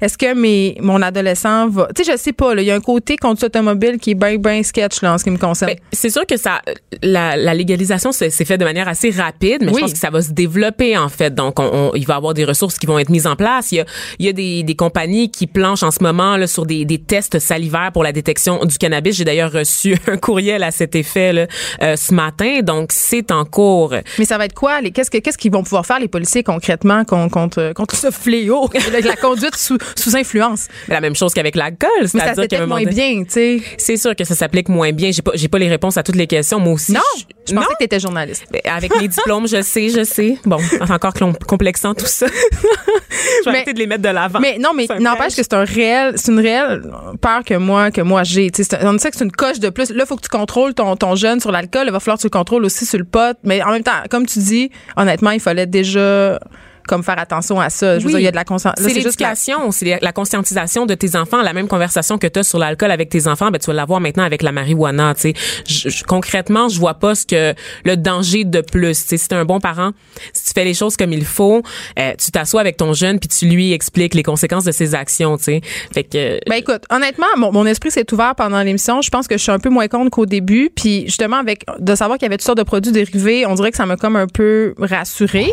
Est-ce 0.00 0.16
que 0.18 0.34
mes, 0.34 0.76
mon 0.80 1.02
adolescent 1.02 1.68
va, 1.68 1.88
tu 1.94 2.04
sais, 2.04 2.12
je 2.12 2.16
sais 2.18 2.32
pas, 2.32 2.54
là, 2.54 2.62
il 2.62 2.66
y 2.66 2.70
a 2.70 2.74
un 2.74 2.80
côté 2.80 3.16
conduite 3.16 3.44
automobile 3.44 3.98
qui 3.98 4.12
est 4.12 4.14
bien, 4.14 4.36
bien 4.36 4.62
sketch, 4.62 5.02
là, 5.02 5.14
en 5.14 5.18
ce 5.18 5.24
qui 5.24 5.30
me 5.30 5.38
concerne. 5.38 5.72
Ben, 5.72 5.78
c'est 5.92 6.10
sûr 6.10 6.26
que 6.26 6.36
ça, 6.36 6.60
la, 7.02 7.36
la 7.36 7.54
légalisation 7.54 8.12
s'est 8.12 8.30
s'est 8.30 8.44
fait 8.44 8.58
de 8.58 8.64
manière 8.64 8.88
assez 8.88 9.10
rapide, 9.10 9.58
mais 9.62 9.68
Oui. 9.68 9.74
je 9.76 9.80
pense 9.80 9.92
que 9.92 9.98
ça 9.98 10.10
va 10.10 10.22
se 10.22 10.32
développer 10.32 10.96
en 10.96 11.08
fait. 11.08 11.34
Donc, 11.34 11.58
on, 11.58 11.64
on- 11.64 11.94
il 11.94 12.06
va 12.06 12.14
y 12.14 12.16
avoir 12.16 12.34
des 12.34 12.44
ressources 12.44 12.78
qui 12.78 12.86
vont 12.86 12.98
être 12.98 13.10
mises 13.10 13.26
en 13.26 13.36
place. 13.36 13.70
Il 13.72 13.76
y 13.76 13.80
a, 13.80 13.84
il 14.18 14.26
y 14.26 14.28
a 14.28 14.32
des, 14.32 14.62
des 14.62 14.74
compagnies 14.76 15.30
qui 15.30 15.46
planchent 15.46 15.82
en 15.82 15.90
ce 15.90 16.02
moment 16.02 16.36
là, 16.36 16.46
sur 16.46 16.66
des, 16.66 16.84
des 16.84 16.98
tests 16.98 17.38
salivaires 17.38 17.90
pour 17.92 18.02
la 18.04 18.12
détection 18.12 18.64
du 18.64 18.76
cannabis. 18.78 19.16
J'ai 19.16 19.24
d'ailleurs 19.24 19.52
reçu 19.52 19.96
un 20.06 20.16
courriel 20.16 20.62
à 20.62 20.70
cet 20.70 20.94
effet 20.94 21.32
là, 21.32 21.46
euh, 21.82 21.96
ce 21.96 22.14
matin. 22.14 22.60
Donc, 22.62 22.90
c'est 22.92 23.30
en 23.30 23.44
cours. 23.44 23.94
Mais 24.18 24.24
ça 24.24 24.38
va 24.38 24.44
être 24.44 24.54
quoi? 24.54 24.80
Qu'est-ce, 24.82 25.10
que, 25.10 25.18
qu'est-ce 25.18 25.38
qu'ils 25.38 25.52
vont 25.52 25.62
pouvoir 25.62 25.86
faire, 25.86 25.98
les 25.98 26.08
policiers, 26.08 26.42
concrètement, 26.42 27.04
contre, 27.04 27.72
contre 27.74 27.96
ce 27.96 28.10
fléau, 28.10 28.68
la 29.04 29.16
conduite 29.16 29.56
sous, 29.56 29.78
sous 29.96 30.16
influence? 30.16 30.68
la 30.88 31.00
même 31.00 31.14
chose 31.14 31.34
qu'avec 31.34 31.56
l'alcool. 31.56 31.90
Mais 32.14 32.20
ça 32.20 32.34
s'applique 32.34 32.66
moins 32.66 32.84
bien, 32.84 33.24
tu 33.24 33.30
sais. 33.30 33.62
C'est 33.78 33.96
sûr 33.96 34.14
que 34.14 34.24
ça 34.24 34.34
s'applique 34.34 34.68
moins 34.68 34.92
bien. 34.92 35.10
J'ai 35.12 35.22
pas, 35.22 35.32
pas 35.50 35.58
les 35.58 35.68
réponses 35.68 35.96
à 35.96 36.02
toutes 36.02 36.16
les 36.16 36.26
questions. 36.26 36.58
Moi 36.60 36.74
aussi. 36.74 36.92
Non! 36.92 37.00
Je, 37.46 37.54
pensais 37.54 37.68
que 37.68 37.78
t'étais 37.78 38.00
journaliste. 38.00 38.46
avec 38.64 38.94
mes 38.96 39.08
diplômes, 39.08 39.46
je 39.46 39.60
sais, 39.60 39.90
je 39.90 40.04
sais. 40.04 40.38
Bon, 40.44 40.58
encore 40.88 41.12
complexant 41.46 41.94
tout 41.94 42.06
ça. 42.06 42.26
je 42.26 43.50
vais 43.50 43.56
arrêter 43.56 43.74
de 43.74 43.78
les 43.78 43.86
mettre 43.86 44.02
de 44.02 44.08
l'avant. 44.08 44.40
Mais 44.40 44.58
non, 44.58 44.70
mais 44.74 44.86
n'empêche 44.98 45.36
que 45.36 45.42
c'est 45.42 45.54
un 45.54 45.64
réel, 45.64 46.14
c'est 46.16 46.32
une 46.32 46.40
réelle 46.40 46.82
peur 47.20 47.44
que 47.44 47.54
moi, 47.54 47.90
que 47.90 48.00
moi 48.00 48.22
j'ai. 48.22 48.50
On 48.82 48.98
sait 48.98 49.10
que 49.10 49.16
c'est 49.16 49.24
une 49.24 49.32
coche 49.32 49.60
de 49.60 49.68
plus. 49.68 49.90
Là, 49.90 50.06
faut 50.06 50.16
que 50.16 50.22
tu 50.22 50.28
contrôles 50.28 50.74
ton, 50.74 50.96
ton 50.96 51.14
jeune 51.14 51.40
sur 51.40 51.52
l'alcool. 51.52 51.84
Il 51.86 51.92
va 51.92 52.00
falloir 52.00 52.16
que 52.16 52.22
tu 52.22 52.26
le 52.26 52.30
contrôles 52.30 52.64
aussi 52.64 52.86
sur 52.86 52.98
le 52.98 53.04
pot. 53.04 53.36
Mais 53.44 53.62
en 53.62 53.72
même 53.72 53.82
temps, 53.82 53.92
comme 54.10 54.26
tu 54.26 54.38
dis, 54.38 54.70
honnêtement, 54.96 55.30
il 55.30 55.40
fallait 55.40 55.66
déjà 55.66 56.38
comme 56.86 57.02
faire 57.02 57.18
attention 57.18 57.60
à 57.60 57.70
ça. 57.70 57.98
Je 57.98 58.04
veux 58.04 58.10
dire, 58.10 58.20
il 58.20 58.24
y 58.24 58.28
a 58.28 58.30
de 58.30 58.36
la 58.36 58.44
conscientisation. 58.44 58.88
C'est 58.88 58.94
l'éducation, 58.94 59.70
c'est 59.70 59.98
la 60.02 60.12
conscientisation 60.12 60.86
de 60.86 60.94
tes 60.94 61.16
enfants. 61.16 61.42
La 61.42 61.52
même 61.52 61.68
conversation 61.68 62.18
que 62.18 62.26
tu 62.26 62.40
as 62.40 62.42
sur 62.42 62.58
l'alcool 62.58 62.90
avec 62.90 63.08
tes 63.08 63.26
enfants, 63.26 63.50
ben, 63.50 63.58
tu 63.58 63.66
vas 63.66 63.72
l'avoir 63.74 64.00
maintenant 64.00 64.24
avec 64.24 64.42
la 64.42 64.52
marijuana. 64.52 65.14
Tu 65.14 65.34
sais, 65.66 66.04
concrètement, 66.06 66.68
je 66.68 66.78
vois 66.78 66.94
pas 66.94 67.14
ce 67.14 67.26
que 67.26 67.54
le 67.84 67.96
danger 67.96 68.44
de 68.44 68.60
plus. 68.60 69.02
Tu 69.02 69.08
sais, 69.08 69.16
si 69.16 69.28
t'es 69.28 69.34
un 69.34 69.44
bon 69.44 69.60
parent, 69.60 69.92
si 70.32 70.44
tu 70.46 70.50
fais 70.54 70.64
les 70.64 70.74
choses 70.74 70.96
comme 70.96 71.12
il 71.12 71.24
faut, 71.24 71.62
euh, 71.98 72.12
tu 72.18 72.30
t'assois 72.30 72.60
avec 72.60 72.76
ton 72.76 72.92
jeune 72.92 73.18
puis 73.18 73.28
tu 73.28 73.46
lui 73.46 73.72
expliques 73.72 74.14
les 74.14 74.22
conséquences 74.22 74.64
de 74.64 74.72
ses 74.72 74.94
actions. 74.94 75.36
Tu 75.36 75.44
sais, 75.44 75.60
fait 75.92 76.04
que. 76.04 76.38
Ben 76.48 76.56
écoute, 76.56 76.82
honnêtement, 76.90 77.26
mon, 77.36 77.52
mon 77.52 77.66
esprit 77.66 77.90
s'est 77.90 78.12
ouvert 78.12 78.34
pendant 78.34 78.62
l'émission. 78.62 79.02
Je 79.02 79.10
pense 79.10 79.28
que 79.28 79.36
je 79.36 79.42
suis 79.42 79.52
un 79.52 79.58
peu 79.58 79.70
moins 79.70 79.88
contre 79.88 80.10
qu'au 80.10 80.26
début. 80.26 80.70
Puis 80.74 81.04
justement, 81.06 81.36
avec 81.36 81.64
de 81.78 81.94
savoir 81.94 82.18
qu'il 82.18 82.26
y 82.26 82.28
avait 82.28 82.36
toutes 82.36 82.46
sortes 82.46 82.58
de 82.58 82.62
produits 82.62 82.92
dérivés, 82.92 83.46
on 83.46 83.54
dirait 83.54 83.70
que 83.70 83.76
ça 83.76 83.86
m'a 83.86 83.96
comme 83.96 84.16
un 84.16 84.26
peu 84.26 84.74
rassuré. 84.78 85.52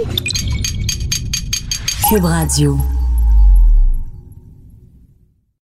Cube 2.12 2.26
Radio. 2.28 3.01